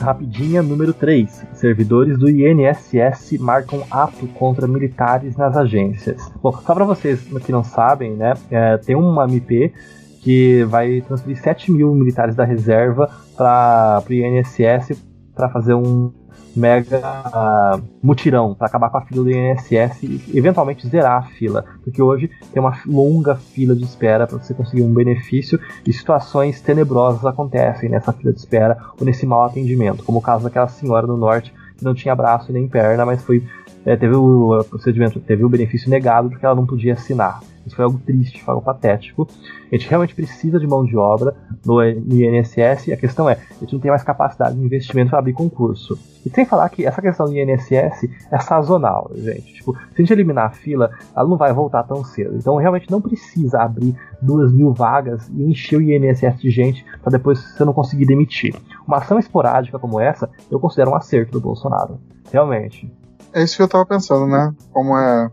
Rapidinha 0.00 0.60
número 0.60 0.92
3. 0.92 1.46
Servidores 1.52 2.18
do 2.18 2.28
INSS 2.28 3.38
marcam 3.38 3.84
ato 3.88 4.26
contra 4.34 4.66
militares 4.66 5.36
nas 5.36 5.56
agências. 5.56 6.28
Bom, 6.42 6.50
só 6.50 6.74
para 6.74 6.84
vocês 6.84 7.20
que 7.20 7.52
não 7.52 7.62
sabem, 7.62 8.16
né? 8.16 8.34
é, 8.50 8.78
tem 8.78 8.96
uma 8.96 9.26
MP 9.26 9.72
que 10.20 10.64
vai 10.64 11.02
transferir 11.02 11.40
7 11.40 11.70
mil 11.70 11.94
militares 11.94 12.34
da 12.34 12.42
reserva 12.44 13.08
para 13.36 14.02
o 14.10 14.12
INSS 14.12 15.00
para 15.34 15.48
fazer 15.48 15.74
um 15.74 16.12
mega 16.56 17.00
uh, 17.00 17.82
mutirão 18.02 18.54
para 18.54 18.68
acabar 18.68 18.90
com 18.90 18.98
a 18.98 19.00
fila 19.02 19.24
do 19.24 19.30
INSS 19.30 20.02
e 20.02 20.22
eventualmente 20.34 20.86
zerar 20.86 21.18
a 21.18 21.22
fila, 21.22 21.64
porque 21.82 22.00
hoje 22.00 22.30
tem 22.52 22.62
uma 22.62 22.78
longa 22.86 23.34
fila 23.34 23.74
de 23.74 23.84
espera 23.84 24.26
para 24.26 24.38
você 24.38 24.54
conseguir 24.54 24.82
um 24.82 24.92
benefício 24.92 25.58
e 25.86 25.92
situações 25.92 26.60
tenebrosas 26.60 27.24
acontecem 27.24 27.88
nessa 27.88 28.12
fila 28.12 28.32
de 28.32 28.38
espera 28.38 28.78
ou 28.98 29.04
nesse 29.04 29.26
mau 29.26 29.42
atendimento, 29.42 30.04
como 30.04 30.18
o 30.18 30.22
caso 30.22 30.44
daquela 30.44 30.68
senhora 30.68 31.06
no 31.06 31.16
norte 31.16 31.52
que 31.76 31.84
não 31.84 31.94
tinha 31.94 32.14
braço 32.14 32.52
nem 32.52 32.68
perna, 32.68 33.04
mas 33.04 33.22
foi 33.22 33.44
é, 33.84 33.96
teve 33.96 34.14
o 34.14 34.64
procedimento, 34.70 35.20
teve 35.20 35.44
o 35.44 35.48
benefício 35.48 35.90
negado 35.90 36.30
porque 36.30 36.46
ela 36.46 36.54
não 36.54 36.64
podia 36.64 36.94
assinar. 36.94 37.40
Isso 37.66 37.76
foi 37.76 37.84
algo 37.84 37.98
triste, 37.98 38.42
foi 38.42 38.54
algo 38.54 38.64
patético. 38.64 39.28
A 39.70 39.76
gente 39.76 39.88
realmente 39.88 40.14
precisa 40.14 40.58
de 40.58 40.66
mão 40.66 40.84
de 40.84 40.96
obra 40.96 41.34
no, 41.64 41.82
INSS 41.82 42.92
a 42.92 42.96
questão 42.96 43.28
é, 43.28 43.32
a 43.32 43.60
gente 43.60 43.72
não 43.72 43.80
tem 43.80 43.90
mais 43.90 44.02
capacidade 44.02 44.56
de 44.56 44.62
investimento 44.62 45.10
para 45.10 45.18
abrir 45.18 45.32
concurso. 45.32 45.98
E 46.24 46.30
sem 46.30 46.44
falar 46.44 46.68
que 46.68 46.86
essa 46.86 47.02
questão 47.02 47.26
do 47.26 47.36
INSS 47.36 48.08
é 48.30 48.38
sazonal, 48.38 49.10
gente. 49.14 49.54
Tipo, 49.54 49.74
se 49.74 49.94
a 49.94 50.00
gente 50.00 50.12
eliminar 50.12 50.46
a 50.46 50.50
fila, 50.50 50.90
ela 51.14 51.28
não 51.28 51.36
vai 51.36 51.52
voltar 51.52 51.82
tão 51.82 52.04
cedo. 52.04 52.36
Então 52.36 52.56
realmente 52.56 52.90
não 52.90 53.00
precisa 53.00 53.60
abrir 53.60 53.96
duas 54.22 54.52
mil 54.52 54.72
vagas 54.72 55.28
e 55.28 55.42
encher 55.42 55.78
o 55.78 55.82
INSS 55.82 56.40
de 56.40 56.50
gente 56.50 56.84
para 57.02 57.12
depois 57.12 57.38
você 57.38 57.64
não 57.64 57.72
conseguir 57.72 58.06
demitir. 58.06 58.54
Uma 58.86 58.98
ação 58.98 59.18
esporádica 59.18 59.78
como 59.78 60.00
essa, 60.00 60.30
eu 60.50 60.60
considero 60.60 60.90
um 60.90 60.94
acerto 60.94 61.32
do 61.32 61.40
Bolsonaro. 61.40 61.98
Realmente. 62.30 62.90
É 63.32 63.42
isso 63.42 63.56
que 63.56 63.62
eu 63.62 63.68
tava 63.68 63.84
pensando, 63.84 64.26
né? 64.26 64.54
Como 64.72 64.96
é 64.96 65.30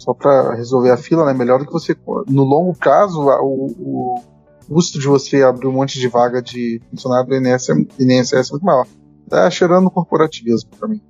só 0.00 0.14
para 0.14 0.54
resolver 0.54 0.90
a 0.90 0.96
fila, 0.96 1.26
né? 1.26 1.34
Melhor 1.34 1.58
do 1.58 1.66
que 1.66 1.72
você. 1.72 1.94
No 2.26 2.42
longo 2.42 2.74
prazo, 2.74 3.20
o, 3.20 3.66
o 3.78 4.22
custo 4.66 4.98
de 4.98 5.06
você 5.06 5.42
abrir 5.42 5.66
um 5.66 5.72
monte 5.72 6.00
de 6.00 6.08
vaga 6.08 6.40
de 6.40 6.80
funcionário 6.90 7.28
do 7.28 7.36
INSS, 7.36 7.68
INSS 7.98 8.48
é 8.48 8.52
muito 8.52 8.64
maior. 8.64 8.86
Tá 9.28 9.48
cheirando 9.50 9.90
corporativismo 9.90 10.70
pra 10.78 10.88
mim. 10.88 11.00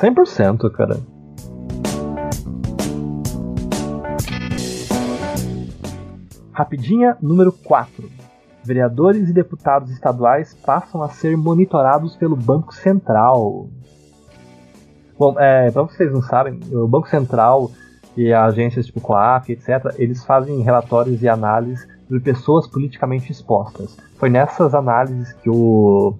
100%, 0.00 0.70
cara. 0.72 0.98
Rapidinha 6.52 7.16
número 7.20 7.52
4. 7.52 8.10
Vereadores 8.64 9.28
e 9.28 9.32
deputados 9.32 9.90
estaduais 9.90 10.54
passam 10.54 11.02
a 11.02 11.08
ser 11.08 11.36
monitorados 11.36 12.16
pelo 12.16 12.36
Banco 12.36 12.74
Central. 12.74 13.68
Bom, 15.18 15.38
é, 15.38 15.70
para 15.70 15.82
vocês 15.82 16.10
não 16.12 16.22
sabem, 16.22 16.58
o 16.72 16.88
Banco 16.88 17.08
Central 17.08 17.70
e 18.16 18.32
agências 18.32 18.86
tipo 18.86 19.00
COAF, 19.00 19.52
etc., 19.52 19.94
eles 19.98 20.24
fazem 20.24 20.60
relatórios 20.62 21.22
e 21.22 21.28
análises 21.28 21.86
de 22.10 22.20
pessoas 22.20 22.66
politicamente 22.66 23.32
expostas. 23.32 23.96
Foi 24.18 24.28
nessas 24.28 24.74
análises 24.74 25.32
que 25.34 25.48
o 25.48 26.14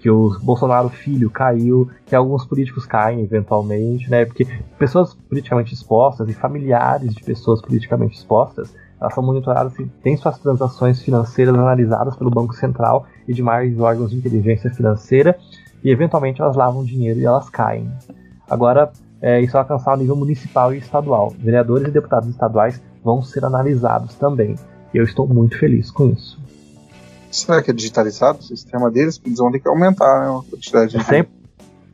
que 0.00 0.08
o 0.08 0.38
Bolsonaro 0.40 0.88
filho 0.88 1.28
caiu, 1.28 1.90
que 2.06 2.14
alguns 2.14 2.46
políticos 2.46 2.86
caem 2.86 3.20
eventualmente, 3.20 4.08
né? 4.08 4.24
Porque 4.24 4.46
pessoas 4.78 5.14
politicamente 5.14 5.74
expostas 5.74 6.28
e 6.28 6.32
familiares 6.32 7.14
de 7.14 7.22
pessoas 7.22 7.60
politicamente 7.60 8.16
expostas, 8.16 8.72
elas 9.00 9.14
são 9.14 9.24
monitoradas 9.24 9.76
e 9.78 9.86
têm 10.02 10.16
suas 10.16 10.38
transações 10.38 11.02
financeiras 11.02 11.54
analisadas 11.54 12.16
pelo 12.16 12.30
Banco 12.30 12.54
Central 12.54 13.06
e 13.26 13.32
demais 13.32 13.78
órgãos 13.78 14.10
de 14.10 14.16
inteligência 14.16 14.70
financeira, 14.70 15.36
e 15.82 15.90
eventualmente 15.90 16.40
elas 16.40 16.56
lavam 16.56 16.84
dinheiro 16.84 17.20
e 17.20 17.24
elas 17.24 17.48
caem. 17.50 17.90
Agora, 18.48 18.90
é, 19.20 19.40
isso 19.40 19.52
vai 19.52 19.62
alcançar 19.62 19.94
o 19.94 19.96
nível 19.96 20.16
municipal 20.16 20.72
e 20.72 20.78
estadual. 20.78 21.32
Vereadores 21.38 21.88
e 21.88 21.90
deputados 21.90 22.28
estaduais 22.28 22.80
vão 23.02 23.22
ser 23.22 23.44
analisados 23.44 24.14
também. 24.14 24.54
E 24.94 24.98
eu 24.98 25.04
estou 25.04 25.26
muito 25.26 25.58
feliz 25.58 25.90
com 25.90 26.10
isso. 26.10 26.40
Será 27.30 27.62
que 27.62 27.70
é 27.70 27.74
digitalizado 27.74 28.38
o 28.38 28.42
sistema 28.42 28.90
deles? 28.90 29.20
Eles 29.24 29.38
vão 29.38 29.50
ter 29.50 29.60
que 29.60 29.68
aumentar 29.68 30.20
né, 30.20 30.28
a 30.28 30.50
quantidade 30.50 30.92
de. 30.92 30.98
100%, 30.98 31.26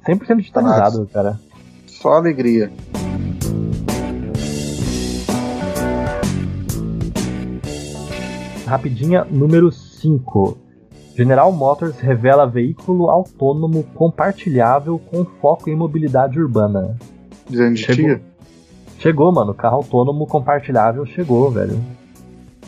100% 0.07 0.37
digitalizado, 0.37 1.09
cara. 1.13 1.41
Só 1.87 2.13
alegria. 2.13 2.71
Rapidinha, 8.67 9.25
número 9.25 9.73
5. 9.73 10.59
General 11.17 11.51
Motors 11.53 11.97
revela 11.99 12.47
veículo 12.47 13.09
autônomo 13.09 13.85
compartilhável 13.95 14.99
com 14.99 15.25
foco 15.25 15.71
em 15.71 15.77
mobilidade 15.77 16.41
urbana. 16.41 16.97
Dizendo 17.49 17.77
chegou. 17.77 18.21
chegou, 18.99 19.33
mano. 19.33 19.55
Carro 19.55 19.77
autônomo 19.77 20.27
compartilhável 20.27 21.05
chegou, 21.07 21.51
velho. 21.51 21.81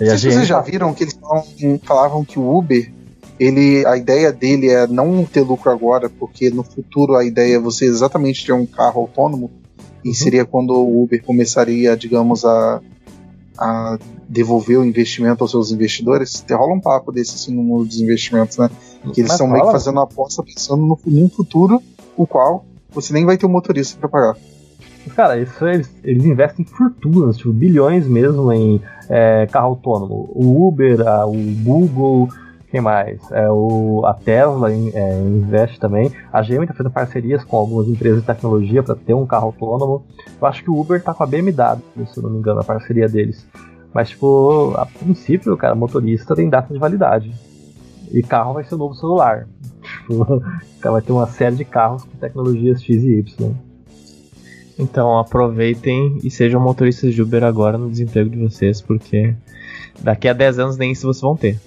E 0.00 0.04
Vocês, 0.04 0.22
vocês 0.22 0.46
já 0.46 0.60
viram 0.60 0.92
que 0.92 1.04
eles 1.04 1.14
falavam, 1.14 1.80
falavam 1.82 2.24
que 2.24 2.38
o 2.38 2.56
Uber, 2.56 2.92
ele, 3.40 3.84
a 3.86 3.96
ideia 3.96 4.32
dele 4.32 4.68
é 4.68 4.86
não 4.86 5.24
ter 5.24 5.40
lucro 5.40 5.70
agora, 5.70 6.10
porque 6.10 6.50
no 6.50 6.62
futuro 6.62 7.16
a 7.16 7.24
ideia 7.24 7.56
é 7.56 7.58
você 7.58 7.86
exatamente 7.86 8.44
ter 8.44 8.52
um 8.52 8.66
carro 8.66 9.02
autônomo, 9.02 9.50
e 10.04 10.08
uhum. 10.08 10.14
seria 10.14 10.44
quando 10.44 10.70
o 10.74 11.02
Uber 11.02 11.22
começaria, 11.24 11.96
digamos, 11.96 12.44
a, 12.44 12.80
a 13.58 13.98
devolver 14.28 14.78
o 14.78 14.84
investimento 14.84 15.42
aos 15.42 15.50
seus 15.50 15.72
investidores. 15.72 16.44
Rola 16.50 16.74
um 16.74 16.80
papo 16.80 17.10
desse 17.10 17.34
assim, 17.34 17.54
no 17.54 17.62
mundo 17.62 17.86
dos 17.86 18.00
investimentos, 18.00 18.58
né? 18.58 18.70
Que 19.14 19.20
eles 19.20 19.32
estão 19.32 19.46
meio 19.46 19.64
que 19.64 19.72
fazendo 19.72 19.94
uma 19.94 20.04
aposta 20.04 20.42
pensando 20.42 20.84
no, 20.84 20.98
num 21.06 21.28
futuro, 21.28 21.82
o 22.16 22.26
qual 22.26 22.64
você 22.90 23.12
nem 23.12 23.24
vai 23.24 23.36
ter 23.36 23.46
um 23.46 23.50
motorista 23.50 23.98
para 23.98 24.08
pagar. 24.08 24.36
Cara, 25.14 25.38
isso 25.38 25.66
eles, 25.66 25.94
eles 26.02 26.24
investem 26.24 26.64
fortunas, 26.64 27.36
tipo, 27.36 27.52
bilhões 27.52 28.06
mesmo 28.06 28.52
em 28.52 28.80
é, 29.08 29.46
carro 29.46 29.68
autônomo. 29.68 30.30
O 30.34 30.66
Uber, 30.66 31.06
a, 31.06 31.26
o 31.26 31.36
Google, 31.62 32.28
quem 32.70 32.80
mais? 32.80 33.20
É, 33.30 33.50
o, 33.50 34.04
a 34.04 34.14
Tesla 34.14 34.72
é, 34.72 35.18
investe 35.20 35.78
também. 35.78 36.12
A 36.32 36.42
GM 36.42 36.62
está 36.62 36.74
fazendo 36.74 36.92
parcerias 36.92 37.44
com 37.44 37.56
algumas 37.56 37.88
empresas 37.88 38.20
de 38.20 38.26
tecnologia 38.26 38.82
para 38.82 38.94
ter 38.94 39.14
um 39.14 39.26
carro 39.26 39.46
autônomo. 39.46 40.04
Eu 40.40 40.46
acho 40.46 40.62
que 40.62 40.70
o 40.70 40.78
Uber 40.78 40.98
está 40.98 41.14
com 41.14 41.22
a 41.22 41.26
BMW, 41.26 41.80
se 42.06 42.18
eu 42.18 42.22
não 42.24 42.30
me 42.30 42.38
engano, 42.38 42.60
a 42.60 42.64
parceria 42.64 43.08
deles. 43.08 43.46
Mas, 43.94 44.10
tipo, 44.10 44.74
a 44.76 44.84
princípio, 44.84 45.56
cara, 45.56 45.74
motorista 45.74 46.34
tem 46.34 46.50
data 46.50 46.72
de 46.72 46.78
validade. 46.78 47.32
E 48.12 48.22
carro 48.22 48.54
vai 48.54 48.64
ser 48.64 48.74
o 48.74 48.78
novo 48.78 48.94
celular. 48.94 49.46
Tipo, 49.86 50.42
vai 50.82 51.00
ter 51.00 51.12
uma 51.12 51.26
série 51.26 51.54
de 51.54 51.64
carros 51.64 52.04
com 52.04 52.18
tecnologias 52.18 52.82
X 52.82 53.02
e 53.04 53.20
Y. 53.20 53.54
Então 54.78 55.18
aproveitem 55.18 56.18
e 56.22 56.30
sejam 56.30 56.60
motoristas 56.60 57.14
de 57.14 57.22
Uber 57.22 57.44
agora 57.44 57.78
no 57.78 57.90
desemprego 57.90 58.30
de 58.30 58.38
vocês, 58.38 58.80
porque 58.80 59.34
daqui 60.00 60.28
a 60.28 60.32
10 60.32 60.58
anos 60.58 60.76
nem 60.76 60.92
isso 60.92 61.06
vocês 61.06 61.22
vão 61.22 61.36
ter. 61.36 61.58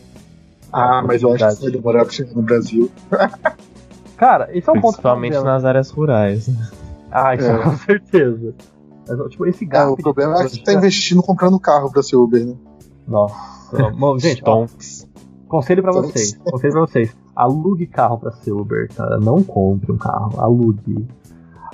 Ah, 0.71 1.01
mas 1.01 1.23
eu 1.23 1.33
acho 1.33 1.55
que 1.55 1.63
vai 1.63 1.71
demorar 1.71 2.05
pra 2.05 2.13
chegar 2.13 2.33
no 2.33 2.43
Brasil. 2.43 2.91
Cara, 4.15 4.55
isso 4.55 4.69
é 4.69 4.73
um 4.73 4.81
ponto 4.81 4.93
Principalmente 4.93 5.39
nas 5.39 5.65
áreas 5.65 5.89
rurais. 5.89 6.49
Ah, 7.11 7.33
isso 7.33 7.47
é. 7.47 7.63
com 7.63 7.77
certeza. 7.77 8.53
Mas, 9.07 9.31
tipo, 9.31 9.45
esse 9.47 9.65
gap. 9.65 9.87
É, 9.87 9.93
o 9.93 9.97
problema 9.97 10.35
é 10.35 10.43
que 10.43 10.49
você 10.49 10.61
tá 10.61 10.73
investindo 10.73 11.23
comprando 11.23 11.59
carro 11.59 11.91
pra 11.91 12.03
ser 12.03 12.15
Uber, 12.17 12.45
né? 12.45 12.55
Nossa. 13.07 13.35
Bom, 13.97 14.19
gente, 14.19 14.43
ó, 14.45 14.67
conselho 15.47 15.81
pra 15.81 15.91
vocês. 15.91 16.37
Conselho 16.43 16.73
pra 16.73 16.81
vocês. 16.81 17.15
Alugue 17.35 17.87
carro 17.87 18.19
pra 18.19 18.31
ser 18.31 18.51
Uber, 18.51 18.89
cara. 18.93 19.17
Não 19.17 19.41
compre 19.41 19.91
um 19.91 19.97
carro. 19.97 20.39
Alugue. 20.39 21.07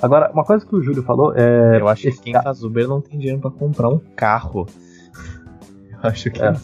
Agora, 0.02 0.30
uma 0.32 0.44
coisa 0.44 0.64
que 0.64 0.74
o 0.74 0.82
Júlio 0.82 1.02
falou 1.02 1.32
é. 1.34 1.80
Eu 1.80 1.88
acho 1.88 2.02
que 2.02 2.20
quem 2.20 2.32
ca... 2.32 2.42
faz 2.42 2.62
Uber 2.62 2.86
não 2.88 3.00
tem 3.00 3.18
dinheiro 3.18 3.40
para 3.40 3.50
comprar 3.50 3.88
um 3.88 4.00
carro. 4.14 4.66
Eu 5.92 6.10
acho 6.10 6.30
que 6.30 6.42
é. 6.42 6.54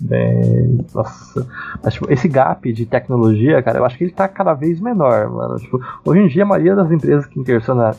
Bem, 0.00 0.84
nossa. 0.94 1.46
Mas, 1.82 1.94
tipo, 1.94 2.12
esse 2.12 2.28
gap 2.28 2.70
de 2.70 2.84
tecnologia, 2.84 3.62
cara, 3.62 3.78
eu 3.78 3.84
acho 3.84 3.96
que 3.96 4.04
ele 4.04 4.12
tá 4.12 4.28
cada 4.28 4.52
vez 4.52 4.80
menor, 4.80 5.30
mano. 5.30 5.56
Tipo, 5.56 5.80
hoje 6.04 6.20
em 6.20 6.28
dia, 6.28 6.42
a 6.42 6.46
maioria 6.46 6.74
das 6.74 6.90
empresas 6.90 7.26
que 7.26 7.40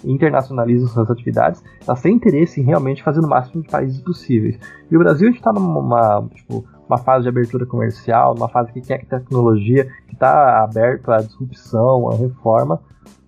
internacionalizam 0.06 0.88
suas 0.90 1.10
atividades, 1.10 1.64
elas 1.88 2.02
têm 2.02 2.16
interesse 2.16 2.62
em 2.62 2.64
realmente 2.64 3.04
fazer 3.04 3.20
o 3.20 3.28
máximo 3.28 3.64
de 3.64 3.70
países 3.70 4.00
possíveis. 4.02 4.60
E 4.92 4.96
o 4.96 5.00
Brasil, 5.00 5.28
a 5.28 5.32
gente 5.32 5.42
tá 5.42 5.52
numa, 5.52 6.24
tipo, 6.36 6.64
uma 6.88 6.98
fase 6.98 7.24
de 7.24 7.30
abertura 7.30 7.66
comercial, 7.66 8.36
uma 8.36 8.48
fase 8.48 8.72
que 8.72 8.82
quer 8.82 9.00
que 9.00 9.06
tecnologia, 9.06 9.88
que 10.08 10.16
tá 10.16 10.64
aberto 10.64 11.12
à 11.12 11.18
disrupção, 11.18 12.10
à 12.10 12.16
reforma. 12.16 12.80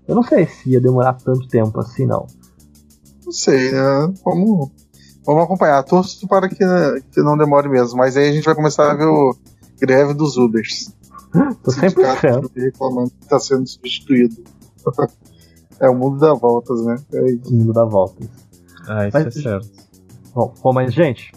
Eu 0.10 0.16
não 0.16 0.24
sei 0.24 0.48
se 0.48 0.72
ia 0.72 0.82
demorar 0.82 1.14
tanto 1.14 1.48
tempo 1.48 1.80
assim, 1.80 2.08
não. 2.08 2.26
Não 3.24 3.32
sei, 3.32 3.72
né? 3.72 4.12
Vamos, 4.26 4.72
vamos 5.24 5.44
acompanhar. 5.44 5.84
Torço 5.84 6.28
para 6.28 6.50
que, 6.50 6.56
que 7.12 7.22
não 7.22 7.38
demore 7.38 7.70
mesmo. 7.70 7.96
Mas 7.96 8.18
aí 8.18 8.30
a 8.30 8.32
gente 8.32 8.44
vai 8.44 8.56
começar 8.56 8.90
a 8.90 8.96
ver 8.96 9.06
o 9.06 9.36
greve 9.80 10.16
dos 10.16 10.36
Ubers. 10.36 10.92
Tô 11.64 11.72
100%. 11.72 12.50
reclamando 12.56 13.12
que 13.12 13.24
está 13.24 13.40
sendo 13.40 13.68
substituído. 13.68 14.36
é 15.80 15.88
o 15.88 15.96
mundo 15.96 16.18
dá 16.18 16.34
voltas, 16.34 16.84
né? 16.84 16.96
É 17.14 17.32
isso. 17.32 17.54
O 17.54 17.58
mundo 17.58 17.72
dá 17.72 17.86
voltas. 17.86 18.28
Ah, 18.88 19.08
isso 19.08 19.16
mas, 19.16 19.28
é 19.28 19.42
certo. 19.42 19.70
Bom, 20.34 20.54
bom, 20.64 20.74
mas 20.74 20.92
gente, 20.92 21.32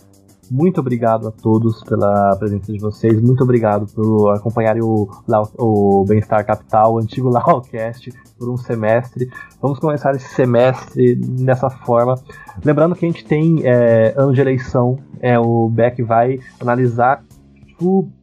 muito 0.53 0.81
obrigado 0.81 1.29
a 1.29 1.31
todos 1.31 1.83
pela 1.83 2.37
presença 2.37 2.71
de 2.71 2.79
vocês. 2.79 3.19
Muito 3.23 3.43
obrigado 3.43 3.87
por 3.87 4.35
acompanharem 4.35 4.83
o, 4.83 5.09
o 5.59 6.05
Bem-Estar 6.07 6.45
Capital, 6.45 6.93
o 6.93 6.99
antigo 6.99 7.31
Laocast, 7.33 8.13
por 8.39 8.51
um 8.51 8.59
semestre. 8.59 9.31
Vamos 9.63 9.79
começar 9.79 10.15
esse 10.15 10.29
semestre 10.35 11.15
dessa 11.15 11.71
forma. 11.71 12.17
Lembrando 12.63 12.95
que 12.95 13.07
a 13.07 13.09
gente 13.09 13.25
tem 13.25 13.63
é, 13.65 14.13
ano 14.15 14.35
de 14.35 14.43
eleição, 14.43 14.99
é, 15.21 15.39
o 15.39 15.71
Beck 15.71 16.03
vai 16.03 16.39
analisar 16.61 17.25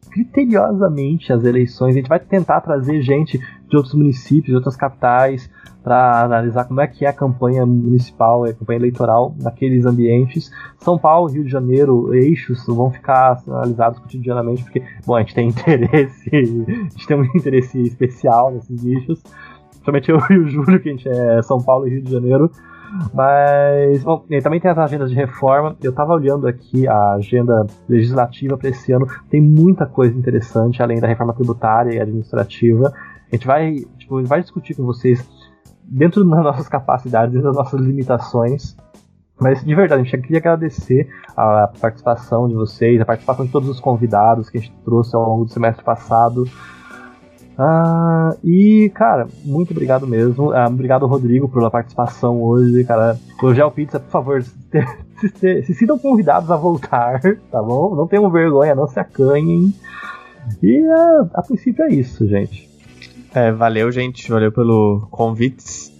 criteriosamente 0.08 1.32
as 1.32 1.42
eleições. 1.42 1.96
A 1.96 1.98
gente 1.98 2.08
vai 2.08 2.20
tentar 2.20 2.60
trazer 2.60 3.02
gente 3.02 3.38
de 3.38 3.76
outros 3.76 3.94
municípios, 3.94 4.46
de 4.46 4.54
outras 4.54 4.76
capitais, 4.76 5.50
para 5.82 6.24
analisar 6.24 6.64
como 6.64 6.80
é 6.80 6.86
que 6.86 7.04
é 7.04 7.08
a 7.08 7.12
campanha 7.12 7.64
municipal, 7.64 8.44
a 8.44 8.52
campanha 8.52 8.78
eleitoral 8.78 9.34
naqueles 9.40 9.86
ambientes. 9.86 10.50
São 10.78 10.98
Paulo, 10.98 11.30
Rio 11.30 11.44
de 11.44 11.50
Janeiro, 11.50 12.14
eixos 12.14 12.66
vão 12.66 12.90
ficar 12.90 13.42
analisados 13.48 13.98
cotidianamente, 13.98 14.62
porque, 14.62 14.82
bom, 15.06 15.16
a 15.16 15.20
gente 15.20 15.34
tem 15.34 15.48
interesse, 15.50 16.30
a 16.30 16.90
gente 16.90 17.06
tem 17.06 17.16
um 17.16 17.24
interesse 17.24 17.80
especial 17.80 18.50
nesses 18.52 18.84
eixos. 18.84 19.22
Principalmente 19.70 20.10
eu 20.10 20.18
e 20.36 20.38
o 20.38 20.48
Júlio, 20.48 20.80
que 20.80 20.88
a 20.88 20.92
gente 20.92 21.08
é 21.08 21.42
São 21.42 21.58
Paulo 21.58 21.86
e 21.86 21.90
Rio 21.90 22.02
de 22.02 22.12
Janeiro. 22.12 22.50
Mas, 23.14 24.02
bom, 24.02 24.24
também 24.42 24.60
tem 24.60 24.70
as 24.70 24.78
agendas 24.78 25.10
de 25.10 25.16
reforma. 25.16 25.76
Eu 25.82 25.90
estava 25.90 26.12
olhando 26.12 26.46
aqui 26.46 26.88
a 26.88 27.14
agenda 27.14 27.66
legislativa 27.88 28.58
para 28.58 28.68
esse 28.68 28.92
ano. 28.92 29.06
Tem 29.30 29.40
muita 29.40 29.86
coisa 29.86 30.16
interessante, 30.16 30.82
além 30.82 31.00
da 31.00 31.06
reforma 31.06 31.32
tributária 31.32 31.94
e 31.94 32.00
administrativa. 32.00 32.92
A 33.30 33.36
gente 33.36 33.46
vai, 33.46 33.76
tipo, 33.96 34.22
vai 34.24 34.40
discutir 34.40 34.74
com 34.74 34.84
vocês 34.84 35.24
dentro 35.90 36.24
das 36.24 36.38
nossas 36.44 36.68
capacidades, 36.68 37.32
dentro 37.32 37.48
das 37.48 37.56
nossas 37.56 37.80
limitações. 37.80 38.76
Mas 39.40 39.64
de 39.64 39.74
verdade, 39.74 40.02
a 40.02 40.04
gente 40.04 40.20
queria 40.20 40.38
agradecer 40.38 41.08
a 41.34 41.70
participação 41.80 42.46
de 42.46 42.54
vocês, 42.54 43.00
a 43.00 43.06
participação 43.06 43.46
de 43.46 43.50
todos 43.50 43.68
os 43.68 43.80
convidados 43.80 44.50
que 44.50 44.58
a 44.58 44.60
gente 44.60 44.74
trouxe 44.84 45.16
ao 45.16 45.22
longo 45.22 45.46
do 45.46 45.50
semestre 45.50 45.82
passado. 45.82 46.44
Ah, 47.58 48.34
e, 48.44 48.90
cara, 48.94 49.28
muito 49.44 49.72
obrigado 49.72 50.06
mesmo. 50.06 50.52
Ah, 50.52 50.66
obrigado, 50.66 51.06
Rodrigo, 51.06 51.48
pela 51.48 51.70
participação 51.70 52.42
hoje, 52.42 52.84
cara. 52.84 53.18
O 53.42 53.54
Gel 53.54 53.70
Pizza, 53.70 53.98
por 53.98 54.10
favor, 54.10 54.42
se, 54.42 54.54
se, 55.36 55.62
se, 55.62 55.74
sintam 55.74 55.98
convidados 55.98 56.50
a 56.50 56.56
voltar, 56.56 57.20
tá 57.50 57.62
bom? 57.62 57.94
Não 57.94 58.06
tenham 58.06 58.30
vergonha, 58.30 58.74
não 58.74 58.86
se 58.86 59.00
acanhem. 59.00 59.74
E 60.62 60.86
ah, 60.86 61.26
a 61.34 61.42
princípio 61.42 61.84
é 61.84 61.88
isso, 61.88 62.26
gente. 62.26 62.69
É, 63.34 63.52
valeu, 63.52 63.90
gente. 63.92 64.28
Valeu 64.30 64.50
pelo 64.50 65.06
convite. 65.10 65.92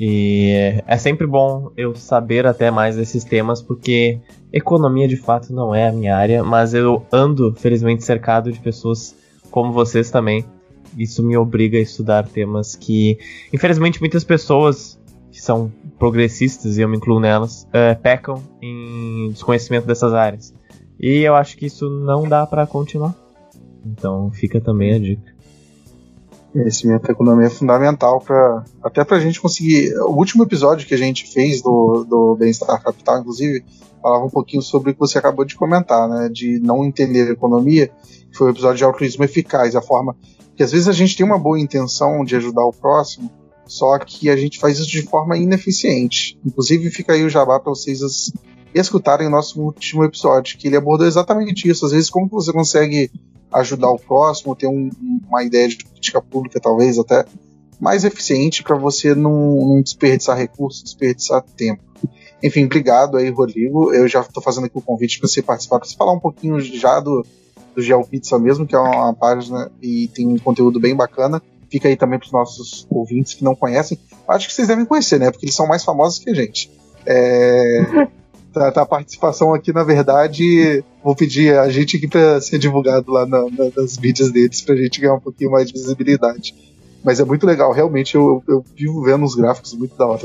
E 0.00 0.80
é 0.86 0.96
sempre 0.96 1.26
bom 1.26 1.72
eu 1.76 1.94
saber 1.96 2.46
até 2.46 2.70
mais 2.70 2.94
desses 2.94 3.24
temas, 3.24 3.60
porque 3.60 4.20
economia 4.52 5.08
de 5.08 5.16
fato 5.16 5.52
não 5.52 5.74
é 5.74 5.88
a 5.88 5.92
minha 5.92 6.16
área, 6.16 6.44
mas 6.44 6.72
eu 6.72 7.04
ando, 7.12 7.52
felizmente, 7.54 8.04
cercado 8.04 8.52
de 8.52 8.60
pessoas 8.60 9.16
como 9.50 9.72
vocês 9.72 10.08
também. 10.08 10.44
Isso 10.96 11.22
me 11.22 11.36
obriga 11.36 11.76
a 11.78 11.80
estudar 11.80 12.28
temas 12.28 12.76
que, 12.76 13.18
infelizmente, 13.52 13.98
muitas 13.98 14.22
pessoas 14.22 15.00
que 15.32 15.42
são 15.42 15.70
progressistas, 15.98 16.78
e 16.78 16.80
eu 16.80 16.88
me 16.88 16.96
incluo 16.96 17.18
nelas, 17.18 17.66
é, 17.72 17.94
pecam 17.94 18.40
em 18.62 19.30
desconhecimento 19.30 19.86
dessas 19.86 20.14
áreas. 20.14 20.54
E 20.98 21.22
eu 21.22 21.34
acho 21.34 21.56
que 21.56 21.66
isso 21.66 21.90
não 21.90 22.28
dá 22.28 22.46
para 22.46 22.66
continuar. 22.66 23.14
Então 23.84 24.30
fica 24.30 24.60
também 24.60 24.94
a 24.94 24.98
dica. 24.98 25.37
Conhecimento 26.52 27.02
da 27.02 27.12
economia 27.12 27.46
é 27.46 27.50
fundamental 27.50 28.20
para 28.20 28.64
até 28.82 29.04
para 29.04 29.18
a 29.18 29.20
gente 29.20 29.40
conseguir. 29.40 29.94
O 30.00 30.12
último 30.12 30.42
episódio 30.42 30.86
que 30.86 30.94
a 30.94 30.98
gente 30.98 31.30
fez 31.30 31.60
do, 31.62 32.06
do 32.08 32.36
Bem-Estar 32.36 32.82
Capital, 32.82 33.20
inclusive, 33.20 33.64
falava 34.02 34.24
um 34.24 34.30
pouquinho 34.30 34.62
sobre 34.62 34.90
o 34.90 34.94
que 34.94 35.00
você 35.00 35.18
acabou 35.18 35.44
de 35.44 35.54
comentar, 35.54 36.08
né? 36.08 36.28
De 36.28 36.58
não 36.60 36.84
entender 36.84 37.28
a 37.28 37.32
economia, 37.32 37.90
foi 38.32 38.48
o 38.48 38.50
episódio 38.50 38.78
de 38.78 38.84
altruísmo 38.84 39.24
eficaz, 39.24 39.76
a 39.76 39.82
forma 39.82 40.16
que 40.58 40.62
às 40.64 40.72
vezes 40.72 40.88
a 40.88 40.92
gente 40.92 41.16
tem 41.16 41.24
uma 41.24 41.38
boa 41.38 41.60
intenção 41.60 42.24
de 42.24 42.34
ajudar 42.34 42.64
o 42.64 42.72
próximo, 42.72 43.30
só 43.64 43.96
que 43.98 44.28
a 44.28 44.36
gente 44.36 44.58
faz 44.58 44.78
isso 44.78 44.90
de 44.90 45.02
forma 45.02 45.36
ineficiente. 45.36 46.36
Inclusive, 46.44 46.90
fica 46.90 47.12
aí 47.12 47.22
o 47.24 47.30
jabá 47.30 47.60
para 47.60 47.70
vocês 47.70 48.00
escutarem 48.74 49.28
o 49.28 49.30
nosso 49.30 49.60
último 49.60 50.02
episódio, 50.02 50.58
que 50.58 50.66
ele 50.66 50.76
abordou 50.76 51.06
exatamente 51.06 51.68
isso. 51.68 51.86
Às 51.86 51.92
vezes, 51.92 52.10
como 52.10 52.28
você 52.28 52.52
consegue 52.52 53.08
ajudar 53.52 53.90
o 53.90 53.98
próximo, 53.98 54.56
ter 54.56 54.66
um, 54.66 54.90
uma 55.28 55.42
ideia 55.42 55.68
de 55.68 55.76
política 55.76 56.20
pública, 56.20 56.60
talvez 56.60 56.98
até 56.98 57.24
mais 57.80 58.04
eficiente 58.04 58.62
para 58.62 58.76
você 58.76 59.14
não, 59.14 59.66
não, 59.66 59.82
desperdiçar 59.82 60.36
recursos, 60.36 60.82
desperdiçar 60.82 61.42
tempo. 61.56 61.82
Enfim, 62.42 62.64
obrigado 62.64 63.16
aí, 63.16 63.30
Rodrigo. 63.30 63.92
Eu 63.92 64.06
já 64.06 64.20
estou 64.20 64.42
fazendo 64.42 64.66
aqui 64.66 64.78
o 64.78 64.82
convite 64.82 65.18
para 65.18 65.28
você 65.28 65.42
participar, 65.42 65.78
para 65.78 65.88
você 65.88 65.96
falar 65.96 66.12
um 66.12 66.20
pouquinho 66.20 66.60
já 66.60 67.00
do, 67.00 67.24
do 67.74 67.82
GeoPizza 67.82 68.38
mesmo, 68.38 68.66
que 68.66 68.74
é 68.74 68.78
uma, 68.78 69.14
página 69.14 69.70
e 69.82 70.08
tem 70.08 70.26
um 70.26 70.38
conteúdo 70.38 70.78
bem 70.78 70.94
bacana. 70.94 71.42
Fica 71.70 71.88
aí 71.88 71.96
também 71.96 72.18
para 72.18 72.26
os 72.26 72.32
nossos 72.32 72.86
ouvintes 72.90 73.34
que 73.34 73.44
não 73.44 73.54
conhecem. 73.54 73.98
Acho 74.26 74.48
que 74.48 74.54
vocês 74.54 74.68
devem 74.68 74.84
conhecer, 74.84 75.18
né? 75.18 75.30
Porque 75.30 75.46
eles 75.46 75.54
são 75.54 75.66
mais 75.66 75.84
famosos 75.84 76.18
que 76.18 76.30
a 76.30 76.34
gente. 76.34 76.70
É... 77.04 78.08
Tá, 78.52 78.72
tá, 78.72 78.82
a 78.82 78.86
participação 78.86 79.52
aqui, 79.52 79.72
na 79.72 79.84
verdade, 79.84 80.82
vou 81.04 81.14
pedir 81.14 81.56
a 81.58 81.68
gente 81.68 81.96
aqui 81.96 82.08
para 82.08 82.40
ser 82.40 82.58
divulgado 82.58 83.12
lá 83.12 83.26
na, 83.26 83.42
na, 83.42 83.70
nas 83.76 83.98
mídias 83.98 84.32
deles, 84.32 84.62
pra 84.62 84.74
gente 84.74 85.00
ganhar 85.00 85.14
um 85.14 85.20
pouquinho 85.20 85.50
mais 85.50 85.66
de 85.68 85.74
visibilidade. 85.74 86.54
Mas 87.04 87.20
é 87.20 87.24
muito 87.24 87.46
legal, 87.46 87.72
realmente 87.72 88.16
eu, 88.16 88.42
eu, 88.48 88.64
vivo 88.74 89.02
vendo 89.02 89.24
os 89.24 89.34
gráficos 89.34 89.72
muito 89.74 89.96
da 89.96 90.06
hora 90.06 90.20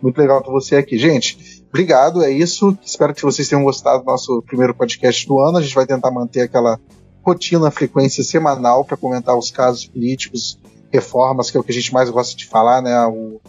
Muito 0.00 0.18
legal 0.18 0.42
ter 0.42 0.50
você 0.50 0.76
aqui. 0.76 0.96
Gente, 0.96 1.62
obrigado, 1.68 2.22
é 2.22 2.30
isso. 2.30 2.76
Espero 2.84 3.14
que 3.14 3.22
vocês 3.22 3.48
tenham 3.48 3.64
gostado 3.64 4.02
do 4.02 4.06
nosso 4.06 4.42
primeiro 4.42 4.74
podcast 4.74 5.26
do 5.26 5.40
ano. 5.40 5.58
A 5.58 5.62
gente 5.62 5.74
vai 5.74 5.86
tentar 5.86 6.10
manter 6.10 6.42
aquela 6.42 6.80
rotina, 7.22 7.70
frequência 7.70 8.24
semanal 8.24 8.84
para 8.84 8.96
comentar 8.96 9.36
os 9.36 9.50
casos 9.50 9.86
políticos, 9.86 10.58
reformas, 10.92 11.50
que 11.50 11.56
é 11.56 11.60
o 11.60 11.64
que 11.64 11.72
a 11.72 11.74
gente 11.74 11.92
mais 11.92 12.08
gosta 12.08 12.36
de 12.36 12.46
falar, 12.46 12.80
né? 12.80 13.06
O, 13.06 13.40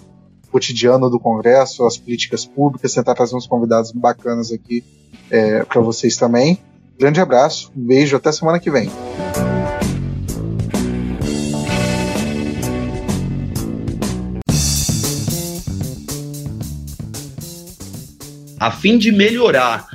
cotidiano 0.55 1.09
do 1.09 1.19
Congresso, 1.19 1.85
as 1.85 1.97
políticas 1.97 2.45
públicas, 2.45 2.93
tentar 2.93 3.13
trazer 3.13 3.35
uns 3.35 3.45
convidados 3.45 3.91
bacanas 3.91 4.53
aqui 4.53 4.85
é, 5.29 5.65
para 5.65 5.81
vocês 5.81 6.15
também. 6.15 6.57
Grande 6.97 7.19
abraço, 7.19 7.73
um 7.75 7.85
beijo, 7.85 8.15
até 8.15 8.31
semana 8.31 8.57
que 8.57 8.71
vem. 8.71 8.89
A 18.57 18.71
fim 18.71 18.97
de 18.97 19.11
melhorar 19.11 19.94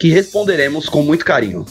que 0.00 0.08
responderemos 0.08 0.88
com 0.88 1.02
muito 1.02 1.26
carinho. 1.26 1.66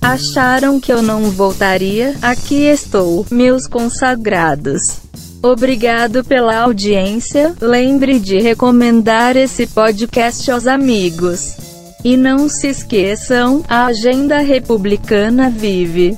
Acharam 0.00 0.80
que 0.80 0.90
eu 0.90 1.02
não 1.02 1.30
voltaria? 1.30 2.16
Aqui 2.22 2.64
estou, 2.64 3.26
meus 3.30 3.66
consagrados. 3.66 4.80
Obrigado 5.42 6.24
pela 6.24 6.56
audiência. 6.60 7.54
Lembre 7.60 8.18
de 8.18 8.40
recomendar 8.40 9.36
esse 9.36 9.66
podcast 9.66 10.50
aos 10.50 10.66
amigos. 10.66 11.56
E 12.02 12.16
não 12.16 12.48
se 12.48 12.68
esqueçam, 12.68 13.62
a 13.68 13.86
agenda 13.86 14.38
republicana 14.38 15.50
vive. 15.50 16.16